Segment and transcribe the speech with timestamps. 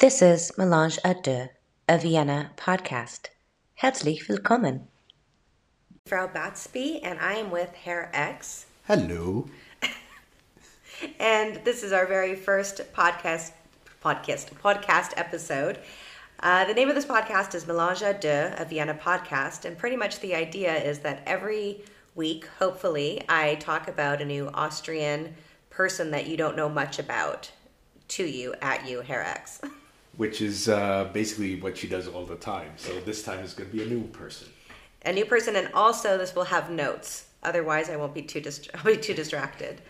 [0.00, 1.50] This is Melange à deux,
[1.86, 3.28] a Vienna podcast.
[3.82, 4.88] Herzlich willkommen.
[6.06, 8.64] Frau Batsby, and I am with Herr X.
[8.86, 9.50] Hello.
[11.20, 13.52] and this is our very first podcast,
[14.02, 15.78] podcast, podcast episode.
[16.42, 19.96] Uh, the name of this podcast is Melange à deux, a Vienna podcast, and pretty
[19.96, 21.82] much the idea is that every
[22.14, 25.34] week, hopefully, I talk about a new Austrian
[25.68, 27.50] person that you don't know much about
[28.08, 29.60] to you, at you, Herr X.
[30.20, 32.72] Which is uh, basically what she does all the time.
[32.76, 34.48] So this time is going to be a new person.
[35.06, 37.28] A new person, and also this will have notes.
[37.42, 39.80] Otherwise, I won't be too dist- I'll be too distracted.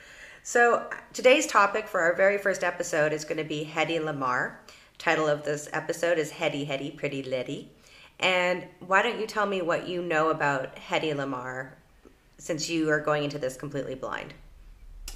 [0.45, 4.55] So today's topic for our very first episode is going to be Hedy Lamarr.
[4.99, 7.73] Title of this episode is Hedy Hedy Pretty Ledy.
[8.21, 11.71] And why don't you tell me what you know about Hedy Lamarr
[12.39, 14.33] since you are going into this completely blind?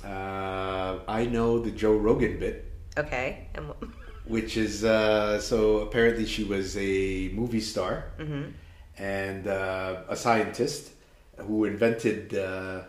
[0.03, 2.73] Uh, I know the Joe Rogan bit.
[2.99, 3.47] Okay.
[3.55, 3.71] And
[4.27, 8.51] which is uh, so apparently she was a movie star mm-hmm.
[8.99, 10.91] and uh, a scientist
[11.37, 12.83] who invented uh,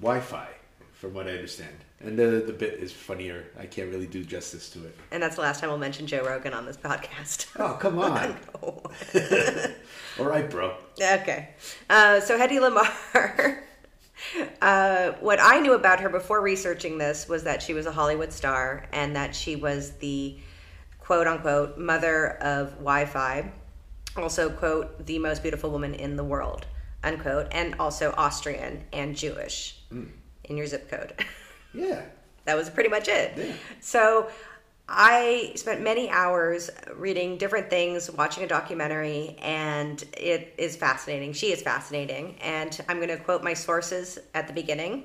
[0.00, 0.48] Wi-Fi,
[0.92, 1.76] from what I understand.
[2.00, 3.44] And the the bit is funnier.
[3.58, 4.96] I can't really do justice to it.
[5.10, 7.46] And that's the last time we'll mention Joe Rogan on this podcast.
[7.58, 8.36] Oh come on!
[10.18, 10.76] All right, bro.
[11.00, 11.50] Okay.
[11.88, 13.62] Uh, so Hedy Lamarr.
[14.60, 18.34] Uh, what I knew about her before researching this was that she was a Hollywood
[18.34, 20.36] star and that she was the
[21.10, 23.50] quote unquote mother of Wi Fi,
[24.16, 26.66] also, quote, the most beautiful woman in the world,
[27.02, 30.08] unquote, and also Austrian and Jewish mm.
[30.44, 31.12] in your zip code.
[31.74, 32.02] Yeah.
[32.44, 33.32] that was pretty much it.
[33.36, 33.52] Yeah.
[33.80, 34.28] So
[34.88, 41.32] I spent many hours reading different things, watching a documentary, and it is fascinating.
[41.32, 42.36] She is fascinating.
[42.40, 45.04] And I'm going to quote my sources at the beginning.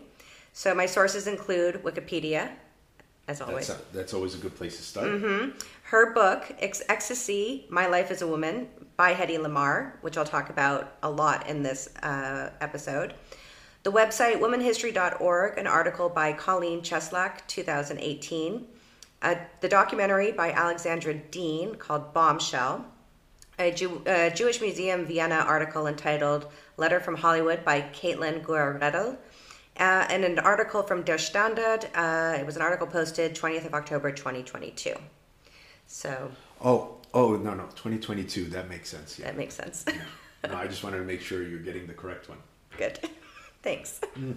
[0.54, 2.50] So my sources include Wikipedia,
[3.28, 3.68] as always.
[3.68, 5.08] That's, a, that's always a good place to start.
[5.08, 5.52] Mm-hmm.
[5.90, 10.50] Her book, Ex- Ecstasy My Life as a Woman, by Hedy Lamarr, which I'll talk
[10.50, 13.14] about a lot in this uh, episode.
[13.84, 18.68] The website, womanhistory.org, an article by Colleen Cheslak, 2018
[19.22, 22.86] uh, the documentary by Alexandra Dean called Bombshell,
[23.58, 26.48] a, Jew, a, Jewish Museum Vienna article entitled
[26.78, 29.18] Letter from Hollywood by Caitlin Guerredel,
[29.78, 31.88] uh, and an article from Der Standard.
[31.96, 34.94] Uh, it was an article posted 20th of October 2022.
[35.88, 36.32] So.
[36.62, 38.46] Oh, oh no, no, 2022.
[38.46, 39.20] That makes sense.
[39.20, 39.26] Yeah.
[39.26, 39.86] That makes sense.
[39.88, 40.02] yeah.
[40.50, 42.38] No, I just wanted to make sure you're getting the correct one.
[42.78, 43.00] Good.
[43.64, 44.00] Thanks.
[44.16, 44.36] Mm.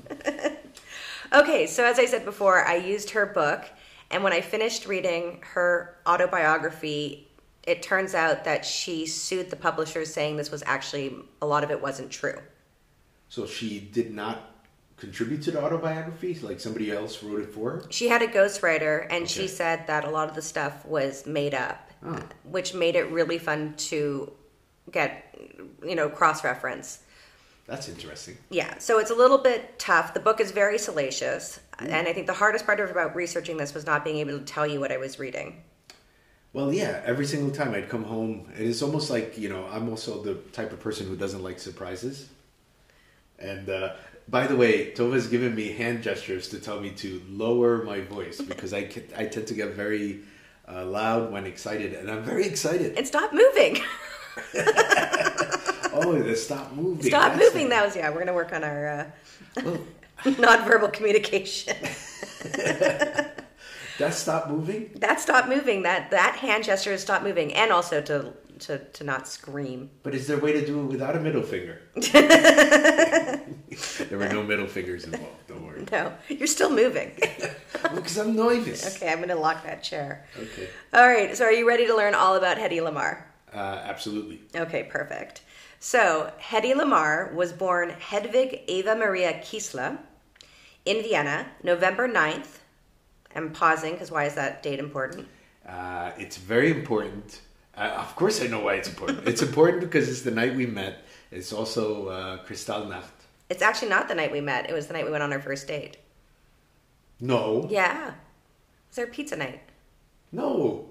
[1.34, 3.64] okay, so as I said before, I used her book
[4.10, 7.28] and when I finished reading her autobiography,
[7.64, 11.70] it turns out that she sued the publishers saying this was actually, a lot of
[11.70, 12.38] it wasn't true.
[13.28, 14.57] So she did not
[14.98, 16.38] contribute to the autobiography?
[16.40, 17.84] Like somebody else wrote it for her?
[17.90, 19.26] She had a ghostwriter, and okay.
[19.26, 22.20] she said that a lot of the stuff was made up, oh.
[22.44, 24.32] which made it really fun to
[24.90, 25.38] get,
[25.84, 27.00] you know, cross reference.
[27.66, 28.38] That's interesting.
[28.48, 30.14] Yeah, so it's a little bit tough.
[30.14, 31.90] The book is very salacious, mm.
[31.90, 34.66] and I think the hardest part about researching this was not being able to tell
[34.66, 35.62] you what I was reading.
[36.54, 40.22] Well, yeah, every single time I'd come home, it's almost like, you know, I'm also
[40.22, 42.30] the type of person who doesn't like surprises.
[43.38, 43.92] And uh,
[44.30, 48.40] by the way, Tova's given me hand gestures to tell me to lower my voice
[48.40, 50.20] because I, I tend to get very
[50.70, 52.96] uh, loud when excited, and I'm very excited.
[52.98, 53.78] And stop moving.
[55.94, 57.10] oh, the stop moving.
[57.10, 57.70] Stop That's moving.
[57.70, 58.10] That was yeah.
[58.10, 59.04] We're gonna work on our uh,
[59.64, 59.78] well,
[60.24, 61.74] nonverbal communication.
[62.42, 63.34] that
[64.10, 64.90] stop moving.
[64.96, 65.82] That stop moving.
[65.82, 69.90] That that hand gesture is stop moving, and also to to to not scream.
[70.02, 71.80] But is there a way to do it without a middle finger?
[74.08, 75.46] there were no middle fingers involved.
[75.46, 75.84] Don't worry.
[75.92, 77.12] No, you're still moving.
[77.94, 78.96] Because I'm nervous.
[78.96, 80.26] Okay, I'm gonna lock that chair.
[80.36, 80.68] Okay.
[80.92, 81.36] All right.
[81.36, 83.22] So, are you ready to learn all about Hedy Lamarr?
[83.52, 84.40] Uh, absolutely.
[84.54, 85.42] Okay, perfect.
[85.78, 89.98] So, Hedy Lamarr was born Hedwig Eva Maria Kiesler
[90.84, 92.58] in Vienna, November 9th.
[93.34, 95.28] I'm pausing because why is that date important?
[95.66, 97.42] Uh, it's very important.
[97.78, 99.28] Uh, of course, I know why it's important.
[99.28, 101.04] it's important because it's the night we met.
[101.30, 103.04] It's also uh, Kristallnacht.
[103.48, 104.68] It's actually not the night we met.
[104.68, 105.96] It was the night we went on our first date.
[107.20, 107.66] No.
[107.70, 108.08] Yeah.
[108.08, 108.14] It
[108.90, 109.60] was our pizza night.
[110.32, 110.88] No.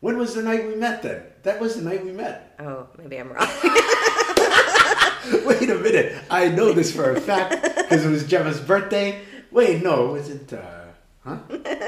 [0.00, 1.22] When was the night we met then?
[1.42, 2.54] That was the night we met.
[2.58, 3.46] Oh, maybe I'm wrong.
[5.46, 6.16] Wait a minute.
[6.30, 9.20] I know this for a fact because it was Gemma's birthday.
[9.50, 10.52] Wait, no, was it?
[10.52, 10.62] Uh,
[11.24, 11.38] huh?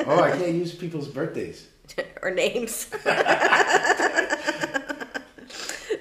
[0.07, 1.67] Oh, I can't use people's birthdays
[2.23, 2.87] or names.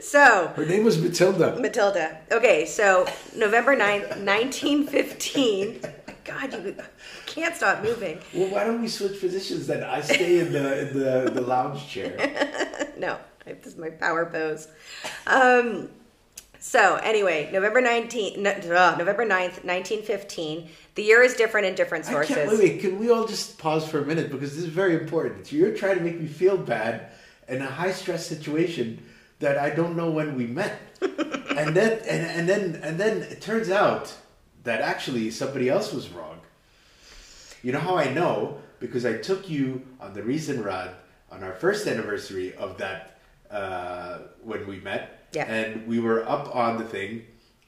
[0.01, 1.59] so her name was Matilda.
[1.59, 2.17] Matilda.
[2.31, 5.81] Okay, so November 9th, 1915.
[6.23, 6.75] God, you
[7.27, 8.19] can't stop moving.
[8.33, 9.83] Well, why don't we switch positions then?
[9.83, 12.17] I stay in the in the, the lounge chair.
[12.97, 14.67] no, this is my power pose.
[15.27, 15.89] Um,
[16.65, 20.67] so anyway, November 19th, no, uh, November 9th, 1915.
[20.95, 22.35] The year is different in different I sources.
[22.35, 24.95] can't, wait, wait, can we all just pause for a minute because this is very
[24.95, 25.51] important.
[25.51, 27.11] You're trying to make me feel bad
[27.47, 29.05] in a high stress situation
[29.39, 33.41] that I don't know when we met, and then and, and then and then it
[33.41, 34.11] turns out
[34.63, 36.39] that actually somebody else was wrong.
[37.61, 40.95] You know how I know because I took you on the Riesenrad
[41.31, 43.19] on our first anniversary of that
[43.51, 45.43] uh, when we met, Yeah.
[45.45, 47.23] and we were up on the thing,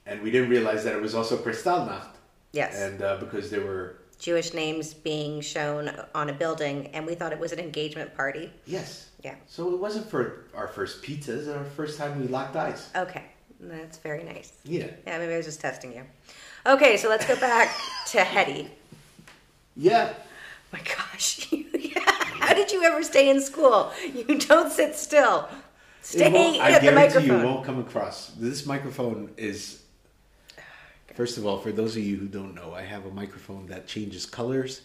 [0.06, 2.14] and we didn't realize that it was also Kristallnacht.
[2.52, 2.80] Yes.
[2.80, 7.32] and uh, because there were Jewish names being shown on a building, and we thought
[7.32, 8.50] it was an engagement party.
[8.66, 9.10] Yes.
[9.22, 9.34] Yeah.
[9.46, 12.88] So it wasn't for our first pizzas, or our first time we locked eyes.
[12.96, 13.24] Okay,
[13.60, 14.52] that's very nice.
[14.64, 14.86] Yeah.
[15.06, 16.04] Yeah, maybe I was just testing you.
[16.66, 17.68] Okay, so let's go back
[18.08, 18.68] to Hedy.
[19.76, 20.14] Yeah.
[20.72, 21.48] My gosh,
[22.40, 23.90] how did you ever stay in school?
[24.14, 25.48] You don't sit still.
[26.08, 28.28] Stay won't- I at the guarantee you, it won't come across.
[28.30, 29.82] This microphone is.
[31.14, 33.86] First of all, for those of you who don't know, I have a microphone that
[33.86, 34.80] changes colors.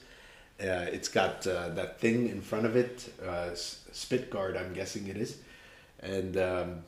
[0.60, 4.58] Uh, it's got uh, that thing in front of it, uh, spit guard.
[4.58, 5.38] I'm guessing it is,
[6.02, 6.84] and um,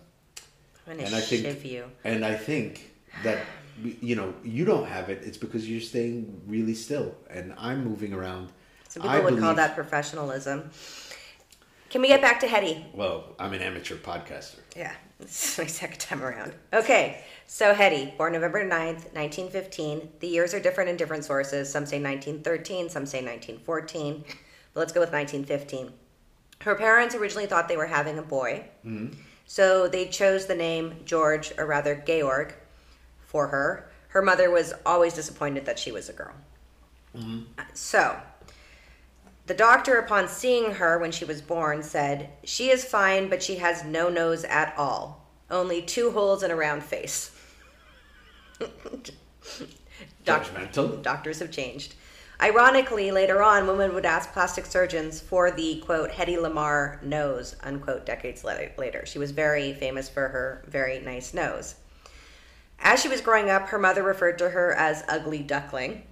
[0.86, 1.86] I'm gonna and I think you.
[2.04, 2.92] and I think
[3.24, 3.40] that
[4.02, 5.22] you know you don't have it.
[5.24, 8.50] It's because you're staying really still, and I'm moving around.
[8.90, 10.70] Some people I would call that professionalism.
[11.90, 12.94] Can we get back to Hedy?
[12.94, 14.60] Well, I'm an amateur podcaster.
[14.76, 16.54] Yeah, this is my second time around.
[16.74, 20.10] Okay, so Hedy, born November 9th, 1915.
[20.20, 21.72] The years are different in different sources.
[21.72, 24.24] Some say 1913, some say 1914.
[24.74, 25.94] But let's go with 1915.
[26.62, 29.18] Her parents originally thought they were having a boy, mm-hmm.
[29.46, 32.54] so they chose the name George, or rather Georg,
[33.22, 33.92] for her.
[34.10, 36.34] Her mother was always disappointed that she was a girl.
[37.16, 37.44] Mm-hmm.
[37.74, 38.18] So,
[39.48, 43.58] the doctor, upon seeing her when she was born, said, She is fine, but she
[43.58, 45.28] has no nose at all.
[45.52, 47.32] Only two holes and a round face.
[50.26, 50.50] Doc-
[51.02, 51.96] doctors have changed.
[52.42, 58.06] Ironically, later on, women would ask plastic surgeons for the quote Hedy Lamarr nose unquote
[58.06, 59.06] decades later.
[59.06, 61.76] She was very famous for her very nice nose.
[62.80, 66.04] As she was growing up, her mother referred to her as ugly duckling.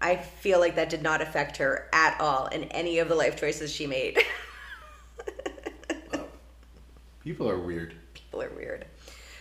[0.00, 3.38] I feel like that did not affect her at all in any of the life
[3.38, 4.18] choices she made.
[7.24, 7.94] People are weird.
[8.14, 8.86] People are weird.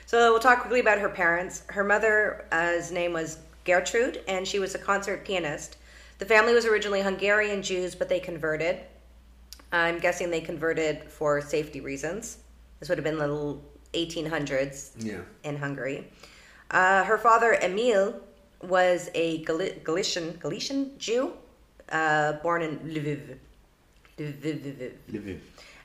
[0.06, 1.64] So we'll talk quickly about her parents.
[1.68, 5.78] Her mother's name was Gertrude, and she was a concert pianist.
[6.18, 8.80] The family was originally Hungarian Jews, but they converted.
[9.72, 12.38] I'm guessing they converted for safety reasons.
[12.80, 13.58] This would have been the
[13.94, 15.20] 1800s Yeah.
[15.44, 16.12] in Hungary.
[16.72, 18.16] Uh, her father, Emil,
[18.62, 21.34] was a Gal- Galician Galician Jew,
[21.90, 23.38] uh, born in Lviv.
[24.18, 24.92] Lviv.
[25.12, 25.40] Lviv.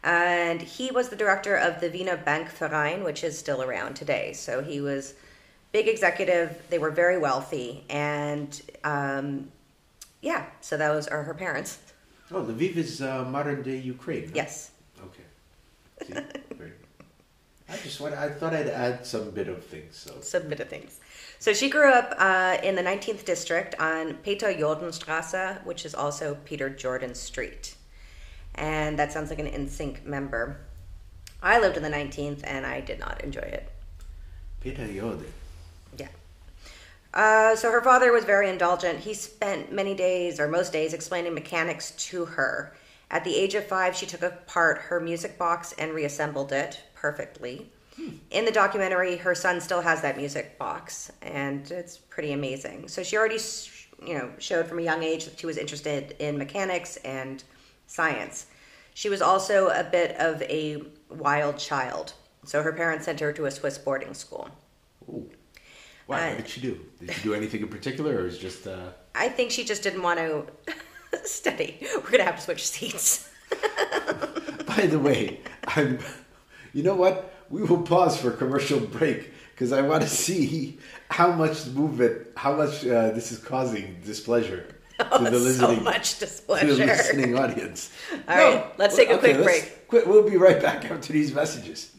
[0.05, 4.33] And he was the director of the Wiener Bankverein, which is still around today.
[4.33, 5.15] So he was
[5.71, 6.61] big executive.
[6.71, 9.53] They were very wealthy, and um,
[10.21, 10.47] yeah.
[10.61, 11.79] So those are her parents.
[12.33, 14.33] Oh, Lviv is uh, modern day Ukraine.
[14.35, 14.71] Yes.
[15.05, 15.25] Okay.
[16.07, 16.15] See?
[17.73, 18.15] I just want.
[18.15, 19.97] I thought I'd add some bit of things.
[19.97, 21.01] So Some bit of things.
[21.43, 26.37] So she grew up uh, in the 19th district on Peter Jordanstrasse, which is also
[26.45, 27.75] Peter Jordan Street.
[28.55, 30.59] And that sounds like an NSYNC member.
[31.43, 33.69] I lived in the 19th and I did not enjoy it.
[34.61, 35.33] Peter Jordan.
[35.99, 36.07] Yeah.
[37.13, 39.01] Uh, so her father was very indulgent.
[39.01, 42.73] He spent many days, or most days, explaining mechanics to her.
[43.11, 47.73] At the age of five, she took apart her music box and reassembled it perfectly.
[48.31, 52.89] In the documentary, her son still has that music box, and it's pretty amazing.
[52.89, 53.39] So she already,
[54.05, 57.43] you know, showed from a young age that she was interested in mechanics and
[57.87, 58.47] science.
[58.95, 62.15] She was also a bit of a wild child.
[62.45, 64.51] So her parents sent her to a Swiss boarding school.
[65.09, 65.31] Ooh.
[66.07, 66.17] Wow.
[66.17, 66.81] Uh, what did she do?
[66.99, 68.67] Did she do anything in particular, or is just?
[68.67, 68.91] Uh...
[69.15, 70.47] I think she just didn't want to
[71.25, 71.79] study.
[71.95, 73.31] We're gonna have to switch seats.
[74.67, 75.99] By the way, I'm.
[76.73, 77.32] You know what?
[77.53, 80.79] We will pause for a commercial break because I want to see
[81.11, 84.63] how much movement, how much uh, this is causing displeasure
[84.99, 86.75] to the Oh, so listening, much to the displeasure.
[86.87, 87.91] listening audience.
[88.29, 89.87] All right, let's take a quick break.
[89.87, 91.91] quit- We'll be right back after these messages.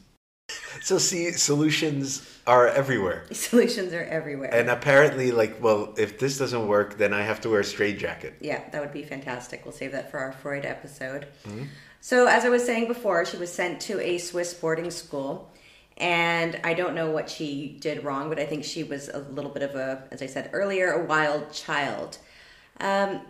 [0.81, 3.25] So, see, solutions are everywhere.
[3.31, 4.53] Solutions are everywhere.
[4.53, 7.97] And apparently, like, well, if this doesn't work, then I have to wear a straight
[7.99, 8.33] jacket.
[8.41, 9.63] yeah, that would be fantastic.
[9.63, 11.27] We'll save that for our Freud episode.
[11.47, 11.63] Mm-hmm.
[12.05, 15.49] So, as I was saying before, she was sent to a Swiss boarding school.
[15.95, 19.49] And I don't know what she did wrong, but I think she was a little
[19.49, 22.17] bit of a, as I said earlier, a wild child.
[22.81, 23.21] Um,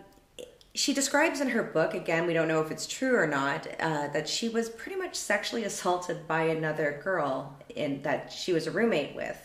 [0.74, 4.08] she describes in her book, again, we don't know if it's true or not, uh,
[4.08, 8.72] that she was pretty much sexually assaulted by another girl in that she was a
[8.72, 9.38] roommate with.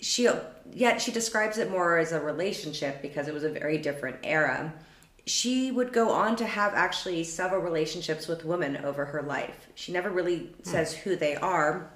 [0.00, 0.28] She
[0.72, 4.72] yet she describes it more as a relationship because it was a very different era.
[5.26, 9.66] She would go on to have actually several relationships with women over her life.
[9.74, 11.90] She never really says who they are,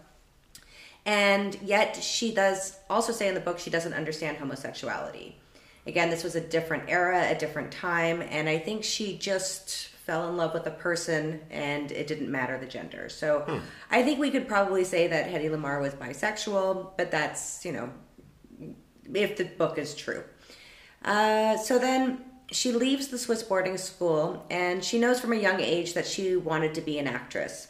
[1.06, 5.37] and yet she does also say in the book she doesn't understand homosexuality.
[5.87, 10.28] Again, this was a different era, a different time, and I think she just fell
[10.28, 13.08] in love with a person and it didn't matter the gender.
[13.08, 13.58] So Hmm.
[13.90, 17.90] I think we could probably say that Hedy Lamarr was bisexual, but that's, you know,
[19.14, 20.25] if the book is true.
[21.04, 25.61] Uh, so then she leaves the Swiss boarding school and she knows from a young
[25.61, 27.69] age that she wanted to be an actress.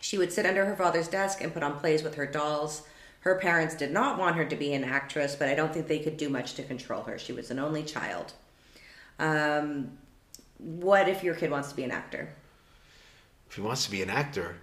[0.00, 2.82] She would sit under her father's desk and put on plays with her dolls.
[3.20, 6.00] Her parents did not want her to be an actress, but I don't think they
[6.00, 7.18] could do much to control her.
[7.18, 8.32] She was an only child.
[9.20, 9.96] Um,
[10.58, 12.28] what if your kid wants to be an actor?
[13.48, 14.56] If he wants to be an actor,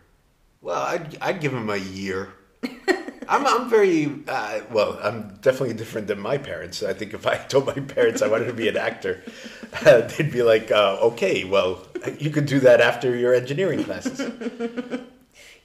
[0.61, 2.33] well, I'd, I'd give him a year.
[3.29, 6.81] I'm, I'm very, uh, well, I'm definitely different than my parents.
[6.81, 9.23] I think if I told my parents I wanted to be an actor,
[9.85, 11.85] uh, they'd be like, uh, okay, well,
[12.17, 14.19] you could do that after your engineering classes.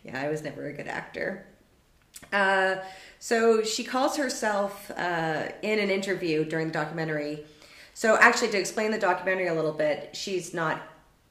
[0.04, 1.46] Yeah, I was never a good actor.
[2.30, 2.76] Uh,
[3.18, 7.44] so she calls herself uh, in an interview during the documentary.
[7.94, 10.82] So, actually, to explain the documentary a little bit, she's not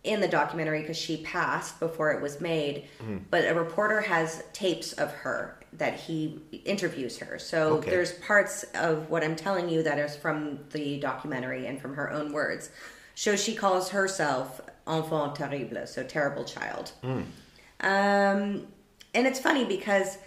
[0.03, 2.85] in the documentary because she passed before it was made,
[3.31, 7.39] but a reporter has tapes of her that he interviews her.
[7.39, 7.89] So, Okay.
[7.89, 12.11] there's parts of what I'm telling you that is from the documentary and from her
[12.11, 12.69] own words.
[13.15, 16.91] So, she calls herself enfant terrible, so terrible child.
[17.03, 18.67] Um,
[19.15, 20.17] and it's funny because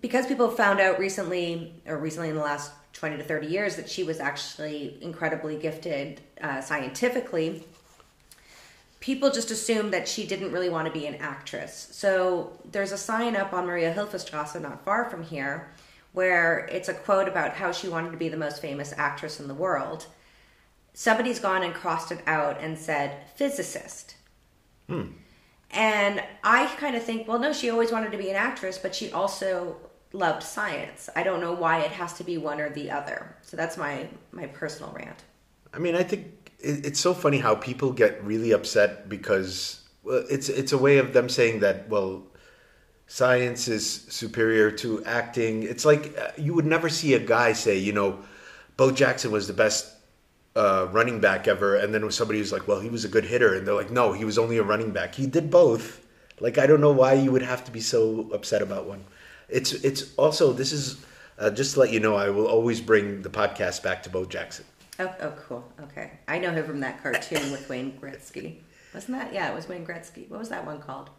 [0.00, 3.88] because people found out recently, or recently in the last 20 to 30 years, that
[3.88, 7.64] she was actually incredibly gifted uh, scientifically,
[9.06, 11.86] people just assumed that she didn't really want to be an actress.
[11.92, 15.70] So there's a sign up on Mariahilferstrasse, not far from here,
[16.12, 19.46] where it's a quote about how she wanted to be the most famous actress in
[19.46, 20.06] the world.
[20.92, 24.16] Somebody's gone and crossed it out and said physicist.
[24.88, 25.12] Hmm.
[25.70, 28.92] And I kind of think, well, no, she always wanted to be an actress, but
[28.92, 29.76] she also
[30.12, 31.08] loved science.
[31.14, 33.36] I don't know why it has to be one or the other.
[33.42, 35.22] So that's my my personal rant.
[35.72, 40.24] I mean, I think it, it's so funny how people get really upset because well,
[40.28, 42.24] it's it's a way of them saying that well,
[43.06, 45.62] science is superior to acting.
[45.62, 48.18] It's like uh, you would never see a guy say, you know,
[48.76, 49.94] Bo Jackson was the best
[50.54, 53.54] uh, running back ever, and then somebody was like, well, he was a good hitter,
[53.54, 55.14] and they're like, no, he was only a running back.
[55.14, 56.04] He did both.
[56.40, 59.04] Like I don't know why you would have to be so upset about one.
[59.48, 61.04] It's it's also this is
[61.38, 64.24] uh, just to let you know I will always bring the podcast back to Bo
[64.24, 64.64] Jackson.
[64.98, 65.72] Oh, oh, cool.
[65.82, 68.58] Okay, I know him from that cartoon with Wayne Gretzky.
[68.94, 69.32] Wasn't that?
[69.32, 70.28] Yeah, it was Wayne Gretzky.
[70.30, 71.10] What was that one called?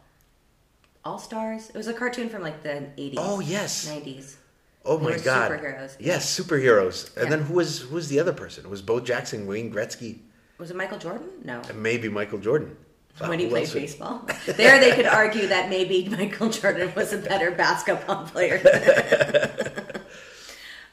[1.04, 1.70] All Stars.
[1.70, 3.18] It was a cartoon from like the eighties.
[3.20, 3.86] Oh, yes.
[3.88, 4.36] nineties.
[4.84, 5.50] Oh my god!
[5.52, 5.96] superheroes.
[6.00, 7.14] Yes, superheroes.
[7.16, 7.30] And Yeah.
[7.36, 8.64] then who was who was the other person?
[8.64, 10.18] It was Bo Jackson, Wayne Gretzky,
[10.58, 11.28] Was it Michael Jordan?
[11.44, 11.60] No.
[11.68, 12.76] and maybe Michael Jordan.
[13.20, 14.24] Wow, when he played would- baseball.
[14.46, 18.60] there, they could argue that maybe Michael Jordan was a better basketball player.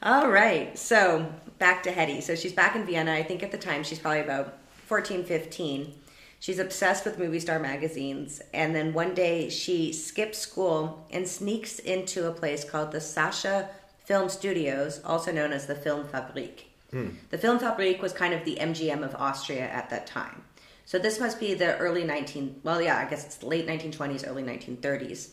[0.02, 2.22] All right, so back to Hedy.
[2.22, 3.12] So she's back in Vienna.
[3.12, 5.94] I think at the time she's probably about 14, 15.
[6.38, 8.40] She's obsessed with movie star magazines.
[8.52, 13.68] And then one day she skips school and sneaks into a place called the Sascha
[14.04, 16.64] Film Studios, also known as the Film Fabrik.
[16.90, 17.08] Hmm.
[17.30, 20.42] The Film Fabrik was kind of the MGM of Austria at that time.
[20.84, 24.44] So this must be the early 19, well, yeah, I guess it's late 1920s, early
[24.44, 25.30] 1930s.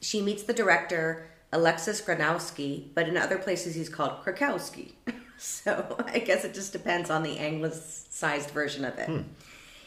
[0.00, 4.92] She meets the director, Alexis Granowski, but in other places he's called Krakowski.
[5.38, 9.08] so I guess it just depends on the anglicized version of it.
[9.08, 9.22] Hmm.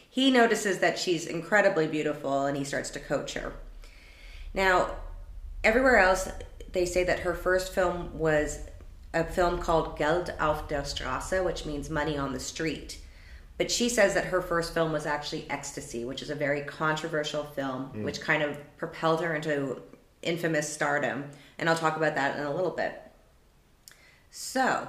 [0.08, 3.52] He notices that she's incredibly beautiful and he starts to coach her.
[4.52, 4.90] Now,
[5.62, 6.28] everywhere else,
[6.72, 8.60] they say that her first film was
[9.14, 12.98] a film called Geld auf der Straße, which means money on the street.
[13.58, 17.44] But she says that her first film was actually Ecstasy, which is a very controversial
[17.44, 18.04] film, hmm.
[18.04, 19.82] which kind of propelled her into
[20.22, 21.30] infamous stardom.
[21.60, 23.00] And I'll talk about that in a little bit.
[24.30, 24.88] So,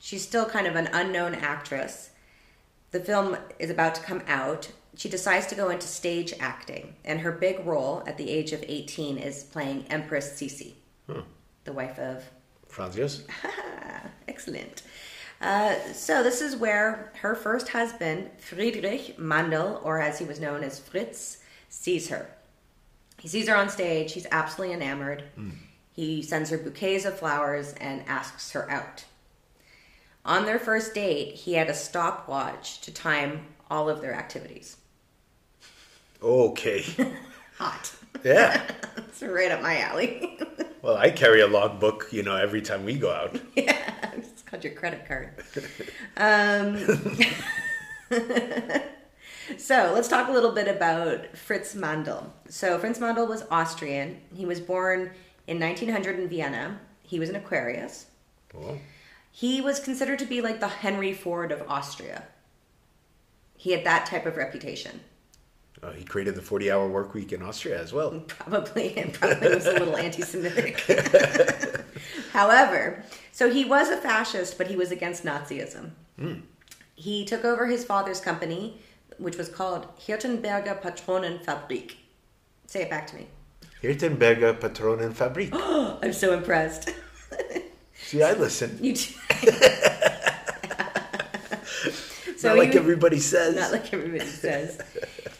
[0.00, 2.10] she's still kind of an unknown actress.
[2.90, 4.72] The film is about to come out.
[4.96, 8.64] She decides to go into stage acting, and her big role at the age of
[8.66, 10.72] 18 is playing Empress Sisi,
[11.64, 12.24] the wife of
[12.66, 13.26] Franz Josef.
[14.28, 14.82] Excellent.
[15.40, 20.64] Uh, so this is where her first husband, Friedrich Mandl, or as he was known
[20.64, 21.38] as Fritz,
[21.68, 22.30] sees her.
[23.18, 24.12] He sees her on stage.
[24.12, 25.24] He's absolutely enamored.
[25.92, 29.04] He sends her bouquets of flowers and asks her out.
[30.24, 34.76] On their first date, he had a stopwatch to time all of their activities.
[36.22, 36.84] Okay.
[37.58, 37.94] Hot.
[38.24, 38.62] Yeah.
[38.96, 40.38] It's right up my alley.
[40.82, 43.38] Well, I carry a logbook, you know, every time we go out.
[43.54, 45.34] yeah, it's called your credit card.
[46.16, 46.78] Um,
[49.58, 52.30] so let's talk a little bit about Fritz Mandl.
[52.48, 54.22] So Fritz Mandl was Austrian.
[54.34, 55.10] He was born
[55.50, 56.78] in 1900 in Vienna.
[57.02, 58.06] He was an Aquarius.
[58.56, 58.78] Oh.
[59.32, 62.22] He was considered to be like the Henry Ford of Austria.
[63.56, 65.00] He had that type of reputation.
[65.82, 68.10] Uh, he created the 40 hour work week in Austria as well.
[68.28, 70.78] Probably, and probably was a little anti-Semitic.
[72.32, 73.02] However,
[73.32, 75.90] so he was a fascist, but he was against Nazism.
[76.94, 78.80] He took over his father's company,
[79.18, 81.94] which was called Hirtenberger Patronenfabrik.
[82.66, 83.26] Say it back to me.
[83.82, 85.50] Hirtenberger Patronenfabrik.
[86.02, 86.90] I'm so impressed.
[87.94, 88.78] See, I listen.
[88.82, 89.14] You too.
[92.42, 93.54] Not like he- everybody says.
[93.56, 94.80] Not like everybody says.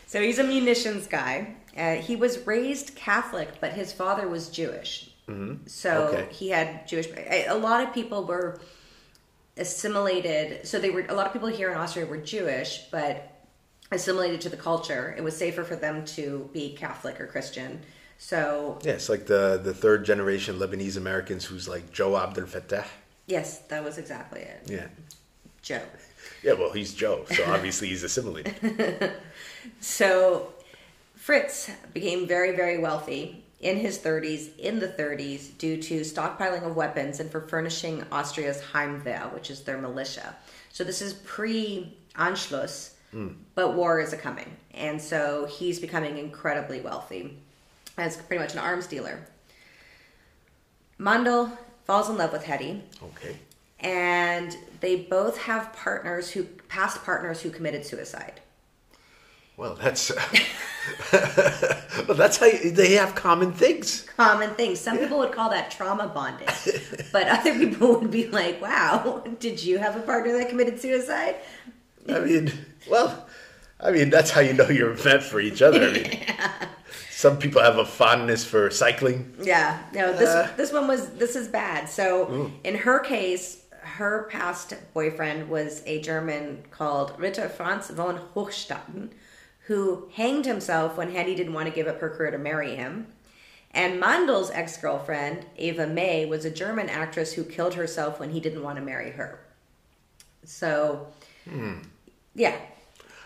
[0.06, 1.54] So he's a munitions guy.
[1.76, 5.10] Uh, he was raised Catholic, but his father was Jewish.
[5.28, 5.66] Mm-hmm.
[5.66, 6.26] So Okay.
[6.32, 7.06] he had Jewish.
[7.16, 8.60] A a lot of people were
[9.56, 10.66] assimilated.
[10.66, 11.06] So they were.
[11.08, 13.46] A lot of people here in Austria were Jewish, but
[13.92, 15.14] assimilated to the culture.
[15.16, 17.80] It was safer for them to be Catholic or Christian.
[18.22, 22.84] So yeah, it's like the, the third generation Lebanese Americans who's like Joe Abdel Fattah.
[23.26, 24.60] yes, that was exactly it.
[24.66, 24.88] Yeah.
[25.62, 25.80] Joe.
[26.42, 29.12] Yeah, well, he's Joe, so obviously he's assimilated.
[29.80, 30.54] So
[31.16, 36.76] Fritz became very, very wealthy in his 30s, in the 30s, due to stockpiling of
[36.76, 40.34] weapons and for furnishing Austria's Heimwehr, which is their militia.
[40.72, 43.28] So this is pre Anschluss, hmm.
[43.54, 44.56] but war is a coming.
[44.72, 47.38] And so he's becoming incredibly wealthy
[48.00, 49.20] as pretty much an arms dealer.
[50.98, 53.36] Mandl falls in love with Hedy Okay.
[53.80, 58.40] and they both have partners who past partners who committed suicide.
[59.56, 60.10] Well, that's
[61.12, 64.02] well, that's how you, they have common things.
[64.16, 64.80] common things.
[64.80, 66.48] Some people would call that trauma bonding,
[67.12, 71.36] but other people would be like, "Wow, did you have a partner that committed suicide?"
[72.08, 72.50] I mean,
[72.90, 73.26] well,
[73.78, 75.88] I mean that's how you know you're meant for each other.
[75.88, 76.24] I mean,
[77.20, 79.34] some people have a fondness for cycling.
[79.42, 80.12] Yeah, no.
[80.14, 80.48] This Uh.
[80.56, 81.88] this one was this is bad.
[81.88, 89.10] So in her case, her past boyfriend was a German called Ritter Franz von Hochstatten,
[89.66, 93.06] who hanged himself when Hedy didn't want to give up her career to marry him.
[93.72, 98.40] And Mandl's ex girlfriend, Eva May, was a German actress who killed herself when he
[98.40, 99.40] didn't want to marry her.
[100.44, 101.06] So,
[102.34, 102.56] yeah,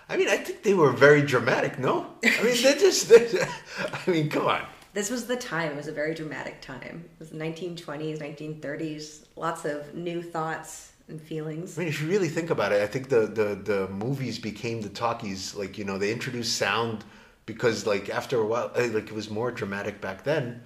[0.09, 1.79] I mean, I think they were very dramatic.
[1.79, 3.09] No, I mean they just.
[3.09, 3.47] They,
[4.07, 4.67] I mean, come on.
[4.93, 5.73] This was the time.
[5.73, 7.05] It was a very dramatic time.
[7.15, 9.25] It was the 1920s, 1930s.
[9.35, 11.77] Lots of new thoughts and feelings.
[11.77, 14.81] I mean, if you really think about it, I think the, the, the movies became
[14.83, 15.55] the talkies.
[15.55, 17.05] Like, you know, they introduced sound
[17.45, 20.63] because, like, after a while, eh, like, it was more dramatic back then.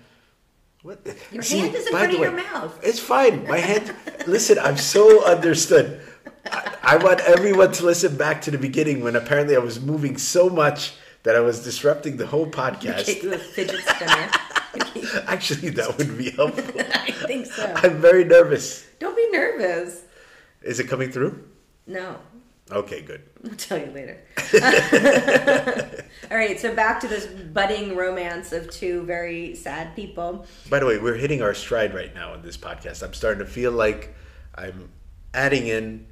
[0.83, 1.05] What?
[1.33, 2.79] Your hand is in front of way, your mouth.
[2.83, 3.47] It's fine.
[3.49, 3.95] My hand.
[4.27, 6.01] listen, I'm so understood.
[6.53, 10.17] I, I want everyone to listen back to the beginning when apparently I was moving
[10.17, 13.23] so much that I was disrupting the whole podcast.
[13.23, 14.31] you a fidget spinner.
[15.27, 16.81] Actually, that would be helpful.
[16.95, 17.71] I think so.
[17.77, 18.87] I'm very nervous.
[19.01, 20.03] Don't be nervous.
[20.63, 21.47] Is it coming through?
[21.87, 22.17] No,
[22.71, 23.23] Okay, good.
[23.45, 24.19] I'll tell you later.
[26.31, 30.47] All right, so back to this budding romance of two very sad people.
[30.71, 33.03] By the way, we're hitting our stride right now in this podcast.
[33.03, 34.15] I'm starting to feel like
[34.55, 34.91] I'm
[35.35, 36.07] adding in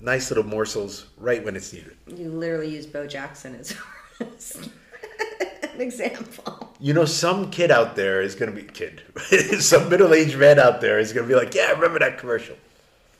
[0.00, 1.96] nice little morsels right when it's needed.
[2.06, 3.74] You literally use Bo Jackson as
[4.20, 6.74] an example.
[6.80, 9.02] You know, some kid out there is going to be kid.
[9.60, 12.56] some middle-aged man out there is going to be like, "Yeah, I remember that commercial."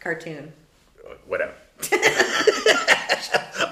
[0.00, 0.52] Cartoon.
[1.26, 1.54] Whatever.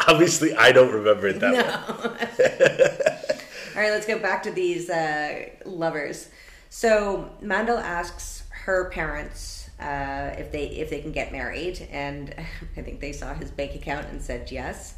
[0.09, 1.85] Obviously, I don't remember it that well.
[3.77, 6.29] All right, let's go back to these uh, lovers.
[6.71, 12.35] So Mandl asks her parents uh, if they if they can get married, and
[12.77, 14.95] I think they saw his bank account and said yes.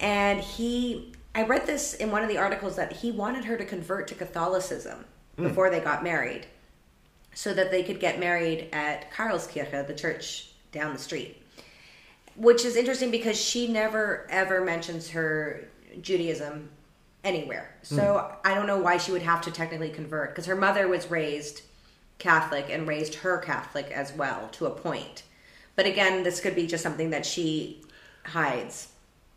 [0.00, 3.64] And he, I read this in one of the articles that he wanted her to
[3.64, 5.04] convert to Catholicism
[5.36, 6.46] before they got married,
[7.34, 11.42] so that they could get married at Karlskirche, the church down the street
[12.38, 15.68] which is interesting because she never ever mentions her
[16.00, 16.70] Judaism
[17.24, 17.74] anywhere.
[17.82, 21.10] So I don't know why she would have to technically convert because her mother was
[21.10, 21.62] raised
[22.18, 25.22] Catholic and raised her Catholic as well to a point.
[25.76, 27.82] But again, this could be just something that she
[28.24, 28.88] hides.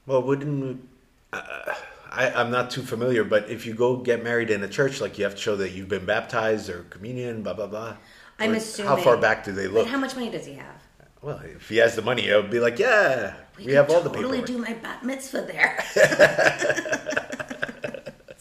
[0.07, 0.89] Well, wouldn't
[1.31, 1.73] uh,
[2.11, 2.31] I?
[2.31, 5.23] I'm not too familiar, but if you go get married in a church, like you
[5.25, 7.97] have to show that you've been baptized or communion, blah blah blah.
[8.39, 8.89] I'm Or assuming.
[8.89, 9.87] How far back do they look?
[9.87, 10.81] how much money does he have?
[11.21, 14.01] Well, if he has the money, I would be like, yeah, we, have could all
[14.01, 14.31] the paperwork.
[14.31, 15.77] totally do my bat mitzvah there.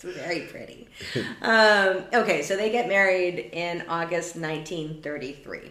[0.02, 0.88] it's very pretty.
[1.42, 5.70] Um, okay, so they get married in August 1933.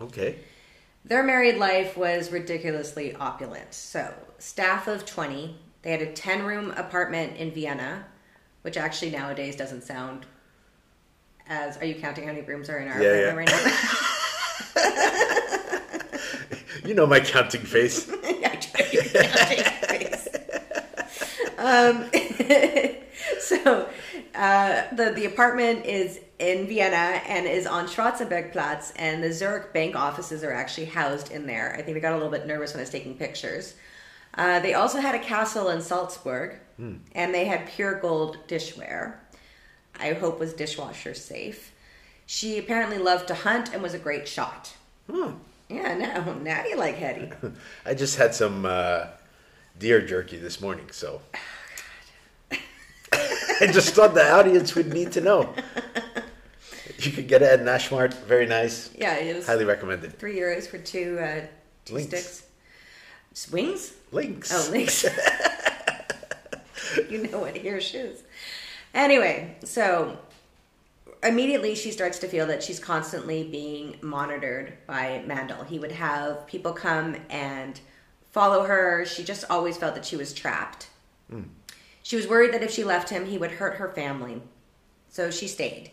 [0.00, 0.36] Okay.
[1.04, 3.72] Their married life was ridiculously opulent.
[3.72, 5.56] So, staff of 20.
[5.82, 8.06] They had a 10 room apartment in Vienna,
[8.62, 10.26] which actually nowadays doesn't sound
[11.48, 11.76] as.
[11.78, 13.66] Are you counting how many rooms are in our Yeah, apartment right
[14.74, 14.92] now?
[16.84, 18.08] You know my counting face.
[18.24, 19.75] I try to be counting face.
[21.58, 22.10] Um,
[23.40, 23.88] so
[24.34, 29.96] uh, the the apartment is in Vienna and is on Schwarzenbergplatz, and the Zurich bank
[29.96, 31.74] offices are actually housed in there.
[31.78, 33.74] I think they got a little bit nervous when I was taking pictures.
[34.34, 36.56] Uh, they also had a castle in Salzburg,
[37.12, 39.14] and they had pure gold dishware.
[39.98, 41.72] I hope was dishwasher safe.
[42.26, 44.74] She apparently loved to hunt and was a great shot.
[45.10, 45.30] Hmm.
[45.68, 47.32] Yeah, now now you like Hedy.
[47.86, 49.06] I just had some uh,
[49.78, 51.20] deer jerky this morning, so.
[53.12, 55.54] I just thought the audience would need to know.
[56.98, 58.14] You could get it at Naschmarkt.
[58.24, 58.90] Very nice.
[58.96, 60.18] Yeah, it was Highly recommended.
[60.18, 61.46] three euros for two uh,
[61.84, 62.08] two Links.
[62.08, 62.42] sticks.
[63.34, 63.92] Swings?
[64.12, 64.50] Links.
[64.52, 65.04] Oh, links.
[67.10, 68.22] you know what here shoes.
[68.94, 70.18] Anyway, so
[71.22, 75.66] immediately she starts to feel that she's constantly being monitored by Mandl.
[75.66, 77.78] He would have people come and
[78.36, 79.06] follow her.
[79.06, 80.88] She just always felt that she was trapped.
[81.30, 81.44] Hmm.
[82.02, 84.42] She was worried that if she left him, he would hurt her family.
[85.08, 85.90] So she stayed.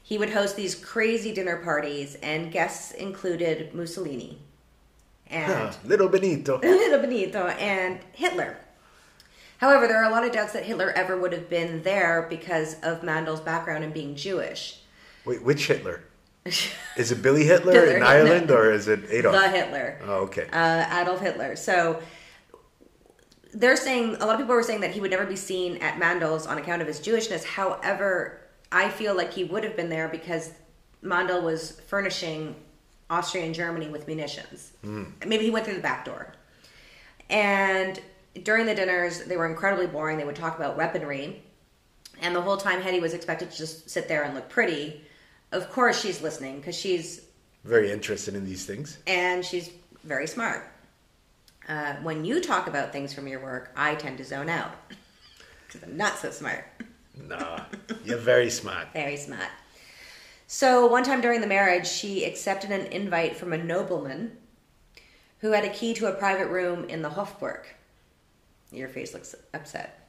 [0.00, 4.38] He would host these crazy dinner parties, and guests included Mussolini
[5.26, 6.58] and Huh, Little Benito.
[6.62, 8.58] Little Benito and Hitler.
[9.58, 12.76] However, there are a lot of doubts that Hitler ever would have been there because
[12.82, 14.78] of Mandl's background and being Jewish.
[15.24, 16.04] Wait, which Hitler?
[16.96, 18.02] Is it Billy Hitler, Hitler, in.
[18.02, 19.34] Ireland or is it Adolf?
[19.34, 19.98] The Hitler.
[20.04, 20.46] Oh, okay.
[20.52, 21.56] uh, Adolf Hitler.
[21.56, 22.02] So
[23.54, 26.00] they're saying a lot of people were saying that he would never be seen at
[26.00, 27.44] Mandl's on account of his Jewishness.
[27.44, 30.52] However, I feel like he would have been there because
[31.02, 32.56] Mandl was furnishing
[33.08, 34.72] Austria and Germany with munitions.
[34.82, 36.32] Maybe he went through the back door.
[37.28, 38.00] And
[38.42, 40.16] during the dinners, they were incredibly boring.
[40.16, 41.42] They would talk about weaponry.
[42.20, 45.04] And the whole time, Hedy was expected to just sit there and look pretty.
[45.52, 47.22] Of course, she's listening because she's
[47.64, 48.98] Very interested in these things.
[49.06, 49.70] and she's
[50.04, 50.66] very smart.
[51.68, 54.72] Uh, when you talk about things from your work, I tend to zone out
[55.66, 56.64] because I'm not so smart.
[57.28, 57.60] no,
[58.04, 58.88] you're very smart.
[58.92, 59.48] Very smart.
[60.48, 64.36] So one time during the marriage, she accepted an invite from a nobleman
[65.38, 67.64] who had a key to a private room in the Hofburg.
[68.70, 70.08] Your face looks upset.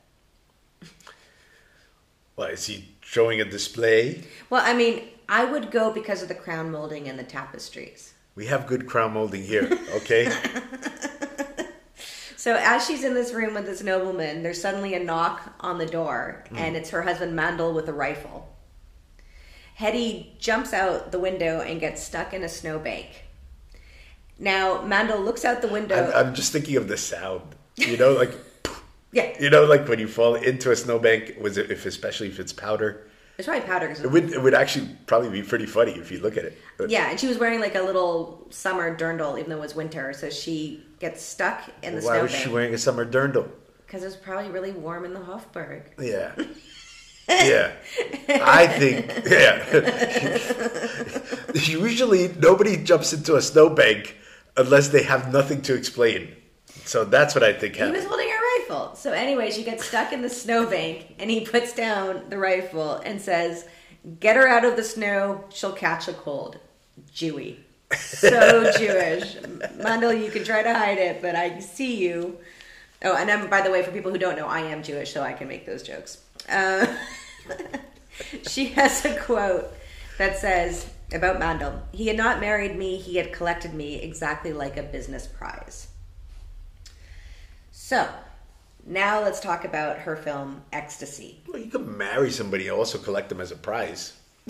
[2.36, 4.24] What is he showing a display?
[4.50, 8.14] Well, I mean, I would go because of the crown molding and the tapestries.
[8.36, 10.32] We have good crown molding here, okay?
[12.44, 15.86] So as she's in this room with this nobleman, there's suddenly a knock on the
[15.86, 16.58] door, hmm.
[16.58, 18.54] and it's her husband Mandl with a rifle.
[19.80, 23.24] Hedy jumps out the window and gets stuck in a snowbank.
[24.38, 26.12] Now Mandl looks out the window.
[26.12, 27.56] I'm, I'm just thinking of the sound.
[27.78, 28.34] You know, like
[29.14, 32.42] yeah, you know, like when you fall into a snowbank, was it if especially if
[32.42, 33.08] it's powder?
[33.38, 33.90] It's probably powder.
[33.90, 36.58] It would it would actually probably be pretty funny if you look at it.
[36.78, 39.76] But yeah, and she was wearing like a little summer dirndl, even though it was
[39.76, 40.14] winter.
[40.14, 42.12] So she gets stuck in the snow.
[42.12, 43.50] why was she wearing a summer dirndl?
[43.86, 45.84] because it was probably really warm in the Hofburg.
[46.00, 46.34] Yeah.
[47.30, 47.72] Yeah,
[48.28, 49.64] I think yeah.
[51.54, 54.18] Usually, nobody jumps into a snowbank
[54.58, 56.36] unless they have nothing to explain.
[56.84, 58.28] So that's what I think He was holding
[58.74, 58.96] rifle.
[58.96, 63.22] So anyway, she gets stuck in the snowbank, and he puts down the rifle and
[63.22, 63.66] says,
[64.20, 65.46] "Get her out of the snow.
[65.50, 66.58] She'll catch a cold."
[67.14, 67.58] Jewy,
[67.96, 69.36] so Jewish.
[69.78, 72.38] Mandl, you can try to hide it, but I see you.
[73.04, 75.22] Oh, and I'm, by the way, for people who don't know, I am Jewish, so
[75.22, 76.20] I can make those jokes.
[76.48, 76.86] Uh,
[78.48, 79.74] she has a quote
[80.18, 84.78] that says about Mandl: "He had not married me; he had collected me exactly like
[84.78, 85.88] a business prize."
[87.72, 88.08] So,
[88.86, 91.42] now let's talk about her film Ecstasy.
[91.48, 94.14] Well, you could marry somebody and also collect them as a prize.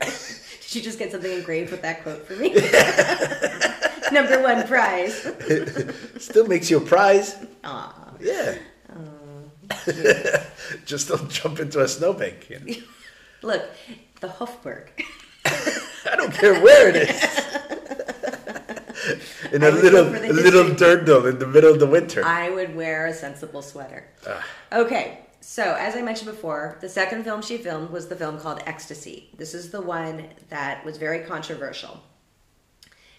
[0.00, 2.52] Did you just get something engraved with that quote for me?
[4.12, 5.14] Number one prize.
[6.18, 7.36] Still makes you a prize.
[7.64, 8.14] Aw.
[8.20, 8.56] Yeah.
[8.92, 10.44] Oh.
[10.84, 12.50] Just don't jump into a snowbank.
[12.50, 12.74] you know.
[13.42, 13.62] Look,
[14.20, 14.88] the Hofburg.
[15.46, 17.54] I don't care where it is.
[19.52, 22.24] In a little, go for the a little dirndl in the middle of the winter.
[22.24, 24.06] I would wear a sensible sweater.
[24.26, 24.44] Ah.
[24.72, 28.62] Okay, so as I mentioned before, the second film she filmed was the film called
[28.66, 29.28] Ecstasy.
[29.36, 32.02] This is the one that was very controversial.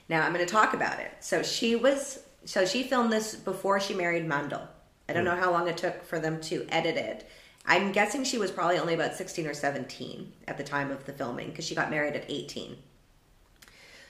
[0.10, 1.12] Now I'm going to talk about it.
[1.20, 4.68] So she was, so she filmed this before she married Mandl.
[5.08, 7.30] I don't know how long it took for them to edit it.
[7.68, 11.14] I'm guessing she was probably only about 16 or 17 at the time of the
[11.14, 12.76] filming because she got married at 18.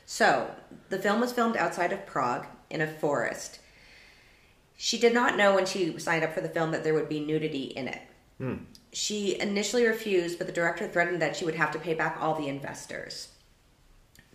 [0.06, 0.52] So
[0.90, 3.60] the film was filmed outside of Prague in a forest.
[4.78, 7.20] She did not know when she signed up for the film that there would be
[7.20, 8.02] nudity in it.
[8.38, 8.56] Hmm.
[8.92, 12.36] She initially refused, but the director threatened that she would have to pay back all
[12.36, 13.30] the investors.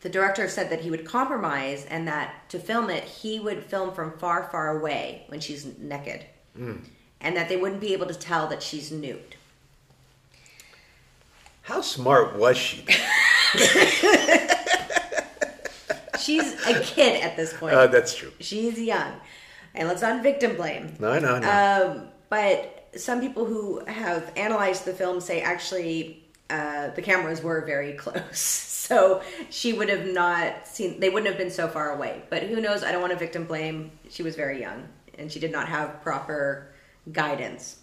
[0.00, 3.92] The director said that he would compromise and that to film it, he would film
[3.92, 6.24] from far, far away when she's naked.
[6.56, 6.76] Hmm.
[7.20, 9.36] And that they wouldn't be able to tell that she's nude.
[11.62, 12.86] How smart was she?
[16.20, 17.74] She's a kid at this point.
[17.74, 18.32] Uh, that's true.
[18.40, 19.12] She's young.
[19.74, 20.96] And let's not victim blame.
[20.98, 21.48] No, no, no.
[21.48, 27.64] Um, but some people who have analyzed the film say actually uh, the cameras were
[27.64, 28.38] very close.
[28.38, 32.22] So she would have not seen, they wouldn't have been so far away.
[32.28, 32.82] But who knows?
[32.82, 33.92] I don't want to victim blame.
[34.08, 36.72] She was very young and she did not have proper
[37.12, 37.76] guidance.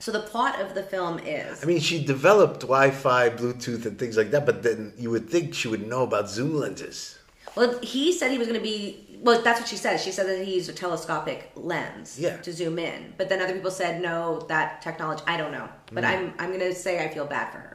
[0.00, 4.18] So the plot of the film is I mean, she developed Wi-Fi, Bluetooth, and things
[4.18, 4.44] like that.
[4.44, 7.18] But then you would think she would know about zoom lenses.
[7.56, 9.00] Well, he said he was going to be.
[9.20, 9.98] Well, that's what she said.
[9.98, 12.36] She said that he used a telescopic lens Yeah.
[12.38, 13.14] to zoom in.
[13.16, 15.22] But then other people said no, that technology.
[15.26, 15.68] I don't know.
[15.92, 16.08] But Mm.
[16.08, 17.70] I'm I'm going to say I feel bad for her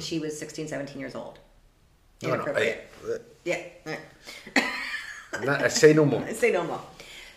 [0.00, 1.38] she was 16, 17 years old.
[2.22, 2.88] No, no, Inappropriate.
[3.06, 3.62] I, Yeah.
[3.84, 4.00] right.
[5.32, 6.22] I'm not, I say no more.
[6.26, 6.80] I say no more.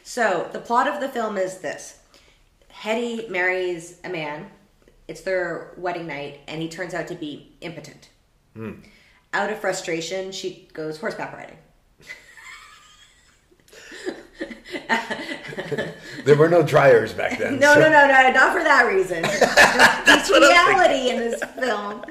[0.03, 1.99] So the plot of the film is this:
[2.73, 4.49] Hedy marries a man.
[5.07, 8.09] It's their wedding night, and he turns out to be impotent.
[8.55, 8.73] Hmm.
[9.33, 11.57] Out of frustration, she goes horseback riding.
[16.25, 17.59] There were no dryers back then.
[17.59, 19.21] No, so- no, no, no, not for that reason.
[20.05, 22.03] That's reality in this film.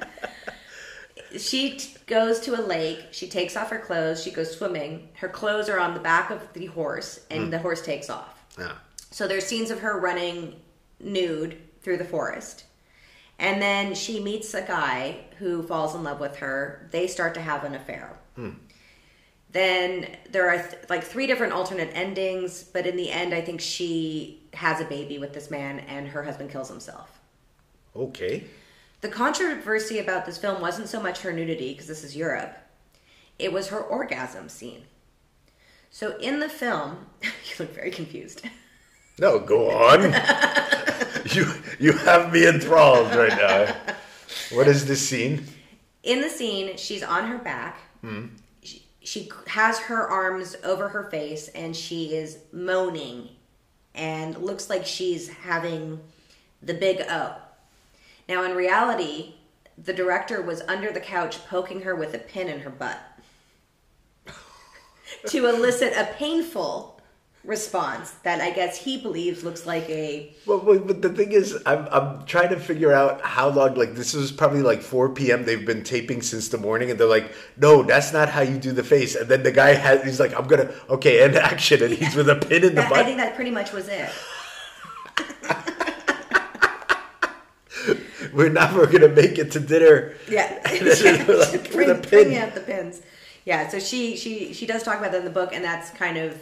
[1.37, 3.07] She t- goes to a lake.
[3.13, 4.23] She takes off her clothes.
[4.23, 5.11] She goes swimming.
[5.15, 7.51] Her clothes are on the back of the horse, and Hmm.
[7.51, 8.43] the horse takes off.
[8.59, 8.73] Yeah.
[9.11, 10.57] So there's scenes of her running
[11.01, 12.65] nude through the forest.
[13.39, 16.89] And then she meets a guy who falls in love with her.
[16.91, 18.17] They start to have an affair.
[19.51, 23.61] Then there are th- like three different alternate endings, but in the end, I think
[23.61, 27.21] she has a baby with this man and her husband kills himself.
[27.97, 28.45] Okay.
[29.01, 32.57] The controversy about this film wasn't so much her nudity, because this is Europe,
[33.39, 34.83] it was her orgasm scene.
[35.91, 38.43] So in the film, you look very confused.
[39.19, 40.03] No, go on.
[41.33, 43.75] you you have me enthralled right now.
[44.53, 45.47] What is this scene?
[46.03, 47.79] in the scene, she's on her back.
[48.03, 48.31] She,
[49.09, 53.31] she has her arms over her face and she is moaning
[53.95, 55.99] and looks like she's having
[56.63, 57.35] the big O.
[58.29, 59.37] Now, in reality,
[59.83, 63.01] the director was under the couch poking her with a pin in her butt
[65.29, 66.98] to elicit a painful
[67.45, 71.87] response that I guess he believes looks like a Well, but, the thing is, I'm
[71.91, 73.75] I'm trying to figure out how long.
[73.75, 75.45] Like this was probably like 4 p.m.
[75.45, 78.73] They've been taping since the morning, and they're like, "No, that's not how you do
[78.73, 81.93] the face." And then the guy has, he's like, "I'm gonna okay, end action," and
[81.93, 82.93] he's with a pin in the butt.
[82.93, 84.11] I think that pretty much was it.
[88.33, 90.15] We're never gonna make it to dinner.
[90.29, 93.01] Yeah, Like, bring, bring out the pins.
[93.45, 96.19] Yeah, so she she she does talk about that in the book, and that's kind
[96.19, 96.37] of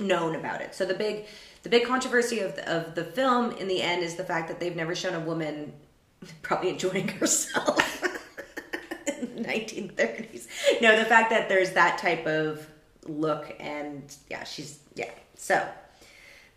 [0.00, 0.74] known about it.
[0.74, 1.26] So the big
[1.62, 4.60] the big controversy of the, of the film in the end is the fact that
[4.60, 5.72] they've never shown a woman
[6.42, 8.02] probably enjoying herself
[9.06, 10.46] in the 1930s.
[10.80, 12.66] No, the fact that there's that type of
[13.04, 15.10] look, and yeah, she's yeah.
[15.36, 15.66] So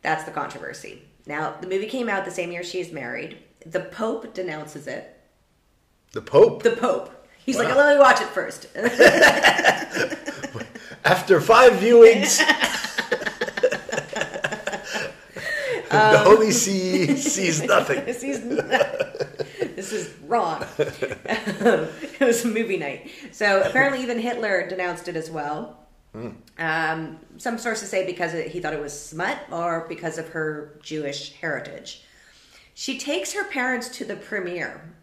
[0.01, 1.03] that's the controversy.
[1.25, 3.37] Now the movie came out the same year she is married.
[3.65, 5.19] The Pope denounces it.
[6.13, 6.63] The Pope.
[6.63, 7.15] The Pope.
[7.45, 8.67] He's like, let me watch it first.
[11.03, 12.39] After five viewings,
[15.91, 18.05] Um, the Holy See sees nothing.
[18.05, 18.41] this is
[19.75, 20.63] this is wrong.
[20.77, 23.09] it was a movie night.
[23.31, 25.79] So apparently, even Hitler denounced it as well.
[26.59, 30.77] Um, some sources say because it, he thought it was smut, or because of her
[30.83, 32.03] Jewish heritage.
[32.75, 34.93] She takes her parents to the premiere,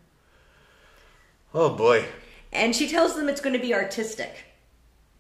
[1.53, 2.05] Oh boy.
[2.53, 4.45] and she tells them it's going to be artistic.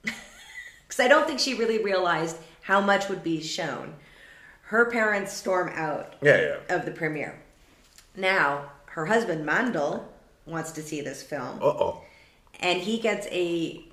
[0.02, 3.94] Because I don't think she really realized how much would be shown.
[4.66, 6.74] Her parents storm out Yeah, yeah.
[6.76, 7.38] of the premiere.
[8.16, 10.05] Now, her husband Mandl
[10.46, 12.02] wants to see this film, Uh oh.
[12.61, 13.85] and he gets a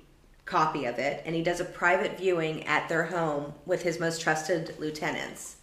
[0.46, 4.20] copy of it, and he does a private viewing at their home with his most
[4.20, 5.56] trusted lieutenants.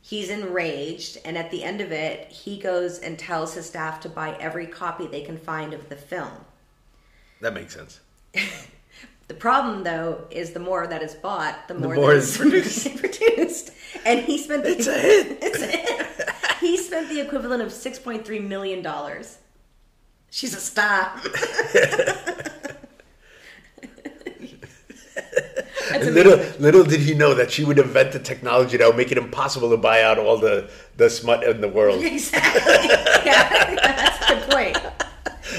[0.00, 4.08] He's enraged, and at the end of it, he goes and tells his staff to
[4.08, 6.30] buy every copy they can find of the film.
[7.40, 8.00] That makes sense.
[9.28, 12.96] The problem, though, is the more that is bought, the more, more that is produced.
[12.98, 13.70] produced.
[14.06, 15.38] And he spent the, It's a hit.
[15.42, 16.30] It's a hit.
[16.60, 19.38] He spent the equivalent of six point three million dollars.
[20.30, 21.20] She's a star.
[25.90, 29.16] Little little did he know that she would invent the technology that would make it
[29.18, 32.04] impossible to buy out all the the smut in the world.
[32.04, 32.88] Exactly.
[33.24, 34.76] Yeah, that's a good point.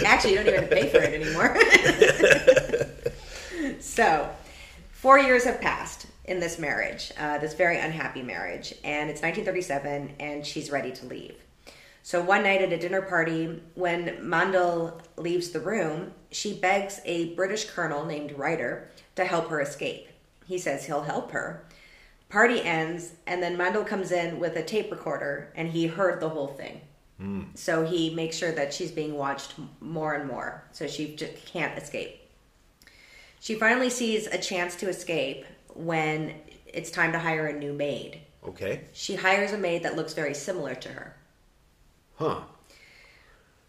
[0.05, 1.57] Actually, you don't even have to pay for it anymore.
[3.89, 4.29] So,
[4.91, 10.13] four years have passed in this marriage, uh, this very unhappy marriage, and it's 1937,
[10.19, 11.35] and she's ready to leave.
[12.03, 17.33] So, one night at a dinner party, when Mandl leaves the room, she begs a
[17.33, 20.07] British colonel named Ryder to help her escape.
[20.45, 21.65] He says he'll help her.
[22.29, 26.29] Party ends, and then Mandl comes in with a tape recorder, and he heard the
[26.29, 26.79] whole thing.
[27.55, 31.75] So he makes sure that she's being watched more and more, so she just can't
[31.75, 32.18] escape.
[33.39, 36.35] She finally sees a chance to escape when
[36.67, 38.21] it's time to hire a new maid.
[38.45, 38.81] Okay.
[38.93, 41.15] She hires a maid that looks very similar to her.
[42.15, 42.41] Huh.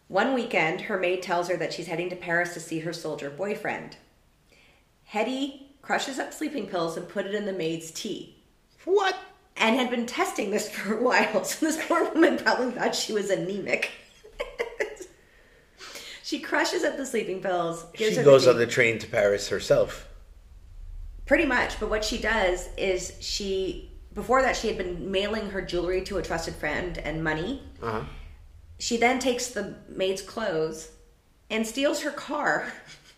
[0.09, 3.31] One weekend, her maid tells her that she's heading to Paris to see her soldier
[3.31, 3.97] boyfriend.
[5.13, 8.37] Hedy crushes up sleeping pills and put it in the maid's tea.
[8.85, 9.17] What?
[9.61, 11.45] and had been testing this for a while.
[11.51, 13.91] So this poor woman probably thought she was anemic.
[16.31, 17.85] She crushes up the sleeping pills.
[17.93, 20.07] gives She goes the on the train to Paris herself.
[21.27, 21.81] pretty much.
[21.81, 26.19] But what she does is she before that she had been mailing her jewelry to
[26.19, 27.65] a trusted friend and money.
[27.83, 28.05] Uh-huh.
[28.79, 30.93] She then takes the maid's clothes
[31.51, 32.73] and steals her car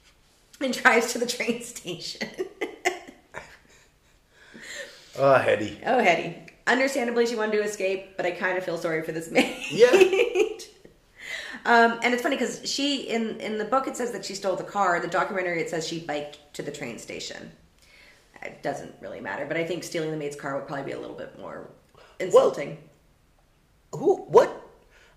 [0.62, 2.28] and drives to the train station.
[5.18, 5.76] Oh, Hedy.
[5.84, 6.48] Oh, Hedy.
[6.66, 9.54] Understandably, she wanted to escape, but I kind of feel sorry for this maid.
[9.70, 9.90] Yeah.
[11.64, 14.56] um, and it's funny because she in in the book it says that she stole
[14.56, 15.00] the car.
[15.00, 17.52] The documentary it says she biked to the train station.
[18.42, 21.00] It doesn't really matter, but I think stealing the maid's car would probably be a
[21.00, 21.70] little bit more
[22.18, 22.78] insulting.
[23.92, 24.16] Who?
[24.22, 24.58] What?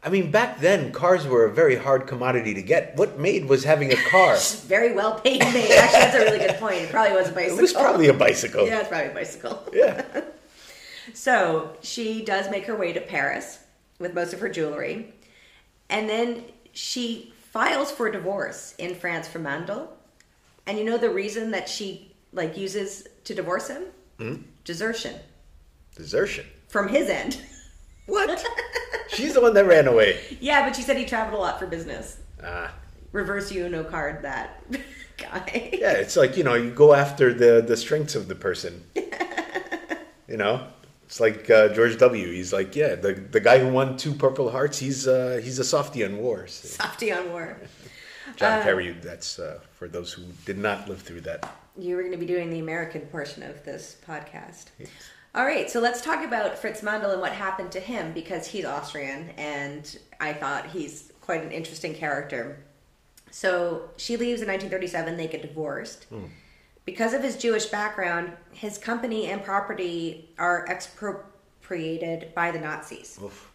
[0.04, 2.96] I mean, back then, cars were a very hard commodity to get.
[2.96, 4.38] What maid was having a car?
[4.68, 5.72] Very well paid maid.
[5.72, 6.76] Actually, that's a really good point.
[6.76, 7.58] It probably was a bicycle.
[7.58, 8.68] it was probably a bicycle.
[8.68, 9.64] yeah, it's probably a bicycle.
[9.74, 10.06] Yeah.
[11.14, 13.60] So she does make her way to Paris
[14.00, 15.14] with most of her jewelry.
[15.89, 16.43] And then
[16.74, 19.88] she files for divorce in France from Mandl.
[20.67, 23.84] And you know the reason that she like uses to divorce him?
[24.17, 24.36] Hmm?
[24.63, 25.15] Desertion.
[25.95, 26.45] Desertion.
[26.67, 27.39] From his end.
[28.08, 28.45] What?
[29.08, 30.19] She's the one that ran away.
[30.39, 32.19] yeah, but she said he traveled a lot for business.
[32.43, 32.71] Ah.
[33.12, 34.63] Reverse Uno card that
[35.17, 35.71] guy.
[35.74, 38.84] Yeah, it's like, you know, you go after the, the strengths of the person.
[40.28, 40.67] you know?
[41.06, 42.32] It's like uh, George W.
[42.32, 45.63] He's like, yeah, the, the guy who won two Purple Hearts, he's uh, he's a
[45.63, 46.52] softie on wars.
[46.54, 47.58] Softy on war.
[48.36, 51.58] John Kerry, that's uh, for those who did not live through that.
[51.78, 54.65] You were going to be doing the American portion of this podcast.
[55.36, 58.65] All right, so let's talk about Fritz Mandl and what happened to him because he's
[58.65, 62.63] Austrian and I thought he's quite an interesting character.
[63.32, 66.08] So she leaves in 1937, they get divorced.
[66.86, 73.19] Because of his Jewish background, his company and property are expropriated by the Nazis.
[73.21, 73.52] Oof.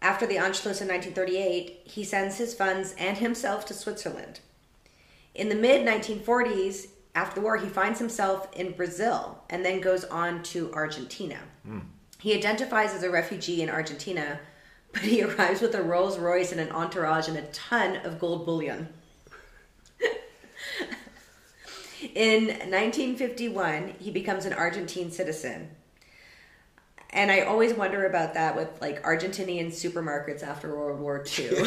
[0.00, 4.40] After the Anschluss in 1938, he sends his funds and himself to Switzerland.
[5.34, 10.04] In the mid 1940s, after the war, he finds himself in Brazil and then goes
[10.04, 11.38] on to Argentina.
[11.64, 11.80] Hmm.
[12.18, 14.40] He identifies as a refugee in Argentina,
[14.92, 18.44] but he arrives with a Rolls Royce and an entourage and a ton of gold
[18.44, 18.88] bullion.
[22.14, 25.70] in 1951, he becomes an Argentine citizen.
[27.10, 31.64] And I always wonder about that with like Argentinian supermarkets after World War II.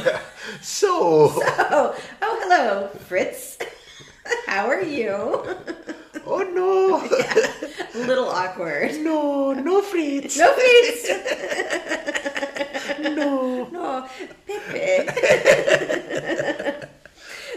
[0.62, 0.89] So,
[1.36, 3.58] oh, oh, hello, Fritz.
[4.48, 5.12] How are you?
[6.26, 6.98] oh no,
[7.94, 8.96] A little awkward.
[9.02, 10.36] no, no, Fritz.
[10.38, 11.10] No, Fritz.
[13.02, 13.67] No.
[13.71, 14.08] No,
[14.48, 15.10] Pepe.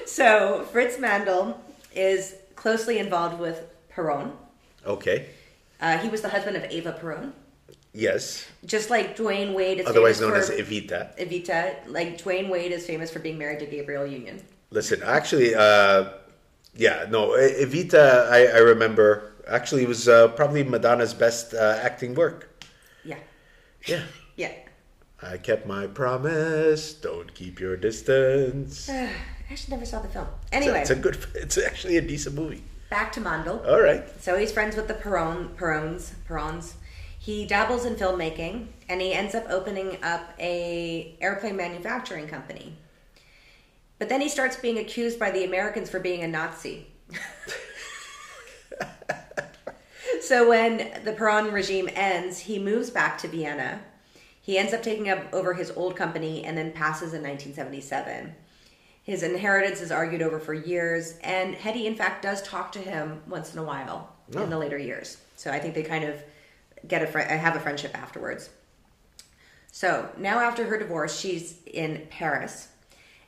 [0.06, 1.56] so Fritz Mandl
[1.94, 4.32] is closely involved with Perón.
[4.84, 5.30] Okay.
[5.80, 7.32] Uh, he was the husband of Eva Perón.
[7.94, 8.46] Yes.
[8.66, 11.16] Just like Dwyane Wade is Otherwise known as Evita.
[11.18, 14.42] Evita, like Dwyane Wade is famous for being married to Gabrielle Union.
[14.70, 16.10] Listen, actually, uh,
[16.74, 19.32] yeah, no, Evita, I, I remember.
[19.46, 22.62] Actually, it was uh, probably Madonna's best uh, acting work.
[23.04, 23.18] Yeah,
[23.86, 24.02] Yeah.
[24.36, 24.52] yeah.
[25.22, 26.92] I kept my promise.
[26.92, 28.90] Don't keep your distance.
[29.48, 30.26] I actually never saw the film.
[30.44, 31.16] It's a- Anyway, it's a good.
[31.34, 32.62] It's actually a decent movie.
[32.90, 33.66] back to Mandl.
[33.66, 34.04] All right.
[34.20, 36.72] So he's friends with the Perron, Perons, Perons.
[37.18, 42.76] He dabbles in filmmaking, and he ends up opening up a airplane manufacturing company.
[43.98, 46.86] But then he starts being accused by the Americans for being a Nazi.
[50.22, 53.80] so when the Peron regime ends, he moves back to Vienna.
[54.40, 58.34] He ends up taking up over his old company and then passes in 1977.
[59.08, 63.22] His inheritance is argued over for years, and Hedy, in fact, does talk to him
[63.26, 64.44] once in a while in oh.
[64.44, 65.16] the later years.
[65.34, 66.22] So I think they kind of
[66.86, 68.50] get a fri have a friendship afterwards.
[69.72, 72.68] So now, after her divorce, she's in Paris,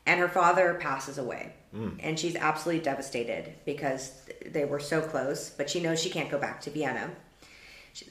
[0.04, 1.54] and her father passes away.
[1.74, 1.92] Hmm.
[2.00, 6.38] And she's absolutely devastated because they were so close, but she knows she can't go
[6.38, 7.10] back to Vienna.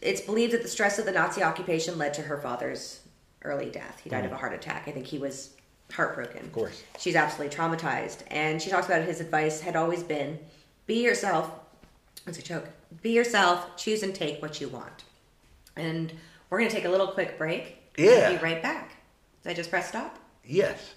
[0.01, 3.01] It's believed that the stress of the Nazi occupation led to her father's
[3.43, 4.01] early death.
[4.03, 4.25] He died hmm.
[4.25, 4.87] of a heart attack.
[4.87, 5.53] I think he was
[5.91, 6.45] heartbroken.
[6.45, 6.83] Of course.
[6.97, 8.23] She's absolutely traumatized.
[8.27, 10.39] And she talks about his advice had always been
[10.87, 11.51] be yourself.
[12.25, 12.67] It's a joke.
[13.01, 15.03] Be yourself, choose and take what you want.
[15.75, 16.11] And
[16.49, 17.77] we're going to take a little quick break.
[17.97, 18.31] Yeah.
[18.31, 18.95] Be right back.
[19.43, 20.17] Did I just press stop?
[20.43, 20.93] Yes.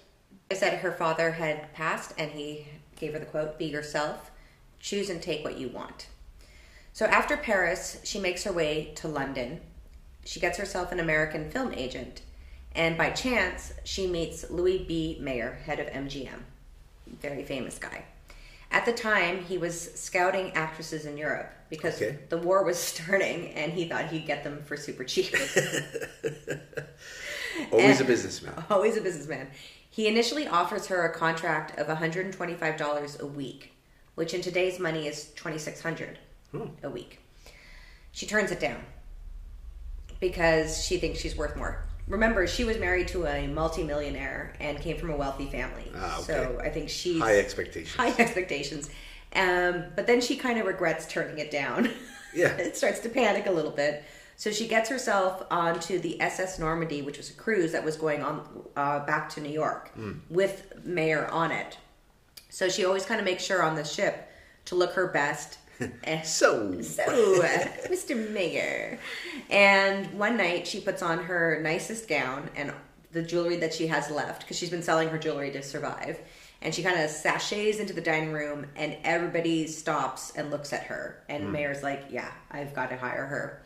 [0.51, 2.67] I said her father had passed and he
[2.99, 4.31] gave her the quote Be yourself,
[4.79, 6.07] choose and take what you want.
[6.91, 9.61] So after Paris, she makes her way to London.
[10.25, 12.21] She gets herself an American film agent,
[12.75, 15.17] and by chance, she meets Louis B.
[15.21, 16.39] Mayer, head of MGM.
[17.21, 18.05] Very famous guy.
[18.71, 22.17] At the time, he was scouting actresses in Europe because Okay.
[22.29, 25.31] the war was starting and he thought he'd get them for super cheap.
[27.71, 28.65] Always And- a businessman.
[28.69, 29.51] Always a businessman.
[29.89, 33.73] He initially offers her a contract of $125 a week,
[34.15, 36.15] which in today's money is $2,600
[36.51, 36.63] hmm.
[36.81, 37.19] a week.
[38.11, 38.83] She turns it down
[40.19, 41.85] because she thinks she's worth more.
[42.07, 45.89] Remember, she was married to a multimillionaire and came from a wealthy family.
[45.95, 46.23] Ah, okay.
[46.33, 47.95] So I think she's High expectations.
[47.95, 48.89] high expectations.
[49.35, 51.89] Um, but then she kind of regrets turning it down.
[52.35, 52.47] Yeah.
[52.57, 54.03] it starts to panic a little bit.
[54.37, 58.23] So she gets herself onto the SS Normandie, which was a cruise that was going
[58.23, 59.91] on uh, back to New York
[60.31, 61.77] with Mayer on it.
[62.49, 64.27] So she always kind of makes sure on the ship
[64.65, 65.59] to look her best.
[66.03, 67.03] Eh, So, so,
[67.43, 67.47] uh,
[67.89, 68.29] Mr.
[68.31, 68.99] Mayer.
[69.49, 72.73] And one night she puts on her nicest gown and
[73.11, 76.19] the jewelry that she has left because she's been selling her jewelry to survive.
[76.61, 80.83] And she kind of sashays into the dining room and everybody stops and looks at
[80.83, 81.21] her.
[81.27, 83.61] And Mayer's like, Yeah, I've got to hire her.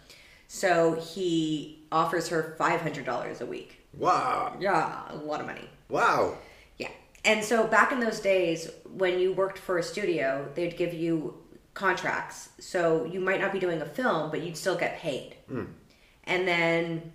[0.47, 3.85] So he offers her $500 a week.
[3.97, 4.55] wow.
[4.59, 5.69] Yeah, a lot of money.
[5.89, 6.37] Wow.
[6.77, 6.89] Yeah.
[7.23, 11.35] And so back in those days, when you worked for a studio, they'd give you
[11.77, 12.49] contracts.
[12.59, 15.35] So you might not be doing a film, but you'd still get paid.
[16.23, 17.13] And then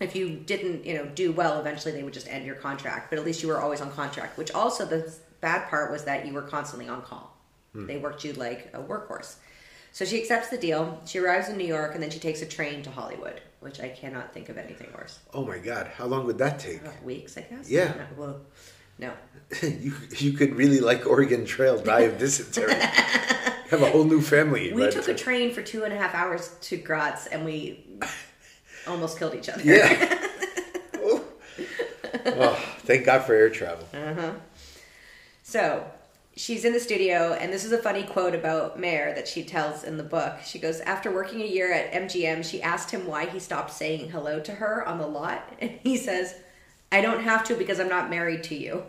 [0.00, 3.10] if you didn't, you know, do well, eventually they would just end your contract.
[3.10, 4.38] But at least you were always on contract.
[4.38, 7.36] Which also the bad part was that you were constantly on call.
[7.74, 9.34] They worked you like a workhorse.
[9.90, 11.00] So she accepts the deal.
[11.06, 13.88] She arrives in New York, and then she takes a train to Hollywood, which I
[13.88, 15.18] cannot think of anything worse.
[15.32, 15.88] Oh my God.
[15.88, 16.84] How long would that take?
[16.86, 17.68] Uh, weeks, I guess.
[17.68, 17.94] Yeah.
[17.94, 18.40] No, whoa.
[18.98, 19.12] no.
[19.62, 22.74] you you could really like Oregon Trail die of dysentery.
[23.70, 24.72] Have a whole new family.
[24.72, 27.84] We took a train for two and a half hours to Graz, and we
[28.86, 29.62] almost killed each other.
[29.62, 30.28] Yeah.
[30.96, 31.24] oh.
[32.26, 33.86] Oh, thank God for air travel.
[33.94, 34.32] Uh-huh.
[35.42, 35.86] So
[36.36, 39.82] she's in the studio, and this is a funny quote about Mayer that she tells
[39.82, 40.40] in the book.
[40.44, 44.10] She goes, After working a year at MGM, she asked him why he stopped saying
[44.10, 45.48] hello to her on the lot.
[45.58, 46.34] And he says,
[46.92, 48.84] I don't have to because I'm not married to you.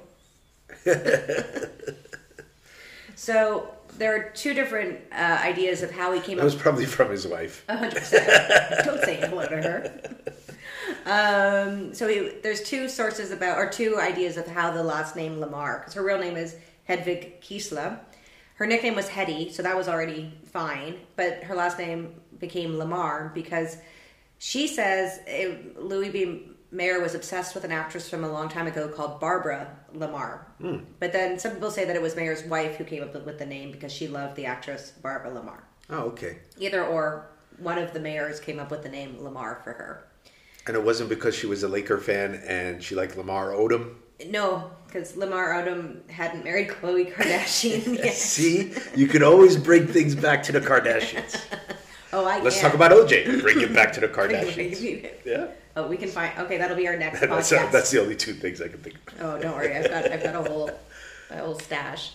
[3.15, 6.85] so there are two different uh, ideas of how he came That up was probably
[6.85, 7.65] from his wife.
[7.69, 8.27] hundred percent.
[8.85, 10.01] Don't say hello to her.
[11.05, 15.37] Um, so he, there's two sources about, or two ideas of how the last name
[15.37, 17.99] Lamarr, because her real name is Hedwig Kiesler.
[18.55, 20.97] Her nickname was Hedy, so that was already fine.
[21.15, 23.77] But her last name became Lamarr because
[24.37, 26.49] she says it, Louis B.
[26.75, 30.45] Mayer was obsessed with an actress from a long time ago called Barbara La Marr.
[30.59, 30.77] Hmm.
[30.99, 33.45] But then some people say that it was Mayer's wife who came up with the
[33.45, 36.39] name because she loved the actress Barbara La Marr Oh, okay.
[36.57, 40.07] either or one of the Mayers came up with the name Lamarr for her.
[40.67, 43.95] And it wasn't because she was a Laker fan and she liked Lamar Odom.
[44.27, 48.13] No, because Lamar Odom hadn't married Khloe Kardashian yet.
[48.15, 51.39] See, you can always bring things back to the Kardashians.
[52.13, 52.43] Oh, I can't.
[52.43, 52.71] Let's can.
[52.71, 53.41] talk about OJ.
[53.41, 55.25] Bring it back to the Kardashians.
[55.25, 55.47] Yeah,
[55.77, 56.37] Oh, we can find.
[56.39, 57.71] Okay, that'll be our next that's, uh, podcast.
[57.71, 59.21] that's the only two things I can think of.
[59.21, 59.75] Oh, don't worry.
[59.75, 60.71] I've got I've got a whole
[61.31, 62.13] a whole stash.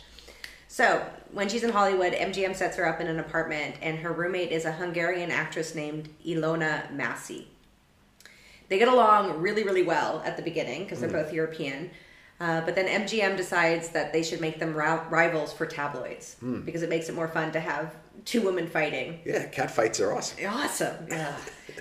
[0.69, 4.53] So when she's in Hollywood, MGM sets her up in an apartment, and her roommate
[4.53, 7.49] is a Hungarian actress named Ilona Massey.
[8.69, 11.25] They get along really, really well at the beginning because they're mm.
[11.25, 11.91] both European.
[12.41, 16.83] Uh, but then MGM decides that they should make them ra- rivals for tabloids because
[16.83, 19.21] it makes it more fun to have two women fighting.
[19.27, 20.47] Yeah, cat fights are awesome.
[20.47, 21.07] Awesome.
[21.09, 21.37] Yeah.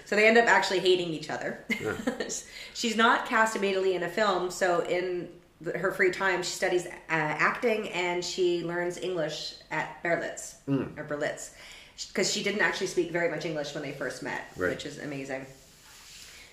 [0.05, 1.63] so they end up actually hating each other.
[2.73, 5.29] She's not cast immediately in a film, so in
[5.75, 11.51] her free time, she studies uh, acting and she learns English at Berlitz or Berlitz.
[12.09, 14.69] because she didn't actually speak very much English when they first met, Right.
[14.71, 15.45] which is amazing.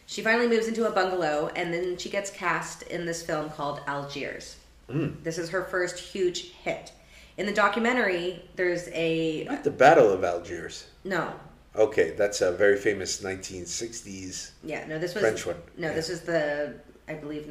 [0.07, 3.81] She finally moves into a bungalow, and then she gets cast in this film called
[3.87, 4.57] Algiers.
[4.89, 5.23] Mm.
[5.25, 6.93] This is her first huge hit.
[7.37, 10.87] In the documentary, there's a Not the Battle of Algiers.
[11.05, 11.33] no,
[11.75, 14.53] Okay, that's a very famous 1960s.
[14.65, 14.99] yeah, no.
[14.99, 15.95] This was French one, No, yeah.
[15.95, 16.75] this is the
[17.09, 17.47] I believe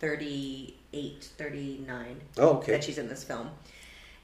[0.00, 2.20] 1938, 39.
[2.38, 2.72] Oh, okay.
[2.72, 3.50] that she's in this film.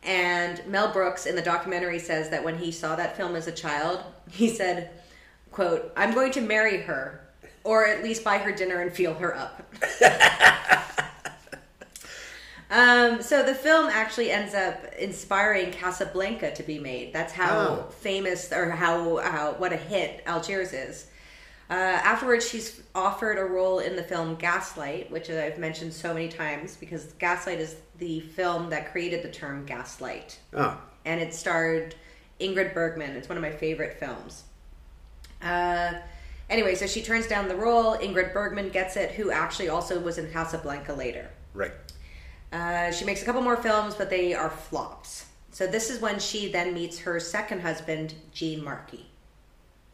[0.03, 3.53] And Mel Brooks in the documentary says that when he saw that film as a
[3.53, 4.91] child, he said,
[5.53, 7.21] quote, I'm going to marry her
[7.65, 9.63] or at least buy her dinner and feel her up.
[12.71, 17.13] um, so the film actually ends up inspiring Casablanca to be made.
[17.13, 17.91] That's how Oh.
[18.01, 21.07] famous or how, how what a hit Algiers is.
[21.69, 26.29] Uh, afterwards, she's offered a role in the film Gaslight, which I've mentioned so many
[26.29, 30.39] times because Gaslight is the film that created the term gaslight.
[30.57, 31.95] Ah, And it starred
[32.41, 33.11] Ingrid Bergman.
[33.17, 34.45] It's one of my favorite films.
[35.43, 35.95] Uh,
[36.49, 37.97] anyway, so she turns down the role.
[37.97, 41.29] Ingrid Bergman gets it, who actually also was in Casablanca later.
[41.55, 41.73] right.
[42.53, 45.27] Uh, she makes a couple more films, but they are flops.
[45.53, 49.07] So this is when she then meets her second husband, Gene Markey.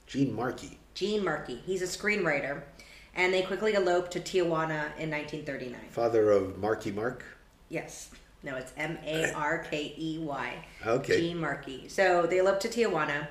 [0.07, 0.78] Gene Markey.
[0.94, 1.61] Gene Markey.
[1.66, 2.62] He's a screenwriter,
[3.14, 5.78] and they quickly elope to Tijuana in 1939.
[5.90, 7.24] Father of Marky Mark.
[7.68, 8.09] Yes.
[8.42, 10.55] No, it's M A R K E Y.
[10.86, 11.18] Okay.
[11.20, 11.88] Gene Markey.
[11.88, 13.26] So they elope to Tijuana.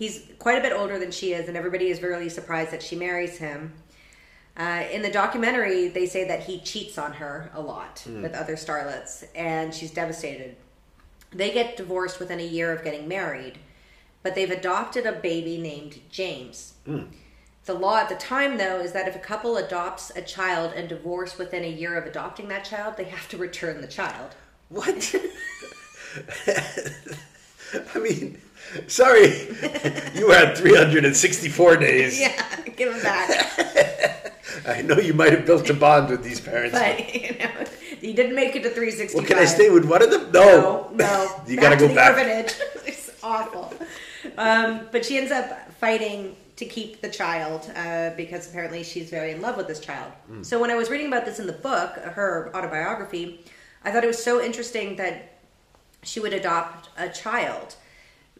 [0.00, 2.96] He's quite a bit older than she is, and everybody is really surprised that she
[2.96, 3.74] marries him.
[4.56, 8.56] Uh, in the documentary, they say that he cheats on her a lot with other
[8.56, 10.56] starlets, and she's devastated.
[11.32, 13.58] They get divorced within a year of getting married,
[14.22, 16.76] but they've adopted a baby named James.
[17.66, 20.88] The law at the time, though, is that if a couple adopts a child and
[20.88, 24.34] divorce within a year of adopting that child, they have to return the child.
[24.70, 25.14] What?
[27.94, 28.40] I mean,
[28.86, 29.26] sorry.
[30.14, 32.20] you had 364 days.
[32.20, 34.34] Yeah, give him back.
[34.66, 36.76] I know you might have built a bond with these parents.
[36.76, 37.64] but you know,
[38.00, 39.14] he didn't make it to 365.
[39.14, 40.30] well, can I stay with one of them?
[40.32, 40.90] No.
[40.92, 41.42] No, no.
[41.46, 42.16] you back gotta go the back.
[42.16, 42.54] orphanage.
[42.86, 43.72] it's awful.
[44.36, 49.32] Um, but she ends up fighting to keep the child uh, because apparently she's very
[49.32, 50.12] in love with this child.
[50.26, 50.42] Hmm.
[50.42, 53.44] So when I was reading about this in the book, her autobiography,
[53.82, 55.39] I thought it was so interesting that
[56.02, 57.74] she would adopt a child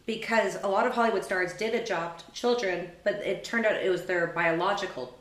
[0.06, 4.06] because a lot of Hollywood stars did adopt children, but it turned out it was
[4.06, 5.16] their biological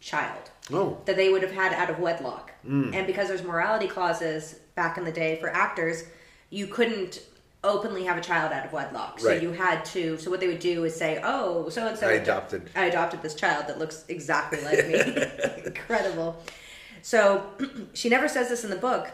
[0.00, 0.98] child Oh.
[1.06, 2.52] that they would have had out of wedlock.
[2.66, 2.94] Mm.
[2.94, 6.02] And because there's morality clauses back in the day for actors,
[6.50, 7.22] you couldn't
[7.64, 9.18] openly have a child out of wedlock.
[9.20, 9.42] So Right.
[9.42, 10.18] you had to.
[10.18, 12.68] So what they would do is say, "Oh, so and so I adopted.
[12.76, 16.36] I adopted this child that looks exactly like me." Incredible.
[17.02, 17.44] So
[17.94, 19.08] she never says this in the book,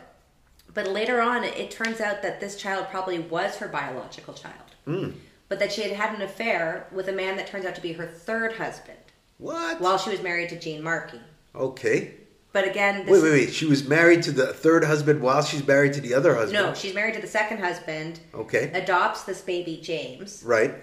[0.75, 5.14] but later on, it turns out that this child probably was her biological child,
[5.49, 7.93] but that she had had an affair with a man that turns out to be
[7.93, 8.99] her third husband
[9.39, 9.81] What?
[9.81, 11.20] while she was married to Gene Markey.
[11.55, 12.14] okay.
[12.55, 13.55] But again, this Wait, wait, wait.
[13.55, 16.53] She was married to the third husband while she's married to the other husband.
[16.62, 18.20] No, she's married to the second husband.
[18.35, 18.70] Okay.
[18.75, 20.43] Adopts this baby James.
[20.45, 20.75] Right.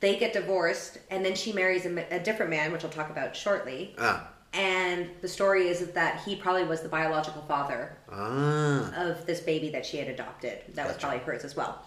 [0.00, 3.36] They get divorced, and then she marries a, a different man, which I'll talk about
[3.36, 3.94] shortly.
[4.00, 4.30] Ah.
[4.52, 8.92] And the story is that he probably was the biological father Ah.
[8.96, 10.58] of this baby that she had adopted.
[10.74, 11.80] That was probably hers as well.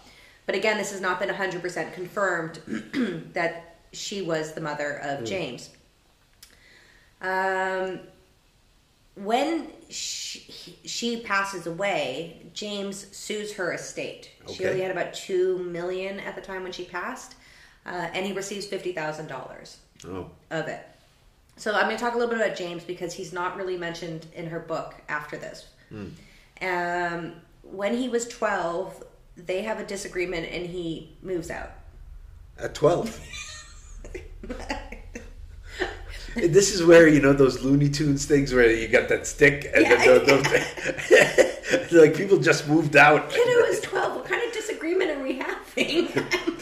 [0.46, 2.60] But again, this has not been 100% confirmed
[3.34, 5.70] that she was the mother of James.
[7.20, 8.00] Um,
[9.14, 14.30] when she, she passes away, James sues her estate.
[14.52, 17.34] She only had about two million at the time when she passed,
[17.86, 20.30] uh, and he receives fifty thousand dollars Oh.
[20.50, 20.84] of it.
[21.56, 24.26] So I'm going to talk a little bit about James because he's not really mentioned
[24.34, 25.66] in her book after this.
[26.60, 29.04] Um, when he was 12,
[29.36, 31.70] they have a disagreement and he moves out.
[32.58, 33.20] At 12.
[36.34, 39.84] this is where, you know, those Looney Tunes things where you got that stick and
[39.86, 39.96] Yeah.
[39.96, 43.30] then those, like people just moved out.
[43.30, 46.08] Kid who was 12, what kind of disagreement are we having?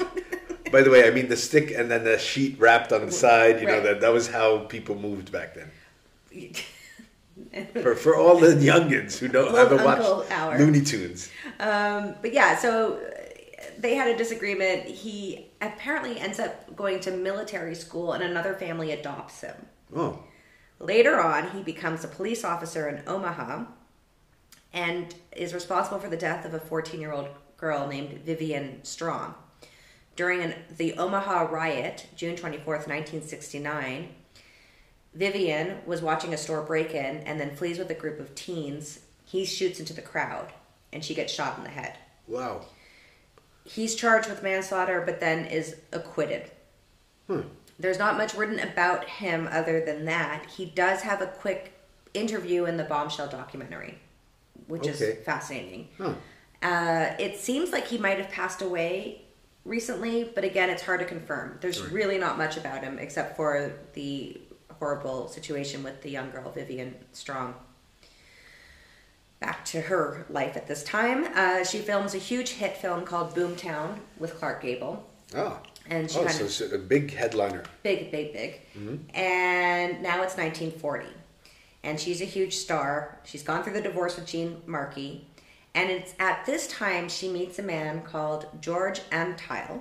[0.73, 3.61] By the way, I mean the stick and then the sheet wrapped on the side.
[3.61, 5.70] You know that that was how people moved back then.
[7.83, 10.61] For for all the youngins who don't Little haven't Uncle watched Howard.
[10.61, 11.31] Looney Tunes.
[11.61, 13.01] um, but yeah, so
[13.79, 14.85] they had a disagreement.
[14.85, 19.55] He apparently ends up going to military school and another family adopts him.
[19.95, 20.23] Oh,
[20.79, 23.64] Later on, he becomes a police officer in Omaha
[24.73, 29.35] and is responsible for the death of a 14 year old girl named Vivian Strong.
[30.17, 34.09] During an, the Omaha riot, June 24th, 1969,
[35.15, 39.01] Vivian was watching a store break in and then flees with a group of teens.
[39.25, 40.53] He shoots into the crowd
[40.93, 41.97] and she gets shot in the head.
[42.27, 42.63] wow.
[43.65, 46.51] He's charged with manslaughter, but then is acquitted.
[47.79, 50.47] There's not much written about him other than that.
[50.57, 51.73] He does have a quick
[52.13, 54.01] interview in the Bombshell documentary,
[54.67, 54.91] which Okay.
[54.91, 55.89] is fascinating.
[55.97, 56.15] Huh.
[56.61, 59.22] Uh, it seems like he might have passed away
[59.65, 61.59] recently, but again, it's hard to confirm.
[61.61, 64.41] There's really not much about him except for the
[64.79, 67.55] horrible situation with the young girl, Vivian Strong.
[69.41, 71.27] Back to her life at this time.
[71.35, 75.09] Uh, she films a huge hit film called Boomtown with Clark Gable.
[75.37, 75.59] Oh.
[75.89, 77.65] And she oh, kind so of a big headliner.
[77.83, 78.61] big, big, big.
[79.15, 81.07] And now it's 1940.
[81.85, 83.19] And she's a huge star.
[83.25, 85.27] She's gone through the divorce with Gene Markey.
[85.75, 89.81] And it's at this time she meets a man called George Antheil,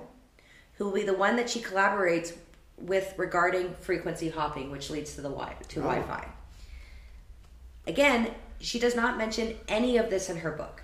[0.74, 2.32] who will be the one that she collaborates
[2.78, 5.82] with regarding frequency hopping, which leads to the wi- to Oh.
[5.84, 6.26] Wi-Fi.
[7.86, 8.30] Again,
[8.60, 10.82] she does not mention any of this in her book.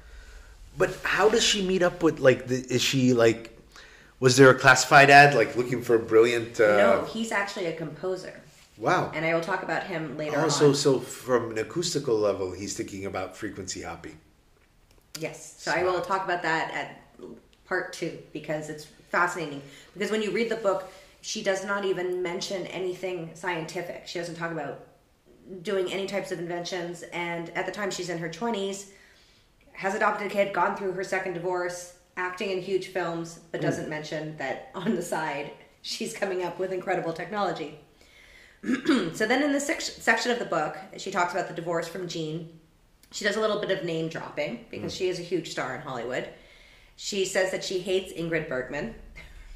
[0.76, 2.46] But how does she meet up with like?
[2.46, 3.56] The, is she like?
[4.20, 6.60] Was there a classified ad like looking for a brilliant?
[6.60, 8.40] Uh, no, he's actually a composer,
[8.76, 9.10] Wow.
[9.14, 10.74] and I will talk about him later Also, on.
[10.74, 14.18] so so from an acoustical level, he's thinking about frequency hopping.
[15.18, 15.54] Yes.
[15.58, 17.00] So I will talk about that at
[17.64, 19.62] part two because it's fascinating.
[19.94, 20.90] Because when you read the book,
[21.20, 24.04] she does not even mention anything scientific.
[24.06, 24.86] She doesn't talk about
[25.62, 27.02] doing any types of inventions.
[27.12, 28.90] And at the time, she's in her 20s,
[29.72, 33.64] has adopted a kid, gone through her second divorce, acting in huge films, but mm.
[33.64, 35.52] doesn't mention that on the side,
[35.82, 37.78] she's coming up with incredible technology.
[39.14, 42.57] so then in the section of the book, she talks about the divorce from Gene.
[43.10, 45.80] She does a little bit of name dropping because she is a huge star in
[45.80, 46.28] Hollywood.
[46.96, 48.94] She says that she hates Ingrid Bergman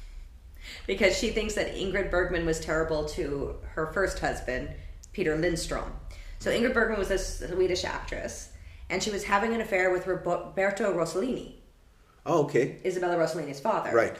[0.87, 4.69] because she thinks that Ingrid Bergman was terrible to her first husband,
[5.11, 5.91] Peter Lindstrom.
[6.39, 8.49] So Ingrid Bergman was a Swedish actress,
[8.89, 11.55] and she was having an affair with Roberto Rossellini,
[12.25, 12.77] Oh, okay.
[12.85, 13.91] Isabella Rossellini's father.
[13.93, 14.15] Right.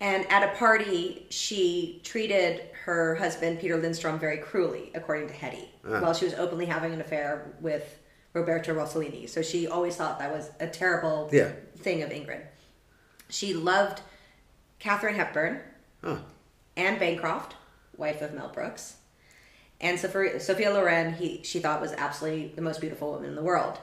[0.00, 5.64] And at a party, she treated her husband, Peter Lindstrom, very cruelly, according to Hedy,
[5.84, 6.00] Ah.
[6.00, 7.98] while she was openly having an affair with
[8.32, 9.28] Roberto Rossellini.
[9.28, 11.52] So she always thought that was a terrible Yeah.
[11.78, 12.42] thing of Ingrid.
[13.28, 14.00] She loved
[14.78, 15.60] Katharine Hepburn,
[16.02, 16.18] Huh.
[16.76, 17.54] Anne Bancroft,
[17.96, 18.94] wife of Mel Brooks,
[19.80, 23.42] and Sophia, Sophia Loren, he, she thought was absolutely the most beautiful woman in the
[23.42, 23.78] world.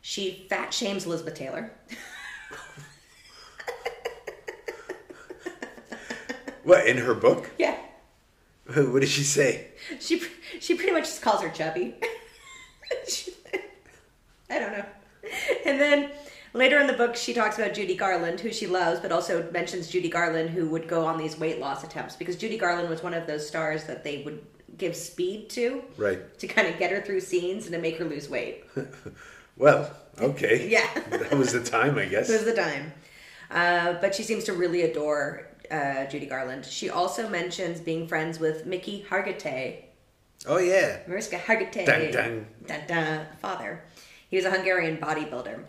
[0.00, 1.72] She fat shames Elizabeth Taylor.
[6.64, 7.50] What in her book?
[7.58, 7.76] Yeah.
[8.74, 9.68] What did she say?
[10.00, 10.22] She
[10.60, 11.94] she pretty much just calls her chubby.
[13.08, 13.32] She-
[14.50, 14.84] I don't know.
[15.66, 16.10] And then
[16.54, 19.88] later in the book, she talks about Judy Garland, who she loves, but also mentions
[19.88, 23.14] Judy Garland, who would go on these weight loss attempts because Judy Garland was one
[23.14, 24.40] of those stars that they would
[24.78, 26.38] give speed to, Right.
[26.38, 28.64] to kind of get her through scenes and to make her lose weight.
[29.56, 29.90] Well,
[30.20, 30.68] okay.
[30.70, 30.86] Yeah.
[31.10, 32.30] that was the time, I guess.
[32.30, 32.92] It was the time.
[33.50, 36.64] Uh, but she seems to really adore uh, Judy Garland.
[36.64, 39.82] She also mentions being friends with Mickey Hargitay,
[40.46, 40.98] Oh yeah.
[41.08, 41.84] Mariska Hargitay.
[41.86, 42.46] Dun, dun.
[42.66, 43.82] Dun, dun, father.
[44.28, 45.64] He was a Hungarian bodybuilder.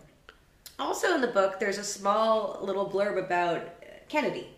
[0.78, 3.62] Also in the book, there's a small little blurb about
[4.08, 4.48] Kennedy.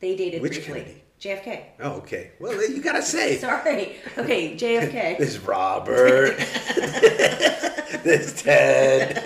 [0.00, 0.80] They dated Which briefly.
[0.80, 1.02] Kennedy?
[1.20, 1.62] JFK.
[1.80, 2.30] Oh, okay.
[2.40, 3.36] Well, you gotta say.
[3.40, 3.96] Sorry.
[4.16, 5.18] Okay, JFK.
[5.18, 6.38] There's Robert.
[8.04, 9.22] There's Ted.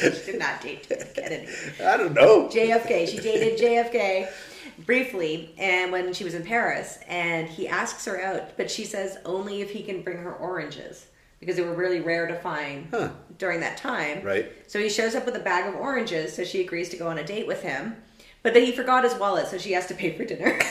[0.00, 1.48] she did not date Kennedy.
[1.84, 2.48] I don't know.
[2.48, 3.08] JFK.
[3.08, 4.28] She dated JFK
[4.86, 9.18] briefly, and when she was in Paris, and he asks her out, but she says
[9.24, 11.06] only if he can bring her oranges
[11.42, 13.08] because they were really rare to find Huh.
[13.36, 14.22] during that time.
[14.22, 14.52] Right.
[14.68, 17.18] So he shows up with a bag of oranges, so she agrees to go on
[17.18, 17.96] a date with him.
[18.44, 20.56] But then he forgot his wallet, so she has to pay for dinner.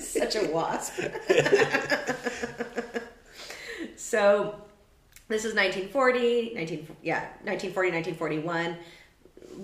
[0.00, 0.94] Such a wasp.
[3.96, 4.54] so
[5.26, 8.76] this is 1940, 19, yeah, 1940, 1941.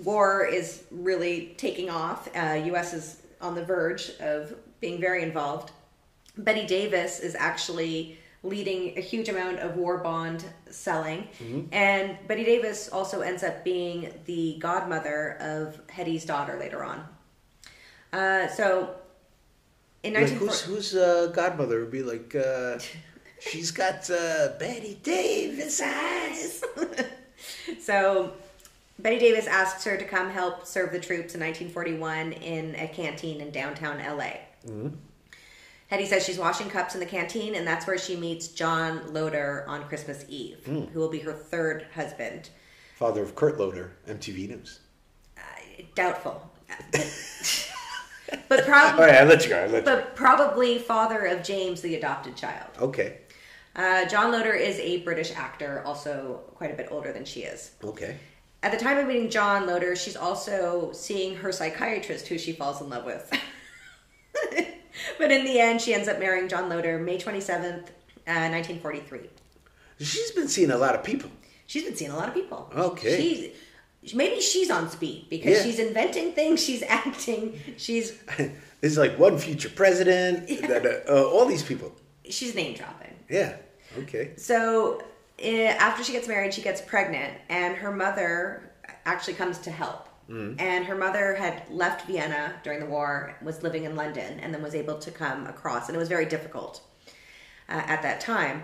[0.03, 2.27] War is really taking off.
[2.35, 2.93] Uh, U.S.
[2.93, 5.71] is on the verge of being very involved.
[6.37, 11.27] Bette Davis is actually leading a huge amount of war bond selling.
[11.71, 17.03] And Bette Davis also ends up being the godmother of Hedy's daughter later on.
[18.13, 18.95] Uh, so
[20.03, 22.35] in Like, who's who's uh, godmother would be like?
[22.35, 22.79] Uh,
[23.39, 26.63] she's got uh, Bette Davis eyes.
[27.79, 28.33] So
[28.99, 33.39] Bette Davis asks her to come help serve the troops in 1941 in a canteen
[33.41, 34.31] in downtown LA.
[35.91, 39.63] Hedy says she's washing cups in the canteen, and that's where she meets John Loder
[39.67, 42.49] on Christmas Eve, who will be her third husband.
[42.95, 44.79] Father of Kurt Loder, MTV News.
[45.37, 45.41] Uh,
[45.95, 46.51] doubtful.
[48.49, 49.67] but probably, right, I let you go.
[49.69, 49.81] Let you.
[49.81, 52.69] but probably father of James, the adopted child.
[52.79, 53.19] Okay.
[53.75, 57.71] Uh, John Loder is a British actor, also quite a bit older than she is.
[57.83, 58.17] Okay.
[58.63, 62.81] At the time of meeting John Loder, she's also seeing her psychiatrist, who she falls
[62.81, 63.31] in love with.
[65.17, 67.87] but in the end, she ends up marrying John Loder May 27th,
[68.27, 69.19] uh, 1943.
[69.99, 71.29] She's been seeing a lot of people.
[71.65, 72.71] She's been seeing a lot of people.
[72.75, 73.51] Okay.
[74.03, 75.63] She's, maybe she's on speed because Yeah.
[75.63, 78.13] she's inventing things, she's acting, she's
[78.81, 81.95] There's like one future president, that, uh, uh, all these people.
[82.29, 83.15] she's name dropping.
[83.29, 83.55] Yeah.
[83.99, 84.33] Okay.
[84.37, 85.01] So
[85.39, 88.71] eh, after she gets married, she gets pregnant, and her mother
[89.05, 90.06] actually comes to help.
[90.29, 90.59] Mm-hmm.
[90.59, 94.61] And her mother had left Vienna during the war, was living in London, and then
[94.61, 96.81] was able to come across, and it was very difficult
[97.69, 98.63] uh, at that time.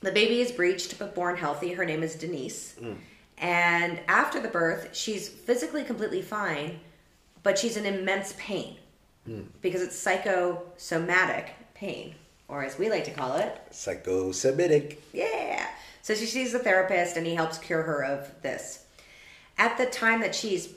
[0.00, 1.72] The baby is breached but born healthy.
[1.72, 2.76] Her name is Denise.
[2.80, 2.96] Mm.
[3.38, 6.80] And after the birth, she's physically completely fine,
[7.42, 8.76] but she's in immense pain
[9.28, 9.46] mm.
[9.60, 12.14] because it's psychosomatic pain,
[12.48, 15.02] or as we like to call it, Psycho-Semitic.
[15.12, 15.66] yeah.
[16.02, 18.84] So she sees a therapist and he helps cure her of this.
[19.58, 20.68] At the time that she's,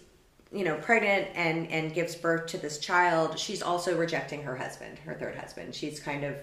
[0.52, 5.00] you know, pregnant and and gives birth to this child, she's also rejecting her husband,
[5.00, 5.74] her third husband.
[5.76, 6.36] She's kind of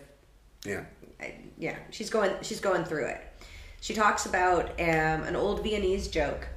[0.65, 0.85] Yeah.
[1.59, 3.21] yeah, she's going she's going through it.
[3.81, 6.49] She talks about um, an old Viennese joke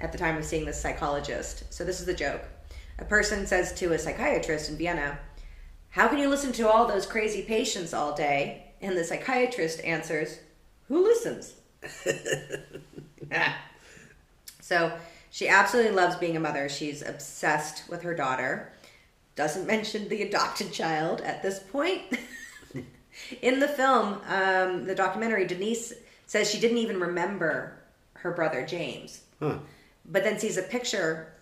[0.00, 1.64] at the time of seeing this psychologist.
[1.70, 2.42] So this is the joke.
[2.98, 5.18] A person says to a psychiatrist in Vienna,
[5.90, 10.38] "How can you listen to all those crazy patients all day?" And the psychiatrist answers,
[10.88, 11.54] "Who listens?"
[14.60, 14.92] so
[15.36, 16.66] she absolutely loves being a mother.
[16.66, 18.72] She's obsessed with her daughter.
[19.34, 22.04] Doesn't mention the adopted child at this point.
[23.42, 25.92] In the film, um, the documentary, Denise
[26.24, 27.76] says she didn't even remember
[28.14, 29.58] her brother James, Huh.
[30.06, 31.34] but then sees a picture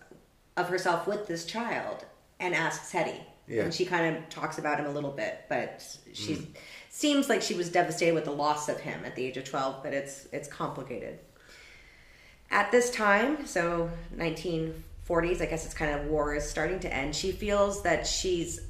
[0.57, 2.03] of herself with this child
[2.41, 3.21] and asks Hedy.
[3.47, 3.63] Yeah.
[3.63, 6.49] And she kind of talks about him a little bit, but she
[6.89, 9.81] seems like she was devastated with the loss of him at the age of 12,
[9.81, 11.19] but it's it's complicated.
[12.51, 17.15] At this time, so 1940s, I guess it's kind of war is starting to end.
[17.15, 18.61] She feels that she's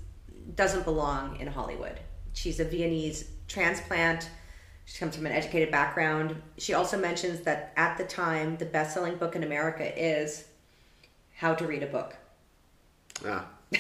[0.55, 1.99] doesn't belong in Hollywood.
[2.34, 4.30] She's a Viennese transplant.
[4.86, 6.41] She comes from an educated background.
[6.57, 10.45] She also mentions that at the time, the best-selling book in America is
[11.36, 12.15] How to Read a Book.
[13.26, 13.47] Ah.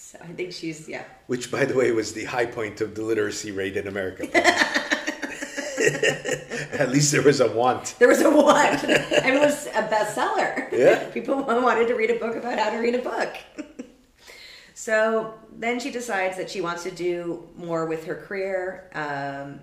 [0.00, 1.02] So I think she's yeah.
[1.26, 4.28] Which, by the way, was the high point of the literacy rate in America.
[6.88, 7.96] At least there was a want.
[7.98, 8.84] There was a want.
[8.84, 8.92] and
[9.36, 10.70] it was a bestseller.
[10.72, 11.10] Yeah.
[11.14, 13.36] people wanted to read a book about how to read a book.
[14.74, 19.60] so then she decides that she wants to do more with her career um,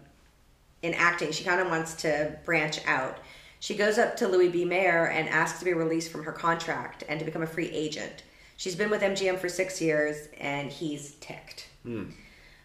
[0.81, 1.31] in acting.
[1.31, 3.19] She kind of wants to branch out.
[3.61, 4.65] She goes up to Louis B.
[4.65, 8.23] Mayer and asks to be released from her contract and to become a free agent.
[8.57, 11.67] She's been with MGM for six years, and he's ticked.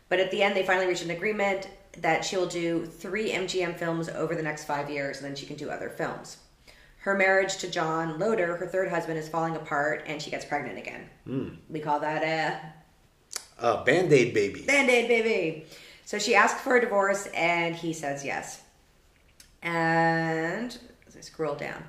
[0.08, 1.68] But at the end, they finally reach an agreement
[1.98, 5.46] that she will do three MGM films over the next five years, and then she
[5.46, 6.38] can do other films.
[6.98, 10.78] Her marriage to John Loder, her third husband, is falling apart, and she gets pregnant
[10.78, 11.58] again.
[11.68, 12.74] We call that a
[13.64, 14.62] Uh, Band Aid baby.
[14.62, 15.66] band aid baby.
[16.04, 18.62] So she asks for a divorce, and he says yes.
[19.62, 20.76] And
[21.06, 21.84] as I scroll down,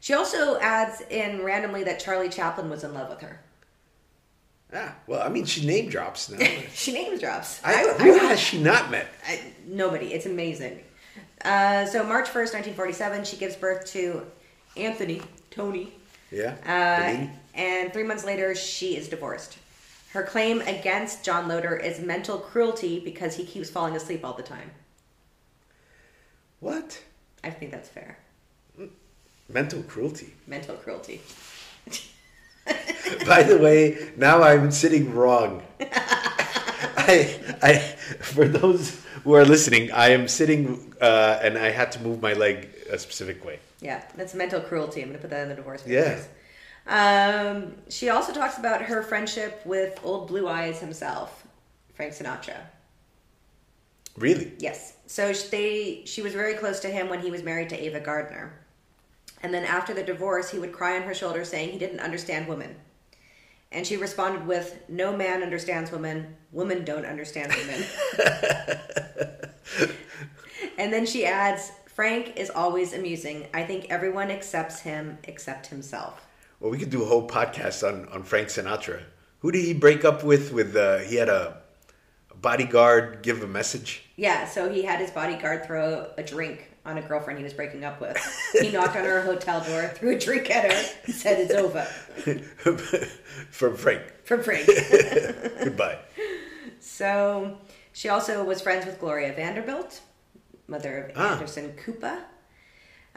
[0.00, 3.40] she also adds in randomly that Charlie Chaplin was in love with her.
[4.74, 6.46] Ah, well, I mean, she name drops now.
[6.74, 7.60] She name drops.
[7.64, 9.08] I, I- who I- has she not met?
[9.26, 10.12] I, nobody.
[10.12, 10.80] It's amazing.
[11.44, 14.26] Uh, so March first, nineteen forty-seven, she gives birth to
[14.76, 15.92] Anthony Tony,
[16.30, 16.54] Yeah.
[16.66, 17.26] uh,
[17.58, 19.56] and three months later, she is divorced.
[20.12, 24.42] Her claim against John Loder is mental cruelty because he keeps falling asleep all the
[24.42, 24.70] time.
[26.60, 27.00] What?
[27.44, 28.18] I think that's fair.
[29.48, 30.34] Mental cruelty.
[30.46, 31.20] Mental cruelty.
[33.26, 35.62] By the way, now I'm sitting wrong.
[35.80, 37.78] I, I,
[38.20, 42.32] for those who are listening, I am sitting uh, and I had to move my
[42.32, 43.60] leg a specific way.
[43.80, 45.02] Yeah, that's mental cruelty.
[45.02, 46.20] I'm going to put that in the divorce Yeah.
[46.86, 51.46] Um, she also talks about her friendship with Old Blue Eyes himself,
[51.94, 52.56] Frank Sinatra.
[54.16, 54.52] Really?
[54.58, 54.94] Yes.
[55.06, 58.52] So they she was very close to him when he was married to Ava Gardner.
[59.42, 62.48] And then after the divorce, he would cry on her shoulder saying he didn't understand
[62.48, 62.76] women.
[63.70, 66.36] And she responded with, "No man understands women.
[66.52, 67.84] Women don't understand women."
[70.78, 73.46] and then she adds, "Frank is always amusing.
[73.52, 76.26] I think everyone accepts him except himself."
[76.60, 79.02] Well, we could do a whole podcast on, on Frank Sinatra.
[79.40, 80.52] Who did he break up with?
[80.52, 81.58] With uh, he had a,
[82.30, 84.02] a bodyguard give a message.
[84.16, 87.84] Yeah, so he had his bodyguard throw a drink on a girlfriend he was breaking
[87.84, 88.16] up with.
[88.60, 91.82] He knocked on her hotel door, threw a drink at her, and said it's over.
[93.50, 94.02] From Frank.
[94.24, 94.66] From Frank.
[95.62, 95.98] Goodbye.
[96.80, 97.58] so
[97.92, 100.00] she also was friends with Gloria Vanderbilt,
[100.66, 101.32] mother of Ah.
[101.34, 102.18] Anderson Cooper.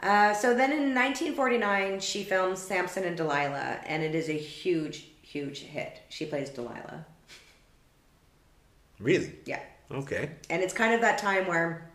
[0.00, 5.06] Uh, so then in 1949, she films Samson and Delilah, and it is a huge,
[5.22, 6.00] huge hit.
[6.08, 7.06] She plays Delilah.
[8.98, 9.32] Really?
[9.46, 9.60] Yeah.
[9.90, 10.30] Okay.
[10.50, 11.88] And it's kind of that time where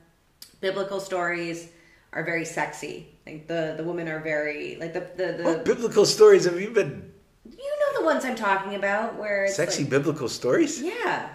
[0.60, 1.70] biblical stories
[2.14, 3.08] are very sexy.
[3.26, 6.72] Like the, the women are very, like the, the, the What biblical stories have you
[6.72, 7.12] been?
[7.50, 10.82] you know the ones I'm talking about where it's Sexy like- biblical stories?
[10.82, 11.30] yeah.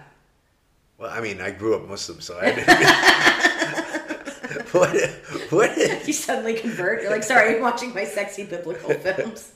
[0.99, 2.69] Well, I mean, I grew up Muslim, so I didn't.
[4.73, 5.11] what?
[5.51, 5.77] What?
[6.07, 7.03] you suddenly convert.
[7.03, 9.53] You're like, sorry, I'm watching my sexy biblical films.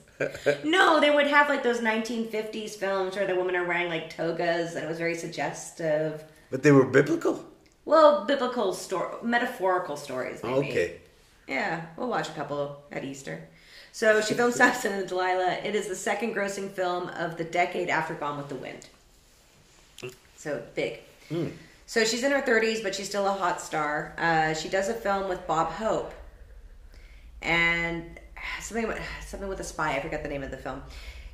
[0.64, 4.74] no, they would have like those 1950s films where the women are wearing like togas
[4.74, 6.24] and it was very suggestive.
[6.50, 7.44] But they were biblical.
[7.86, 10.42] Well, biblical story, metaphorical stories.
[10.42, 10.68] Maybe.
[10.68, 11.00] Okay.
[11.48, 13.48] Yeah, we'll watch a couple at Easter.
[13.92, 15.60] So she filmed Samson and Delilah.
[15.64, 18.88] It is the second grossing film of the decade after Gone with the Wind.
[20.36, 20.98] So big.
[21.86, 24.14] So she's in her 30s, but she's still a hot star.
[24.18, 26.12] Uh, she does a film with Bob Hope,
[27.40, 28.18] and
[28.60, 28.92] something
[29.24, 29.96] something with a spy.
[29.96, 30.82] I forget the name of the film.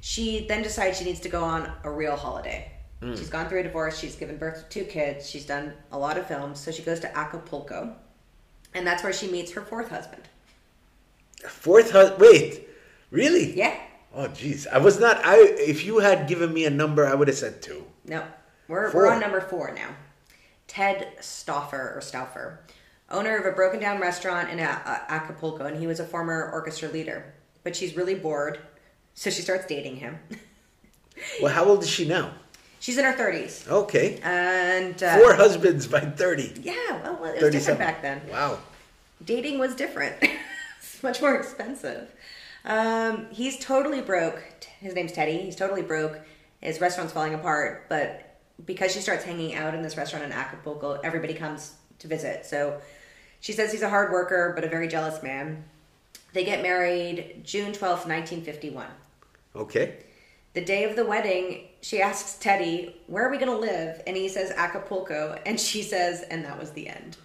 [0.00, 2.71] She then decides she needs to go on a real holiday.
[3.03, 3.18] Mm.
[3.18, 3.98] She's gone through a divorce.
[3.98, 5.28] She's given birth to two kids.
[5.28, 6.61] She's done a lot of films.
[6.61, 7.96] So she goes to Acapulco,
[8.74, 10.22] and that's where she meets her fourth husband.
[11.48, 12.20] Fourth husband.
[12.20, 12.68] Wait,
[13.11, 13.57] really?
[13.57, 13.76] Yeah.
[14.14, 14.66] Oh, jeez.
[14.68, 15.20] I was not.
[15.24, 15.36] I.
[15.38, 17.84] If you had given me a number, I would have said two.
[18.05, 18.24] No,
[18.68, 19.03] we're, Four.
[19.03, 19.88] we're on number four now.
[20.68, 22.61] Ted Stauffer or Stauffer,
[23.11, 24.62] owner of a broken down restaurant in A-
[25.09, 27.34] A- Acapulco, and he was a former orchestra leader.
[27.64, 28.59] But she's really bored,
[29.14, 30.18] so she starts dating him.
[31.42, 32.32] Well, how old is she now?
[32.82, 34.18] She's in her thirties, Okay.
[34.24, 36.52] and uh, Four husbands by thirty.
[36.60, 36.74] Yeah,
[37.04, 38.20] well, well, it was different back then.
[38.28, 38.58] Wow.
[39.24, 40.16] dating was different.
[40.80, 42.10] it's much more expensive.
[42.64, 44.42] Um, he's totally broke.
[44.80, 45.38] His name's Teddy.
[45.38, 46.18] He's totally broke.
[46.60, 50.98] His restaurant's falling apart, but because she starts hanging out in this restaurant in Acapulco,
[51.04, 52.44] everybody comes to visit.
[52.46, 52.80] So
[53.38, 55.62] she says he's a hard worker, but a very jealous man.
[56.32, 58.86] They get married June 12th, 1951.
[59.54, 59.98] Okay.
[60.55, 64.03] The day of the wedding, she asks Teddy, Where are we going to live?
[64.07, 65.38] And he says, Acapulco.
[65.46, 67.16] And she says, And that was the end.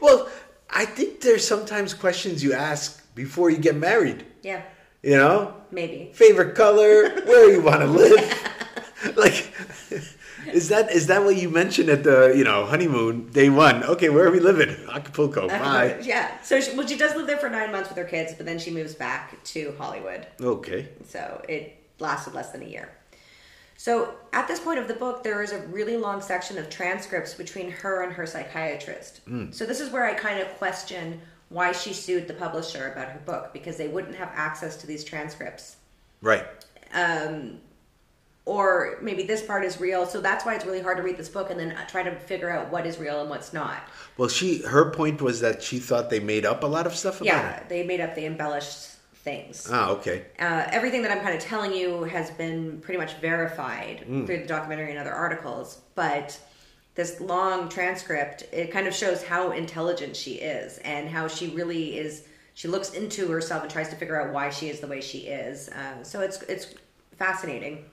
[0.00, 0.28] Well,
[0.70, 4.24] I think there's sometimes questions you ask before you get married.
[4.42, 4.62] yeah,
[5.02, 6.10] You know, maybe.
[6.14, 9.16] favorite color, where you want to live.
[9.16, 9.52] like,
[10.54, 13.84] is that is that what you mentioned at the you know honeymoon day one?
[13.84, 14.70] Okay, where are we living?
[14.92, 15.48] Acapulco.
[15.48, 15.98] Bye.
[16.02, 16.40] yeah.
[16.42, 18.58] So, she, well, she does live there for nine months with her kids, but then
[18.58, 20.26] she moves back to Hollywood.
[20.40, 20.88] Okay.
[21.06, 22.90] So it lasted less than a year.
[23.76, 27.34] So at this point of the book, there is a really long section of transcripts
[27.34, 29.20] between her and her psychiatrist.
[29.52, 33.20] So this is where I kind of question why she sued the publisher about her
[33.20, 35.76] book because they wouldn't have access to these transcripts.
[36.20, 36.44] Right.
[36.92, 37.60] Um,
[38.48, 40.06] or maybe this part is real.
[40.06, 42.48] So that's why it's really hard to read this book and then try to figure
[42.50, 43.80] out what is real and what's not.
[44.16, 47.16] Well, she her point was that she thought they made up a lot of stuff
[47.20, 47.68] about Yeah, it.
[47.68, 49.68] they made up the embellished things.
[49.70, 50.24] Ah, okay.
[50.40, 54.24] uh, everything that I'm kind of telling you has been pretty much verified Mm.
[54.26, 55.82] through the documentary and other articles.
[55.94, 56.38] But
[56.94, 61.98] this long transcript, it kind of shows how intelligent she is and how she really
[61.98, 62.24] is.
[62.54, 65.18] She looks into herself and tries to figure out why she is the way she
[65.28, 65.68] is.
[65.68, 66.74] Uh, so it's it's
[67.18, 67.84] fascinating.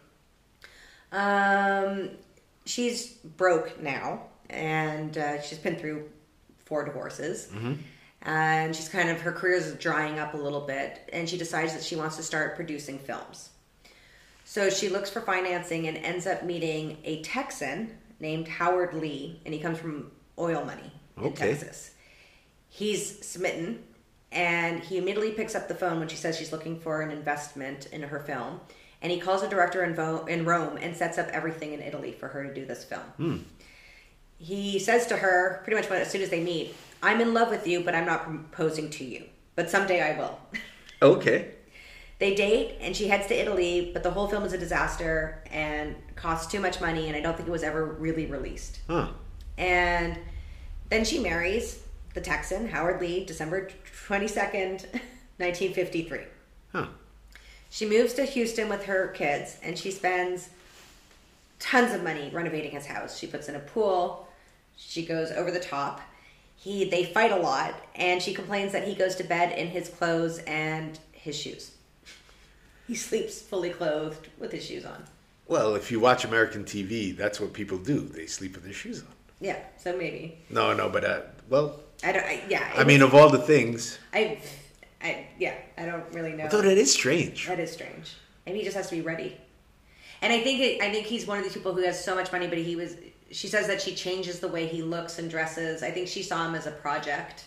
[1.16, 2.10] Um,
[2.66, 6.10] she's broke now, and uh, she's been through
[6.66, 7.50] four divorces.
[8.22, 11.74] And she's kind of her career is drying up a little bit, and she decides
[11.74, 13.50] that she wants to start producing films.
[14.44, 19.54] So she looks for financing and ends up meeting a Texan named Howard Lee, and
[19.54, 21.50] he comes from oil money in Okay.
[21.52, 21.92] Texas.
[22.68, 23.84] He's smitten,
[24.32, 27.86] and he immediately picks up the phone when she says she's looking for an investment
[27.92, 28.60] in her film.
[29.02, 32.12] And he calls a director in, Vo- in Rome and sets up everything in Italy
[32.12, 33.02] for her to do this film.
[33.18, 33.38] Hmm.
[34.38, 37.68] He says to her, pretty much as soon as they meet, I'm in love with
[37.68, 39.26] you, but I'm not proposing to you.
[39.56, 40.40] But someday I will.
[41.02, 41.52] Okay.
[42.20, 45.94] They date and she heads to Italy, but the whole film is a disaster and
[46.16, 48.80] costs too much money, and I don't think it was ever really released.
[48.90, 49.10] Huh.
[49.58, 50.18] And
[50.90, 51.84] then she marries
[52.14, 53.70] the Texan, Howard Lee, December
[54.08, 54.86] 22nd,
[55.38, 56.20] 1953.
[56.72, 56.88] Huh.
[57.70, 60.50] She moves to Houston with her kids and she spends
[61.60, 63.18] tons of money renovating his house.
[63.18, 64.28] She puts in a pool,
[64.78, 66.02] she goes over the top.
[66.56, 69.90] He they fight a lot and she complains that he goes to bed in his
[69.90, 71.72] clothes and his shoes.
[72.88, 75.04] He sleeps fully clothed with his shoes on.
[75.48, 78.02] Well, if you watch American TV, that's what people do.
[78.02, 79.08] They sleep with their shoes on.
[79.40, 80.40] Yeah, so maybe.
[80.50, 82.72] No, no, but uh, well, I don't I, yeah.
[82.76, 84.40] I mean, of all the things, I
[85.06, 86.46] I yeah, I don't really know.
[86.46, 87.48] although that is strange.
[87.48, 88.16] That is strange.
[88.46, 89.38] Maybe he just has to be ready.
[90.22, 92.32] And I think it, I think he's one of these people who has so much
[92.32, 92.96] money, but he was.
[93.32, 95.84] She says that she changes the way he looks and dresses.
[95.84, 97.46] I think she saw him as a project.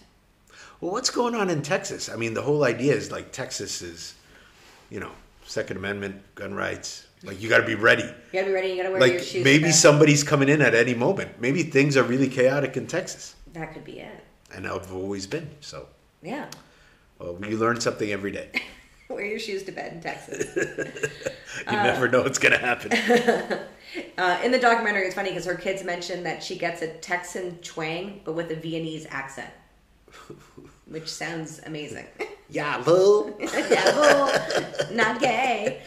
[0.80, 2.08] Well, what's going on in Texas?
[2.08, 4.14] I mean, the whole idea is like Texas is,
[4.90, 5.10] you know,
[5.44, 7.06] Second Amendment, gun rights.
[7.24, 8.04] Like you got to be ready.
[8.04, 8.68] You gotta be ready.
[8.68, 9.44] You gotta wear your Like shoes.
[9.44, 11.40] maybe to- somebody's coming in at any moment.
[11.40, 14.24] Maybe things are really chaotic in Texas, That could be it.
[14.54, 15.48] and I've always been.
[15.60, 15.86] So,
[16.22, 16.46] Yeah.
[17.18, 18.50] Well, you learn something every day.
[19.08, 20.56] Wear your shoes to bed in Texas.
[21.66, 22.92] You never know what's gonna happen.
[24.18, 27.56] Uh, in the documentary, it's funny because her kids mention that she gets a Texan
[27.58, 29.48] twang, but with a Viennese accent,
[30.86, 32.04] which sounds amazing.
[32.50, 33.34] yeah, boo.
[33.40, 34.30] yeah, well,
[34.92, 35.80] not gay.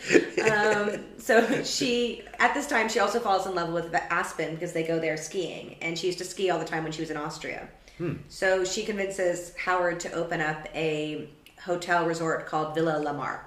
[0.52, 4.84] Um, so she, at this time, she also falls in love with Aspen because they
[4.84, 7.18] go there skiing, and she used to ski all the time when she was in
[7.18, 7.70] Austria.
[8.02, 8.14] Hmm.
[8.30, 11.30] So she convinces Howard to open up a
[11.64, 13.46] hotel resort called Villa Lamar.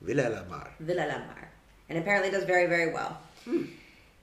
[0.00, 0.72] Villa La Mar.
[0.80, 1.50] Villa Lamar,
[1.90, 3.18] and apparently does very, very well.
[3.44, 3.64] Hmm.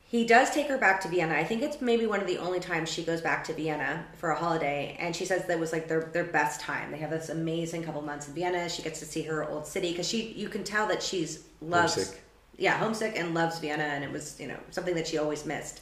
[0.08, 1.36] He does take her back to Vienna.
[1.36, 4.32] I think it's maybe one of the only times she goes back to Vienna for
[4.32, 6.92] a holiday, and she says that was like their their best time.
[6.92, 8.70] They have this amazing couple months in Vienna.
[8.70, 11.94] She gets to see her old city because she you can tell that she's loves
[11.94, 12.22] Homesick.
[12.58, 15.82] yeah homesick and loves Vienna, and it was you know something that she always missed.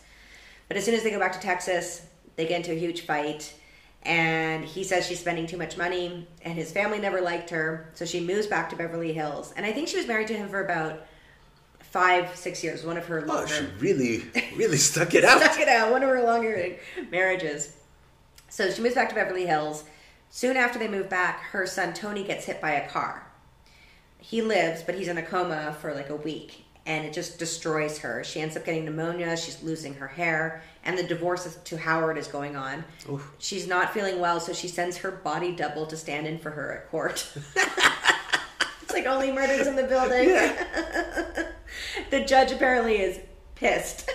[0.67, 2.01] But as soon as they go back to Texas,
[2.39, 3.53] they get into a huge fight.
[4.03, 8.05] And he says she's spending too much money, and his family never liked her, so
[8.05, 9.53] she moves back to Beverly Hills.
[9.57, 11.05] And I think she was married to him for about
[11.81, 12.85] five, six years.
[12.85, 14.23] One of her Oh, she really,
[14.55, 15.41] really stuck it out.
[15.41, 15.91] stuck it out.
[15.91, 16.77] One of her longer
[17.11, 17.75] marriages.
[18.47, 19.83] So she moves back to Beverly Hills.
[20.29, 23.27] Soon after they move back, her son Tony gets hit by a car.
[24.19, 27.99] He lives, but he's in a coma for like a week, and it just destroys
[27.99, 28.23] her.
[28.23, 29.37] She ends up getting pneumonia.
[29.37, 32.83] She's losing her hair, and the divorce to Howard is going on.
[33.07, 33.31] Oof.
[33.37, 36.73] She's not feeling well, so she sends her body double to stand in for her
[36.73, 37.31] at court.
[38.81, 40.29] it's like only murders in the building.
[42.09, 43.19] the judge apparently is
[43.53, 44.09] pissed.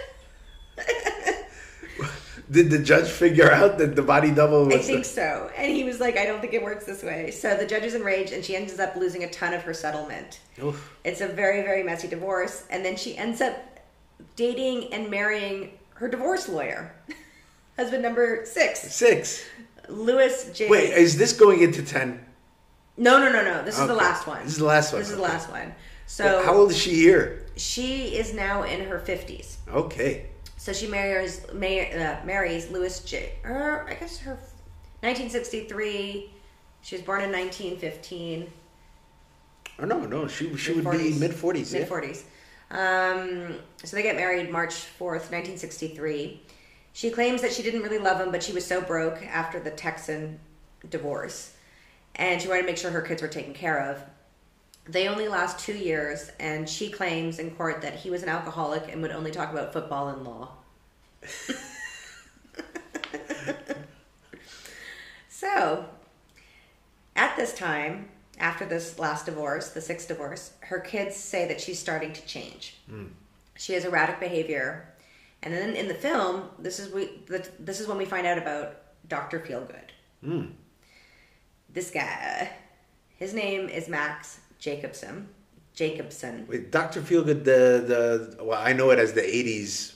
[2.51, 4.75] Did the judge figure out that the body double was?
[4.75, 5.51] I think so.
[5.57, 7.31] And he was like, I don't think it works this way.
[7.31, 10.41] So the judge is enraged and she ends up losing a ton of her settlement.
[10.63, 10.97] Oof.
[11.05, 12.65] It's a very, very messy divorce.
[12.71, 13.57] And then she ends up
[14.37, 16.95] dating and marrying her divorce lawyer.
[17.77, 19.45] Husband number six, Six.
[19.89, 20.69] Louis J.
[20.69, 22.25] Wait, is this going into ten?
[22.97, 23.65] no, no, no, no.
[23.65, 24.43] This is the last one.
[24.45, 25.01] This is the last one.
[25.03, 25.75] This is the last one.
[26.07, 27.47] So How old is she here?
[27.57, 29.57] she is now in her 50s.
[29.69, 30.27] Okay.
[30.65, 33.35] So she marries ma- uh, marries Louis J.
[33.45, 34.33] Or I guess her
[35.03, 36.33] 1963.
[36.81, 38.51] She was born in 1915.
[39.81, 41.71] Oh no, no, she she would be mid forties.
[41.71, 42.23] Mid 40s.
[42.71, 46.41] Um, so they get married March 4th, 1963.
[46.95, 49.71] She claims that she didn't really love him, but she was so broke after the
[49.71, 50.41] Texan
[50.89, 51.55] divorce.
[52.15, 54.03] And she wanted to make sure her kids were taken care of.
[54.87, 58.93] They only last two years, and she claims in court that he was an alcoholic
[58.93, 60.51] and would only talk about football and law.
[65.31, 65.87] so,
[67.17, 71.79] at this time, after this last divorce, the sixth divorce, her kids say that she's
[71.79, 72.77] starting to change.
[72.89, 73.07] Hmm.
[73.57, 74.93] She has erratic behavior,
[75.43, 77.23] and then in the film, this is we
[77.59, 79.93] this is when we find out about Doctor Feelgood.
[80.23, 80.47] Hmm.
[81.73, 82.51] This guy,
[83.17, 85.29] his name is Max Jacobson.
[85.75, 86.47] Jacobson.
[86.49, 89.95] Wait, Doctor Feelgood, the the well, I know it as the '80s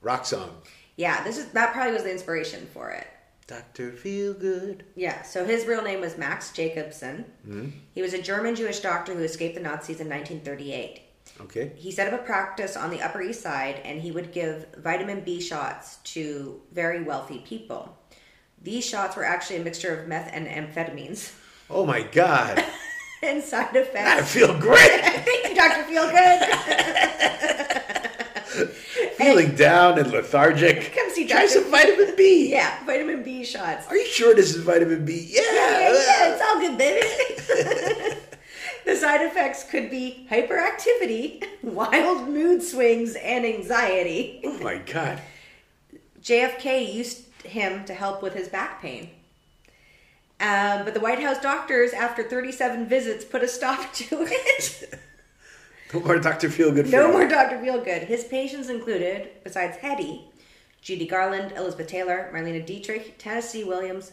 [0.00, 0.50] rock song.
[0.96, 3.08] Yeah, this is that probably was the inspiration for it.
[3.48, 4.82] Doctor Feelgood.
[4.94, 7.24] Yeah, so his real name was Max Jacobson.
[7.44, 7.70] Hmm.
[7.94, 11.00] He was a German Jewish doctor who escaped the Nazis in 1938.
[11.40, 11.72] Okay.
[11.74, 15.22] He set up a practice on the Upper East Side and he would give vitamin
[15.24, 17.98] B shots to very wealthy people.
[18.62, 21.34] These shots were actually a mixture of meth and amphetamines.
[21.68, 22.64] Oh my God,
[23.24, 24.32] and side I effects.
[24.32, 24.78] feel great.
[25.00, 25.84] Thank you, Dr.
[25.84, 26.40] Feelgood.
[29.16, 30.92] Feeling down and lethargic.
[30.94, 32.50] Come see Try some vitamin B.
[32.50, 33.86] yeah, vitamin B shots.
[33.88, 35.26] Are you sure this is vitamin B?
[35.30, 35.42] Yeah.
[35.52, 37.06] yeah, yeah, it's all good, baby.
[38.84, 44.40] the side effects could be hyperactivity, wild mood swings, and anxiety.
[44.44, 45.20] Oh my God.
[46.22, 49.10] JFK used him to help with his back pain.
[50.44, 55.00] Um, but the White House doctors, after 37 visits, put a stop to it.
[55.92, 56.90] No more Doctor Feelgood.
[56.90, 57.28] no more.
[57.28, 57.58] Dr.
[57.58, 58.06] Feelgood.
[58.06, 60.22] His patients included, besides Hedy,
[60.82, 64.10] Judy Garland, Elizabeth Taylor, Marlene Dietrich, Tennessee Williams,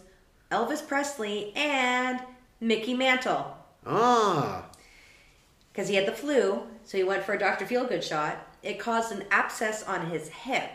[0.51, 2.19] Elvis Presley, and
[2.59, 3.57] Mickey Mantle.
[3.87, 4.65] Ah.
[5.73, 7.65] because he had the flu, so he went for a Dr.
[7.65, 8.37] Feelgood shot.
[8.61, 10.69] It caused an abscess on his hip,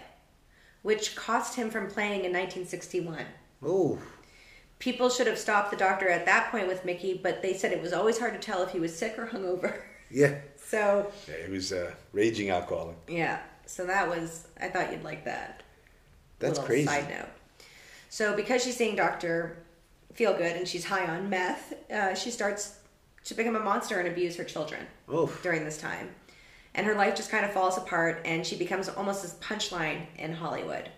[0.82, 3.26] which cost him from playing in 1961.
[3.64, 3.96] Oh.
[4.78, 7.80] People should have stopped the doctor at that point with Mickey, but they said it
[7.80, 9.74] was always hard to tell if he was sick or hungover.
[10.08, 10.36] Yeah.
[10.56, 12.94] So, yeah he was a raging alcoholic.
[13.08, 15.64] yeah, so that was, I thought you'd like that.
[16.38, 16.86] That's crazy.
[16.86, 17.28] Side note.
[18.08, 19.56] So, because she's seeing Dr.
[20.14, 22.78] feel good and she's high on meth, uh, she starts
[23.24, 25.26] to become a monster and abuse her children Oh.
[25.42, 26.10] during this time.
[26.76, 30.32] And her life just kind of falls apart and she becomes almost this punchline in
[30.32, 30.88] Hollywood.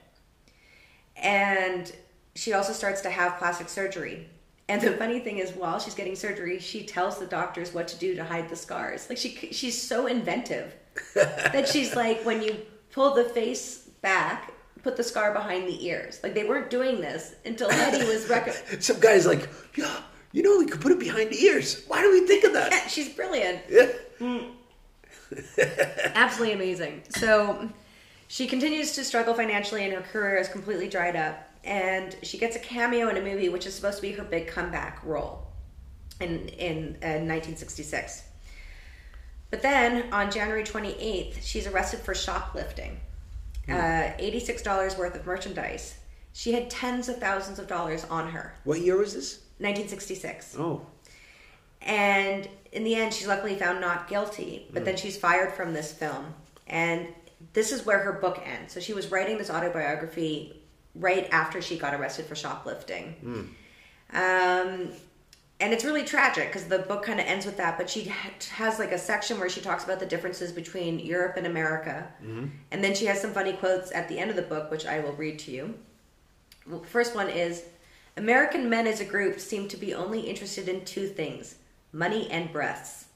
[1.16, 1.91] And
[2.39, 4.28] she also starts to have plastic surgery.
[4.68, 7.97] And the funny thing is, while she's getting surgery, she tells the doctors what to
[7.97, 9.09] do to hide the scars.
[9.09, 10.74] Like she, she's so inventive
[11.14, 12.55] that she's like, when you
[12.93, 16.20] pull the face back, put the scar behind the ears.
[16.22, 20.01] Like they weren't doing this until Hedy was rec- Some guy's like, yeah,
[20.32, 21.82] you know, we could put it behind the ears.
[21.89, 22.70] Why do we think of that?
[22.72, 23.61] Yeah, she's brilliant.
[23.68, 23.89] Yeah.
[24.20, 24.51] Mm.
[26.14, 27.03] Absolutely amazing.
[27.09, 27.68] So
[28.29, 31.45] she continues to struggle financially, and her career is completely dried up.
[31.64, 34.47] And she gets a cameo in a movie which is supposed to be her big
[34.47, 35.47] comeback role
[36.20, 38.22] in in uh, 1966.
[39.51, 43.01] But then on January 28th, she's arrested for shoplifting.
[43.68, 45.97] Uh, $86 worth of merchandise.
[46.33, 48.55] She had tens of thousands of dollars on her.
[48.64, 49.41] What year was this?
[49.59, 50.57] 1966.
[50.59, 50.87] Oh.
[51.83, 54.85] And in the end, she's luckily found not guilty, but Mm.
[54.87, 56.35] then she's fired from this film.
[56.66, 57.09] And
[57.53, 58.72] this is where her book ends.
[58.72, 60.62] So she was writing this autobiography
[60.95, 63.14] right after she got arrested for shoplifting.
[63.24, 63.49] Mm.
[64.11, 64.93] Um,
[65.61, 68.12] and it's really tragic because the book kind of ends with that, but she
[68.53, 72.09] has like a section where she talks about the differences between Europe and America.
[72.22, 72.47] Mm-hmm.
[72.70, 75.01] And then she has some funny quotes at the end of the book, which I
[75.01, 75.74] will read to you.
[76.66, 77.64] Well, first one is
[78.16, 81.57] American men as a group seem to be only interested in two things
[81.93, 83.07] money and breasts.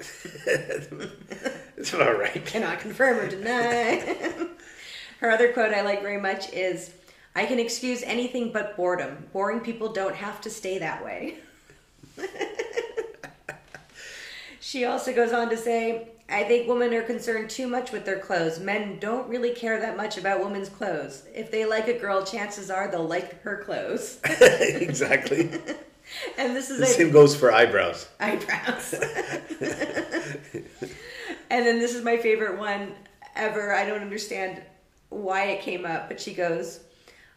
[1.76, 2.44] It's all right.
[2.46, 4.00] Cannot confirm or deny.
[5.20, 6.92] Her other quote I like very much is
[7.34, 9.26] I can excuse anything but boredom.
[9.32, 11.38] Boring people don't have to stay that way.
[14.60, 18.18] she also goes on to say, I think women are concerned too much with their
[18.18, 18.60] clothes.
[18.60, 21.24] Men don't really care that much about women's clothes.
[21.34, 24.20] If they like a girl, chances are they'll like her clothes.
[24.40, 25.50] exactly.
[26.38, 28.08] and this is The a- same goes for eyebrows.
[28.20, 28.94] eyebrows.
[31.50, 32.92] and then this is my favorite one
[33.36, 33.72] ever.
[33.74, 34.62] I don't understand
[35.10, 36.80] why it came up, but she goes,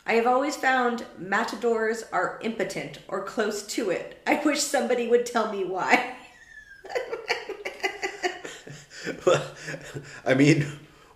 [0.06, 4.22] I have always found matadors are impotent or close to it.
[4.26, 6.16] I wish somebody would tell me why.
[10.26, 10.66] I mean,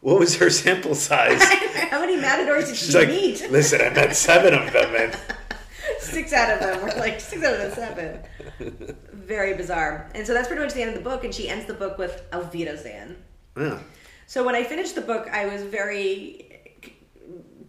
[0.02, 1.42] what was her sample size?
[1.90, 3.50] How many matadors did She's she like, meet?
[3.52, 5.18] listen, I met seven of them, and
[6.00, 8.20] six out of them were like six out of the seven.
[9.14, 10.10] Very bizarre.
[10.16, 11.98] And so that's pretty much the end of the book, and she ends the book
[11.98, 13.18] with Auf Wiedersehen.
[13.58, 13.80] yeah.
[14.28, 16.52] So when I finished the book, I was very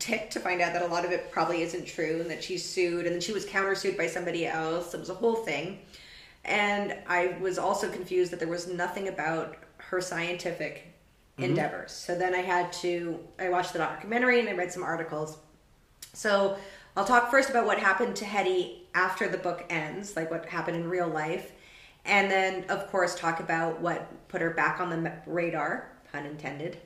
[0.02, 2.64] ticked to find out that a lot of it probably isn't true and that she's
[2.64, 4.94] sued and then she was countersued by somebody else.
[4.94, 5.78] It was a whole thing.
[6.44, 10.92] And I was also confused that there was nothing about her scientific
[11.38, 11.50] mm-hmm.
[11.50, 11.92] endeavors.
[11.92, 15.38] So then I had to I watched the documentary and I read some articles.
[16.14, 16.58] So
[16.96, 20.76] I'll talk first about what happened to Hedy after the book ends, like what happened
[20.76, 21.52] in real life,
[22.04, 26.76] and then of course talk about what put her back on the radar, pun intended,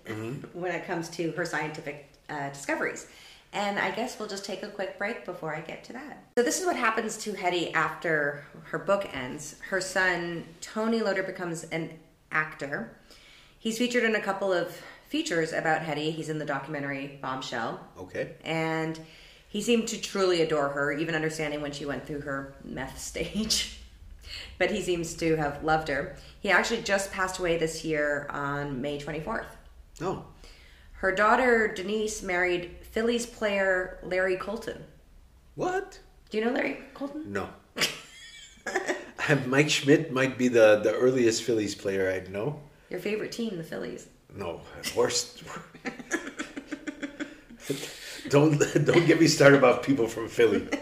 [0.53, 3.09] when it comes to her scientific uh, discoveries.
[3.53, 6.23] And I guess we'll just take a quick break before I get to that.
[6.37, 9.57] So this is what happens to Hedy after her book ends.
[9.71, 11.91] Her son Tony Loder becomes an
[12.31, 12.97] actor.
[13.59, 14.77] He's featured in a couple of
[15.09, 16.13] features about Hedy.
[16.13, 18.33] He's in the documentary Bombshell Okay.
[18.45, 19.01] and
[19.49, 23.79] he seemed to truly adore her, even understanding when she went through her meth stage.
[24.59, 26.17] but he seems to have loved her.
[26.41, 29.47] He actually just passed away this year on May 24th.
[30.01, 30.25] Oh.
[30.95, 34.85] Her daughter Denise married Phillies player Larry Colton.
[35.55, 36.01] What?
[36.31, 37.33] Do you know Larry Colton?
[37.33, 37.49] No.
[39.47, 42.61] Mike Schmidt might be the, the earliest Phillies player I'd know.
[42.91, 44.09] Your favorite team, the Phillies.
[44.35, 44.61] No,
[44.95, 45.43] worst.
[48.31, 50.67] don't don't get me started about people from Philly.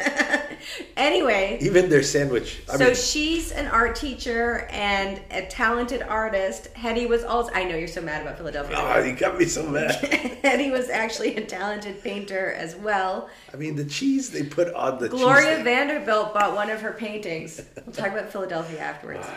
[0.96, 2.62] Anyway, Even their sandwich.
[2.72, 6.72] I so mean, she's an art teacher and a talented artist.
[6.74, 8.76] Hedy was also, I know you're so mad about Philadelphia.
[8.78, 9.90] oh, you got me so mad.
[10.44, 13.28] Hedy was actually a talented painter as well.
[13.52, 15.62] I mean, the cheese they put on the Gloria.
[15.62, 17.60] Vanderbilt bought one of her paintings.
[17.84, 19.26] We'll talk about Philadelphia afterwards.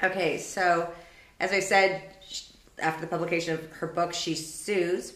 [0.00, 0.88] Okay, so
[1.40, 2.02] as I said,
[2.78, 5.12] after the publication of her book, she sues.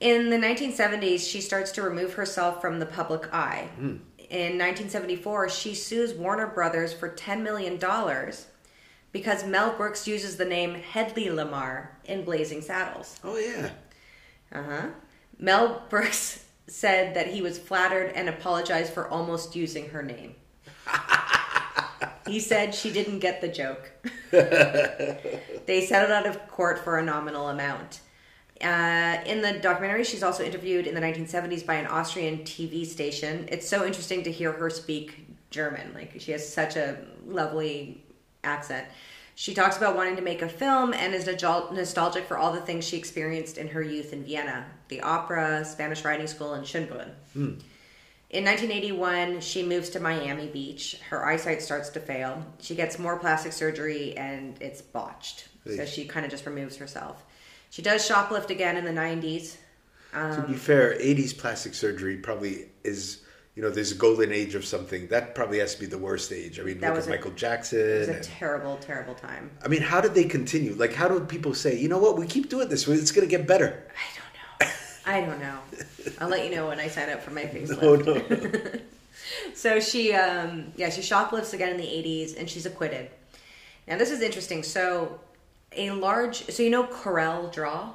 [0.00, 3.68] In the 1970s, she starts to remove herself from the public eye.
[3.78, 7.78] In 1974, she sues Warner Brothers for $10 million
[9.12, 13.20] because Mel Brooks uses the name Hedley Lamarr in Blazing Saddles.
[13.22, 13.70] Oh yeah.
[14.52, 14.86] Uh huh.
[15.38, 20.34] Mel Brooks said that he was flattered and apologized for almost using her name.
[22.26, 23.92] he said she didn't get the joke.
[24.30, 28.00] they settled out of court for a nominal amount.
[28.64, 33.46] Uh, in the documentary, she's also interviewed in the 1970s by an Austrian TV station.
[33.50, 35.92] It's so interesting to hear her speak German.
[35.94, 36.96] Like she has such a
[37.26, 38.02] lovely
[38.42, 38.86] accent.
[39.34, 42.86] She talks about wanting to make a film and is nostalgic for all the things
[42.86, 47.10] she experienced in her youth in Vienna the opera, Spanish riding school, and Schönbrunn.
[48.30, 51.00] In 1981, she moves to Miami Beach.
[51.08, 52.44] Her eyesight starts to fail.
[52.60, 55.48] She gets more plastic surgery and it's botched.
[55.76, 57.24] So she kind of just removes herself.
[57.74, 59.56] She does shoplift again in the 90s.
[60.12, 63.18] to Um, be fair, 80s plastic surgery probably is,
[63.56, 65.08] you know, there's a golden age of something.
[65.08, 66.60] That probably has to be the worst age.
[66.60, 67.80] I mean, look at a- Michael It Jackson.
[67.98, 69.50] was a and- terrible, terrible time.
[69.64, 70.72] I mean, how did they continue?
[70.74, 73.36] Like, how do people say, you know what, we keep doing this, it's going to
[73.36, 73.82] get better?
[73.90, 74.74] I don't know.
[75.04, 75.58] I don't know.
[76.20, 77.82] I'll let you know when I sign up for my facelift.
[77.82, 78.80] Oh, no.
[79.54, 83.10] So she, um, yeah, she shoplifts again in the 80s and she's acquitted.
[83.88, 84.62] Now, this is interesting.
[84.62, 85.18] So,
[85.76, 87.92] a large, so you know Corel Draw?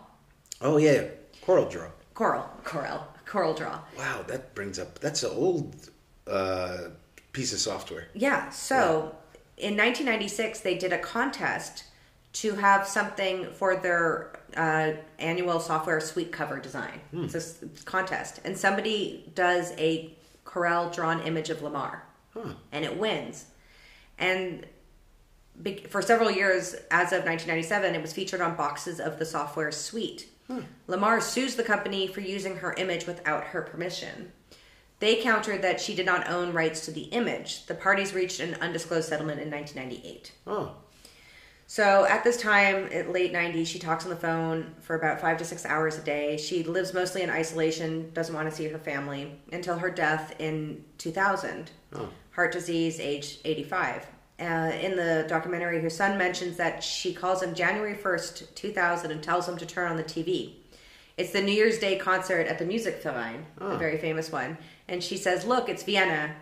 [0.61, 1.05] oh, yeah.
[1.41, 1.87] Coral Draw.
[2.13, 3.79] Coral, Corel, Coral Draw.
[3.97, 5.89] Wow, that brings up, that's an old
[6.27, 6.89] uh,
[7.31, 8.09] piece of software.
[8.13, 9.15] Yeah, so
[9.57, 11.85] in 1996, they did a contest
[12.33, 16.99] to have something for their uh, annual software suite cover design.
[17.13, 18.41] It's a contest.
[18.43, 20.13] And somebody does a
[20.45, 22.01] Corel drawn image of Lamarr,
[22.33, 22.53] Huh.
[22.71, 23.45] and it wins.
[24.17, 24.65] And
[25.89, 30.29] for several years, as of 1997, it was featured on boxes of the software suite.
[30.47, 30.61] Hmm.
[30.87, 34.31] Lamarr sues the company for using her image without her permission.
[34.99, 37.65] They countered that she did not own rights to the image.
[37.67, 40.31] The parties reached an undisclosed settlement in 1998.
[40.45, 40.73] Oh,
[41.67, 45.37] So at this time, at late 90s, she talks on the phone for about five
[45.37, 46.35] to six hours a day.
[46.35, 50.83] She lives mostly in isolation, doesn't want to see her family until her death in
[50.97, 51.71] 2000.
[51.93, 52.09] Oh.
[52.31, 54.07] Heart disease, age 85.
[54.39, 59.21] Uh, in the documentary, her son mentions that she calls him January 1st, 2000, and
[59.21, 60.53] tells him to turn on the TV.
[61.17, 63.71] It's the New Year's Day concert at the Musikverein, Oh.
[63.71, 64.57] a very famous one.
[64.87, 66.33] And she says, Look, it's Vienna.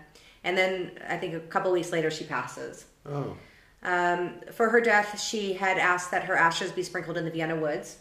[0.44, 2.86] And then I think a couple weeks later, she passes.
[3.06, 3.36] oh.
[3.84, 7.56] Um, for her death, she had asked that her ashes be sprinkled in the Vienna
[7.56, 7.98] woods.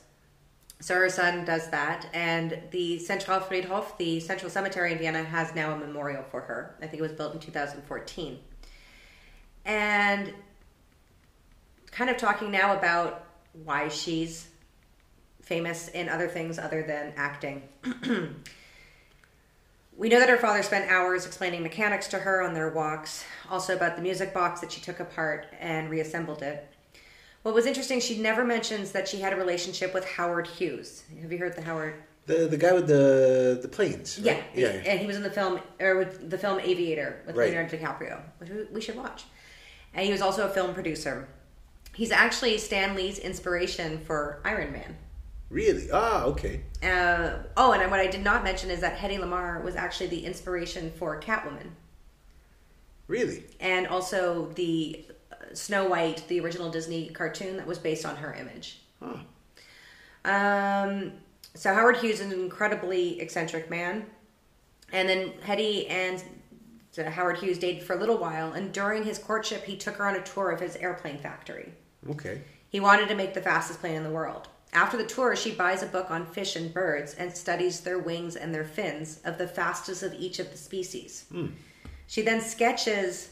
[0.80, 5.72] So her son does that, and the Zentralfriedhof, the central cemetery in Vienna, has now
[5.72, 6.76] a memorial for her.
[6.82, 8.38] I think it was built in 2014.
[9.66, 10.32] And
[11.90, 13.26] kind of talking now about
[13.64, 14.48] why she's
[15.42, 17.62] famous in other things other than acting.
[19.98, 23.74] We know that her father spent hours explaining mechanics to her on their walks, also
[23.74, 26.68] about the music box that she took apart and reassembled it.
[27.42, 31.04] What was interesting, she never mentions that she had a relationship with Howard Hughes.
[31.22, 31.94] Have you heard the Howard?
[32.26, 34.18] The, the guy with the, the planes.
[34.18, 34.44] Yeah, right?
[34.54, 34.66] yeah.
[34.68, 37.48] and he was in the film or with the film Aviator with Right.
[37.48, 39.24] Leonardo DiCaprio, which we should watch.
[39.94, 41.28] And he was also a film producer.
[41.94, 44.96] He's actually Stan Lee's inspiration for Iron Man.
[45.48, 45.88] Really?
[45.92, 46.62] Ah, okay.
[46.82, 50.26] Uh, oh, and what I did not mention is that Hedy Lamarr was actually the
[50.26, 51.70] inspiration for Catwoman.
[53.08, 53.44] Really?
[53.60, 58.34] and also the uh, Snow White, the original Disney cartoon that was based on her
[58.34, 58.80] image.
[59.00, 59.18] Huh.
[60.24, 61.12] Um,
[61.54, 64.06] so Howard Hughes is an incredibly eccentric man,
[64.92, 66.22] and then Hedy and
[66.98, 70.06] uh, Howard Hughes dated for a little while, and during his courtship, he took her
[70.06, 71.72] on a tour of his airplane factory.
[72.10, 72.40] Okay.
[72.68, 74.48] He wanted to make the fastest plane in the world.
[74.72, 78.36] After the tour, she buys a book on fish and birds and studies their wings
[78.36, 81.24] and their fins of the fastest of each of the species.
[82.08, 83.30] She then sketches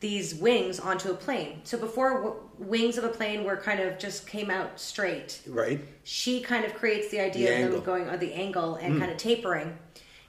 [0.00, 1.60] these wings onto a plane.
[1.64, 5.80] So before w- wings of a plane were kind of just came out straight, Right.
[6.04, 7.76] she kind of creates the idea The of angle.
[7.78, 9.76] them going on the angle and kind of tapering.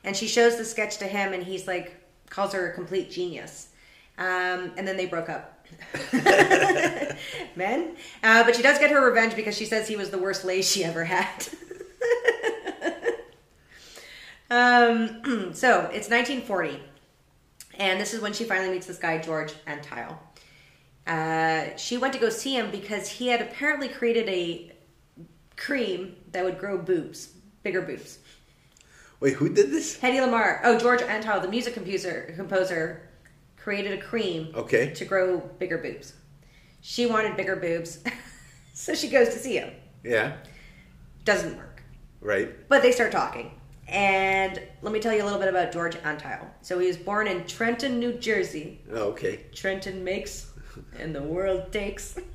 [0.03, 1.93] And she shows the sketch to him, and he's like,
[2.29, 3.69] calls her a complete genius.
[4.17, 5.65] Um, and then they broke up.
[7.55, 7.95] Men.
[8.23, 10.61] Uh, but she does get her revenge because she says he was the worst lay
[10.61, 11.47] she ever had.
[14.51, 16.79] um, so it's 1940.
[17.77, 20.17] And this is when she finally meets this guy, George Antheil.
[21.07, 24.71] Uh, she went to go see him because he had apparently created a
[25.55, 27.29] cream that would grow boobs,
[27.63, 28.19] bigger boobs.
[29.19, 29.97] Wait, who did this?
[29.99, 33.09] Hedy Lamarr, oh George Antheil, the music composer, composer,
[33.57, 34.93] created a cream Okay.
[34.93, 36.13] to grow bigger boobs.
[36.81, 38.01] She wanted bigger boobs,
[38.73, 39.73] so she goes to see him.
[40.03, 40.37] Yeah.
[41.25, 41.83] Doesn't work,
[42.21, 42.67] Right.
[42.69, 43.51] but they start talking.
[43.89, 46.45] And let me tell you a little bit about George Antheil.
[46.61, 48.79] So he was born in Trenton, New Jersey.
[48.91, 49.45] Oh, okay.
[49.53, 50.51] Trenton makes,
[50.97, 52.17] and the world takes.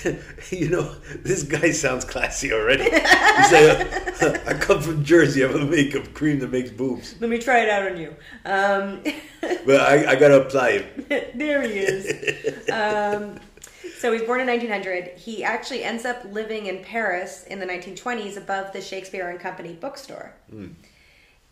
[0.50, 2.84] you know, this guy sounds classy already.
[2.84, 2.92] He's
[3.52, 5.40] like, I come from Jersey.
[5.40, 8.14] Gonna make a cream that makes boobs, Let me try it out on you.
[8.44, 9.02] Um,
[9.66, 11.36] but I, I gotta apply it.
[11.38, 12.68] there he is.
[12.70, 13.38] Um,
[13.98, 15.16] so he's born in 1900.
[15.18, 19.74] He actually ends up living in Paris in the 1920s above the Shakespeare and Company
[19.74, 20.34] bookstore.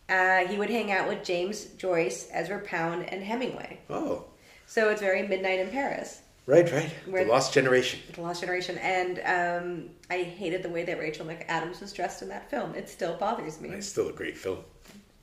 [0.09, 3.79] uh, he would hang out with James Joyce, Ezra Pound, and Hemingway.
[3.89, 4.25] Oh,
[4.67, 6.91] So it's very Midnight in Paris, right, right.
[7.07, 8.01] Where- the Lost Generation.
[8.15, 8.79] The Lost Generation.
[8.79, 12.75] And um, I hated the way that Rachel McAdams was dressed in that film.
[12.75, 13.71] It still bothers me.
[13.71, 14.59] It's still a great film.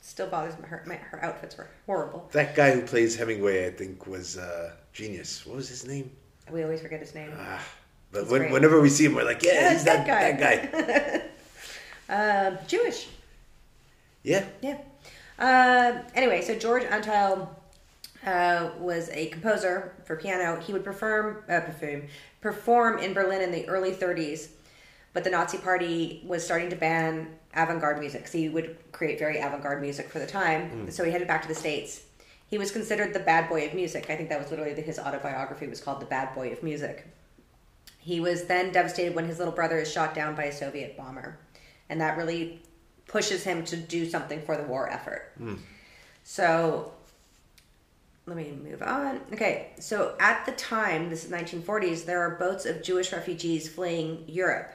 [0.01, 0.65] Still bothers me.
[0.67, 2.29] Her, my, her outfits were horrible.
[2.31, 5.45] That guy who plays Hemingway, I think, was uh, genius.
[5.45, 6.09] What was his name?
[6.51, 7.31] We always forget his name.
[7.37, 7.61] Ah,
[8.13, 11.23] but when, whenever we see him, we're like, yeah, Yeah, he's that, that that guy.
[12.09, 13.09] Um, Jewish.
[14.23, 14.45] yeah.
[14.61, 14.77] Yeah.
[15.39, 17.49] Um, anyway, so George Antheil
[18.27, 20.59] uh, was a composer for piano.
[20.59, 22.03] He would perform, uh, perform,
[22.41, 24.49] perform in Berlin in the early 30s,
[25.13, 28.27] but the Nazi Party was starting to ban avant-garde music.
[28.27, 30.91] So he would create very avant-garde music for the time.
[30.91, 32.01] So he headed back to the States.
[32.47, 34.09] He was considered the bad boy of music.
[34.09, 37.07] I think that was literally his autobiography was called "The Bad Boy of Music."
[37.97, 41.39] He was then devastated when his little brother is shot down by a Soviet bomber,
[41.89, 42.61] and that really
[43.07, 45.33] pushes him to do something for the war effort.
[46.23, 46.93] So
[48.27, 49.21] let me move on.
[49.33, 54.25] Okay, so at the time, this is 1940s, there are boats of Jewish refugees fleeing
[54.27, 54.71] Europe,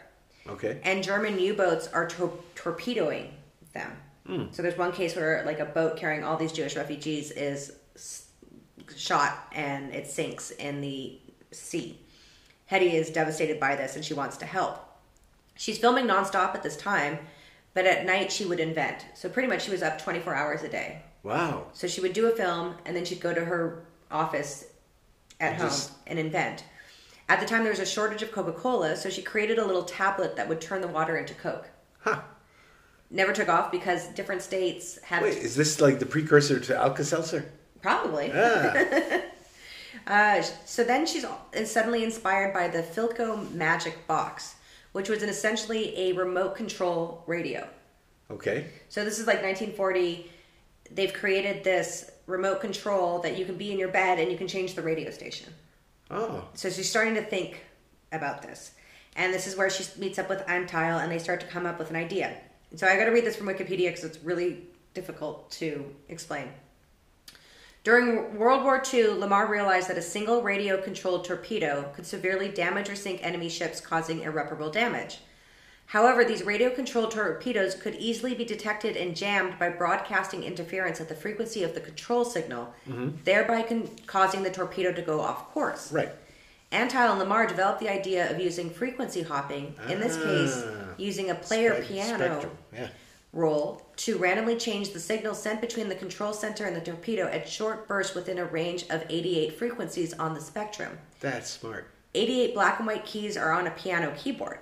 [0.48, 0.80] Okay.
[0.82, 3.34] and German U-boats are tor- torpedoing
[3.74, 3.92] them.
[4.26, 4.44] Hmm.
[4.52, 8.26] So there's one case where like a boat carrying all these Jewish refugees is s-
[8.96, 11.18] shot and it sinks in the
[11.50, 11.98] sea.
[12.70, 14.78] Hedy is devastated by this and she wants to help.
[15.56, 17.18] She's filming nonstop at this time,
[17.74, 19.04] but at night she would invent.
[19.14, 21.02] So pretty much she was up 24 hours a day.
[21.22, 21.66] Wow.
[21.72, 24.64] So she would do a film and then she'd go to her office
[25.40, 26.64] at home just- and invent.
[27.28, 29.84] At the time, there was a shortage of Coca Cola, so she created a little
[29.84, 31.68] tablet that would turn the water into Coke.
[32.00, 32.20] Huh.
[33.10, 37.04] Never took off because different states had Wait, is this like the precursor to Alka
[37.04, 37.44] Seltzer?
[37.80, 38.30] probably.
[38.34, 38.74] Ah,
[40.06, 41.24] Uh, so then she's
[41.64, 44.56] suddenly inspired by the Philco Magic Box,
[44.92, 47.68] which was an essentially a remote control radio.
[48.30, 48.66] okay.
[48.88, 50.30] So this is like 1940.
[50.94, 54.48] They've created this remote control that you can be in your bed and you can
[54.48, 55.52] change the radio station.
[56.10, 57.64] Oh, So she's starting to think
[58.12, 58.72] about this.
[59.16, 61.78] And this is where she meets up with Antheil and they start to come up
[61.78, 62.36] with an idea.
[62.70, 64.64] And so I got to read this from Wikipedia because it's really
[64.94, 66.48] difficult to explain.
[67.84, 72.88] During World War II, Lamarr realized that a single radio controlled torpedo could severely damage
[72.88, 75.18] or sink enemy ships, causing irreparable damage.
[75.86, 81.08] However, these radio controlled torpedoes could easily be detected and jammed by broadcasting interference at
[81.08, 82.72] the frequency of the control signal,
[83.24, 85.92] thereby con- causing the torpedo to go off course.
[85.92, 86.10] right.
[86.72, 90.94] Antheil and Lamarr developed the idea of using frequency hopping, in this case, Ah.
[90.96, 92.58] using a player Spec- piano Spectrum.
[92.72, 92.88] Yeah.
[93.34, 97.46] roll to randomly change the signal sent between the control center and the torpedo at
[97.46, 100.98] short bursts within a range of 88 frequencies on the spectrum.
[101.20, 101.88] That's smart.
[102.14, 104.58] 88 black and white keys are on a piano keyboard.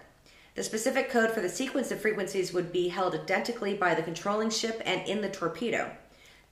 [0.60, 4.50] The specific code for the sequence of frequencies would be held identically by the controlling
[4.50, 5.90] ship and in the torpedo.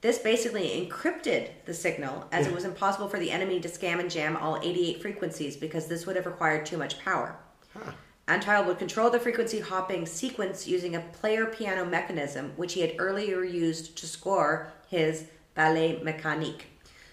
[0.01, 4.11] This basically encrypted the signal as it was impossible for the enemy to scam and
[4.11, 7.37] jam all 88 frequencies because this would have required too much power.
[7.75, 7.93] Huh.
[8.27, 12.95] Antheil would control the frequency hopping sequence using a player piano mechanism, which he had
[12.97, 16.63] earlier used to score his ballet mécanique.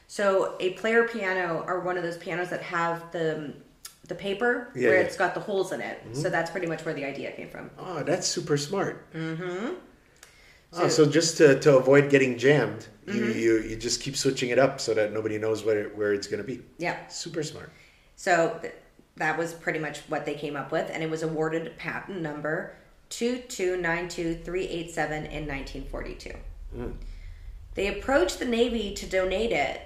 [0.08, 3.54] So, a player piano are one of those pianos that have the
[4.07, 5.06] the paper Yeah, where yeah.
[5.06, 5.99] it's got the holes in it.
[6.11, 6.32] So mm-hmm.
[6.32, 7.72] that's pretty much where the idea came from.
[7.77, 9.11] Oh, that's super smart.
[9.14, 9.76] Mm-hmm.
[10.77, 13.40] Oh, so just to, to avoid getting jammed, you, mm-hmm.
[13.40, 16.41] you you just keep switching it up so that nobody knows where where it's going
[16.41, 16.61] to be.
[16.77, 17.07] Yeah.
[17.07, 17.72] Super smart.
[18.18, 18.73] So th-
[19.18, 22.76] that was pretty much what they came up with, and it was awarded patent number
[23.10, 26.32] 2292387 in 1942.
[26.73, 26.91] Hmm.
[27.76, 29.82] They approached the Navy to donate it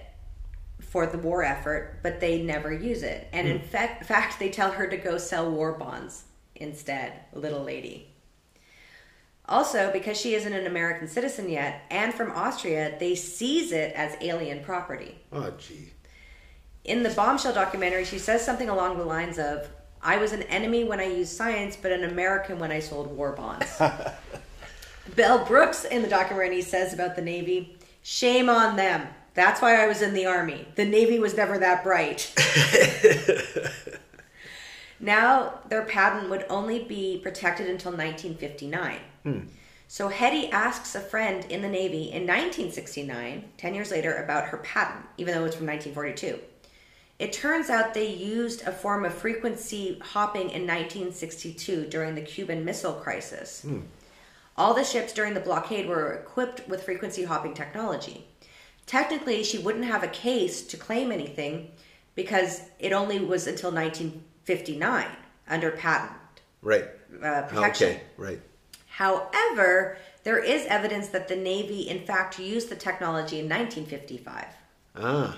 [0.80, 3.28] for the war effort, but they never use it.
[3.32, 3.66] And in hmm.
[3.68, 6.24] fact, fact, they tell her to go sell war bonds
[6.56, 8.10] instead, little lady.
[9.48, 14.16] Also, because she isn't an American citizen yet and from Austria, they seize it as
[14.22, 15.18] alien property.
[15.32, 15.92] Oh, gee.
[16.84, 19.68] In the bombshell documentary, she says something along the lines of,
[20.02, 23.34] I was an enemy when I used science, but an American when I sold war
[23.34, 23.66] bonds.
[25.18, 29.08] Mel Brooks in the documentary says about the Navy, shame on them.
[29.40, 30.68] That's why I was in the Army.
[30.76, 32.30] The Navy was never that bright.
[35.00, 39.00] now, their patent would only be protected until 1959.
[39.24, 39.40] Hmm.
[39.88, 44.58] So Hedy asks a friend in the Navy in 1969, 10 years later, about her
[44.58, 46.38] patent, even though it's from 1942.
[47.18, 52.66] It turns out they used a form of frequency hopping in 1962 during the Cuban
[52.66, 53.62] Missile Crisis.
[53.62, 53.84] Hmm.
[54.58, 58.26] All the ships during the blockade were equipped with frequency hopping technology.
[58.90, 61.70] Technically, she wouldn't have a case to claim anything
[62.16, 65.06] because it only was until 1959
[65.48, 66.18] under patent
[66.64, 66.86] Right.
[67.24, 67.90] uh, protection.
[67.92, 68.02] Okay.
[68.18, 68.42] Right.
[68.88, 74.46] However, there is evidence that the Navy, in fact, used the technology in 1955.
[74.96, 75.38] Ah.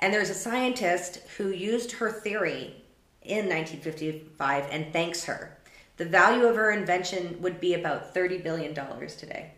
[0.00, 2.84] And there's a scientist who used her theory
[3.22, 5.56] in 1955 and thanks her.
[5.96, 9.52] The value of her invention would be about $30 billion today.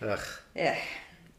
[0.00, 0.20] Ugh.
[0.54, 0.78] Yeah.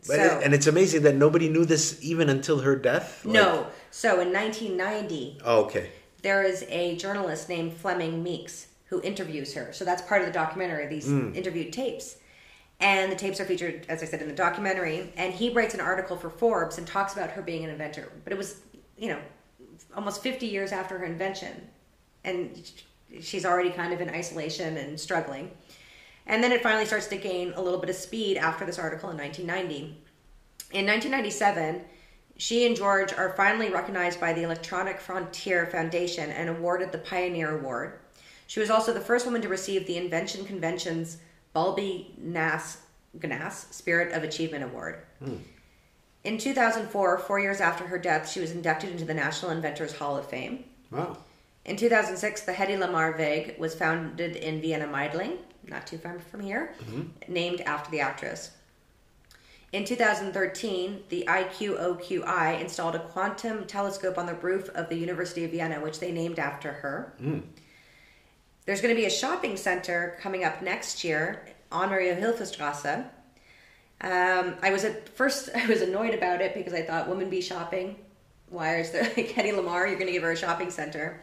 [0.06, 3.26] But So, it- and it's amazing that nobody knew this even until her death.
[3.26, 3.68] Like- no.
[3.92, 5.90] So in 1990, Oh, okay.
[6.22, 9.74] there is a journalist named Fleming Meeks who interviews her.
[9.74, 11.34] So that's part of the documentary, these hmm.
[11.36, 12.18] interviewed tapes.
[12.80, 15.12] And the tapes are featured, as I said, in the documentary.
[15.18, 18.12] And he writes an article for Forbes and talks about her being an inventor.
[18.24, 18.58] But it was,
[18.98, 19.20] you know,
[19.96, 21.70] almost 50 years after her invention.
[22.24, 22.62] And
[23.20, 25.52] she's already kind of in isolation and struggling.
[26.28, 29.10] And then it finally starts to gain a little bit of speed after this article
[29.10, 30.04] in 1990.
[30.74, 31.82] In 1997,
[32.38, 37.58] she and George are finally recognized by the Electronic Frontier Foundation and awarded the Pioneer
[37.58, 38.00] Award.
[38.46, 41.18] She was also the first woman to receive the Invention Convention's
[41.56, 42.78] Balbi Nas
[43.18, 45.00] Gnas Spirit of Achievement Award.
[45.24, 45.38] Hmm.
[46.24, 50.18] In 2004, four years after her death, she was inducted into the National Inventors Hall
[50.18, 50.66] of Fame.
[50.92, 51.18] Wow.
[51.66, 55.38] In 2006, the Hedy Lamarr Weg was founded in Vienna Meidling,
[55.70, 56.74] not too far from here,
[57.28, 58.52] named after the actress.
[59.74, 65.52] In 2013, the IQOQI installed a quantum telescope on the roof of the University of
[65.52, 67.14] Vienna, which they named after her.
[68.66, 73.06] There's going to be a shopping center coming up next year on Mariahilferstrasse.
[74.00, 77.42] Um, I was at first I was annoyed about it because I thought women be
[77.42, 77.96] shopping.
[78.50, 79.88] Why is there like Hedy Lamarr?
[79.88, 81.22] You're going to give her a shopping center.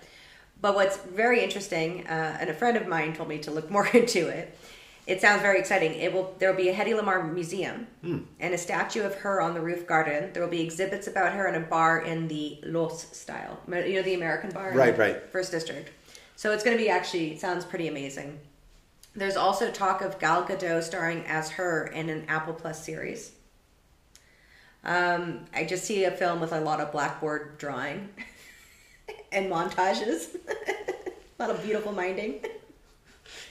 [0.61, 3.87] But what's very interesting, uh, and a friend of mine told me to look more
[3.89, 4.57] into it.
[5.07, 5.93] It sounds very exciting.
[5.93, 7.87] It will there will be a Hedy Lamarr museum
[8.41, 10.33] and a statue of her on the roof garden.
[10.33, 13.61] There will be exhibits about her and a bar in the Loos style.
[13.69, 15.31] You know the American bar, Right, right.
[15.31, 15.91] First District.
[16.37, 18.41] So it's going to be actually it sounds pretty amazing.
[19.15, 23.33] There's also talk of Gal Gadot starring as her in an Apple Plus series.
[24.85, 28.09] Um, I just see a film with a lot of blackboard drawing
[29.33, 30.35] and montages.
[30.49, 32.45] a lot of beautiful minding.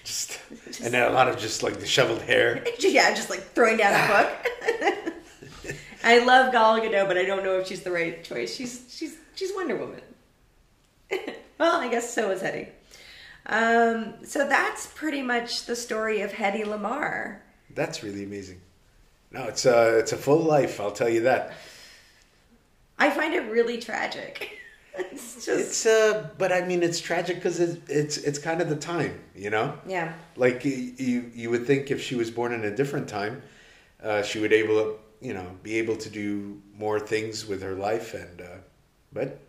[0.04, 0.40] Just,
[0.84, 2.64] and then a lot of just like disheveled hair.
[2.80, 5.76] yeah, just like throwing down a book.
[6.04, 8.54] I love Gal Gadot, but I don't know if she's the right choice.
[8.56, 10.02] She's she's she's Wonder Woman.
[11.58, 12.68] well, I guess so is Hedy.
[13.46, 17.40] Um, so that's pretty much the story of Hedy Lamarr.
[17.74, 18.62] That's really amazing.
[19.32, 20.80] No, it's a it's a full life.
[20.80, 21.54] I'll tell you that.
[23.00, 24.60] I find it really tragic.
[24.96, 28.70] It's just It's uh, but I mean, it's tragic because it's, it's it's kind of
[28.70, 29.78] the time, you know.
[29.88, 30.14] yeah.
[30.36, 33.42] Like you you, would think if she was born in a different time,
[34.04, 37.74] uh, she would able to you know be able to do more things with her
[37.76, 38.58] life and uh,
[39.12, 39.40] but.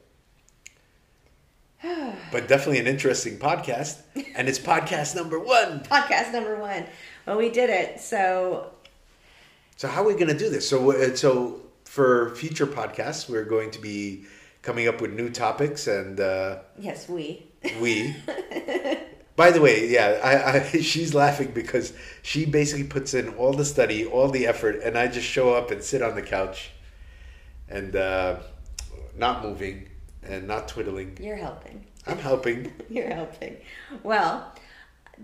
[2.32, 4.00] But definitely an interesting podcast,
[4.34, 5.80] and it's podcast number one.
[5.84, 6.84] Podcast number one.
[7.26, 8.00] Well, we did it.
[8.00, 8.70] So
[9.76, 10.68] So how are we going to do this?
[10.68, 14.24] So uh, so for future podcasts, we're going to be
[14.64, 17.46] coming up with new topics, and uh, yes, we.
[17.80, 18.16] we.
[19.36, 21.92] By the way, yeah, I, I she's laughing because
[22.22, 25.70] she basically puts in all the study, all the effort, and I just show up
[25.70, 26.70] and sit on the couch,
[27.68, 28.36] and uh,
[29.16, 29.90] not moving
[30.22, 31.18] and not twiddling.
[31.20, 31.84] You're helping.
[32.06, 32.72] I'm helping.
[32.88, 33.56] You're helping.
[34.02, 34.52] Well,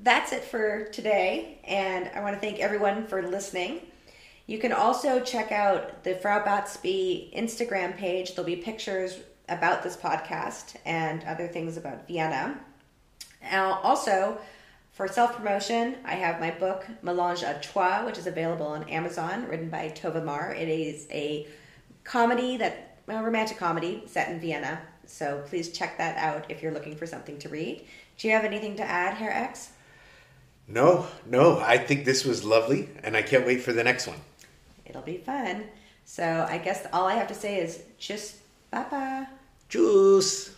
[0.03, 3.81] that's it for today, and I want to thank everyone for listening.
[4.47, 8.35] You can also check out the Frau Batsby Instagram page.
[8.35, 9.17] There'll be pictures
[9.51, 12.59] about this podcast and other things about Vienna.
[13.43, 14.39] Now, also,
[14.93, 19.47] for self promotion, I have my book Melange à Trois, which is available on Amazon,
[19.49, 20.55] written by Tova Mar.
[20.55, 21.47] It is a
[22.05, 24.81] comedy that, romantic comedy set in Vienna.
[25.07, 27.85] So please check that out if you're looking for something to read.
[28.19, 29.71] Do you have anything to add, Herr X?
[30.69, 34.19] No, no, I think this was lovely, and I can't wait for the next one.
[34.87, 35.65] It'll be fun.
[36.05, 38.37] So I guess all I have to say is just
[38.71, 39.27] bye bye.
[39.71, 40.51] 就是。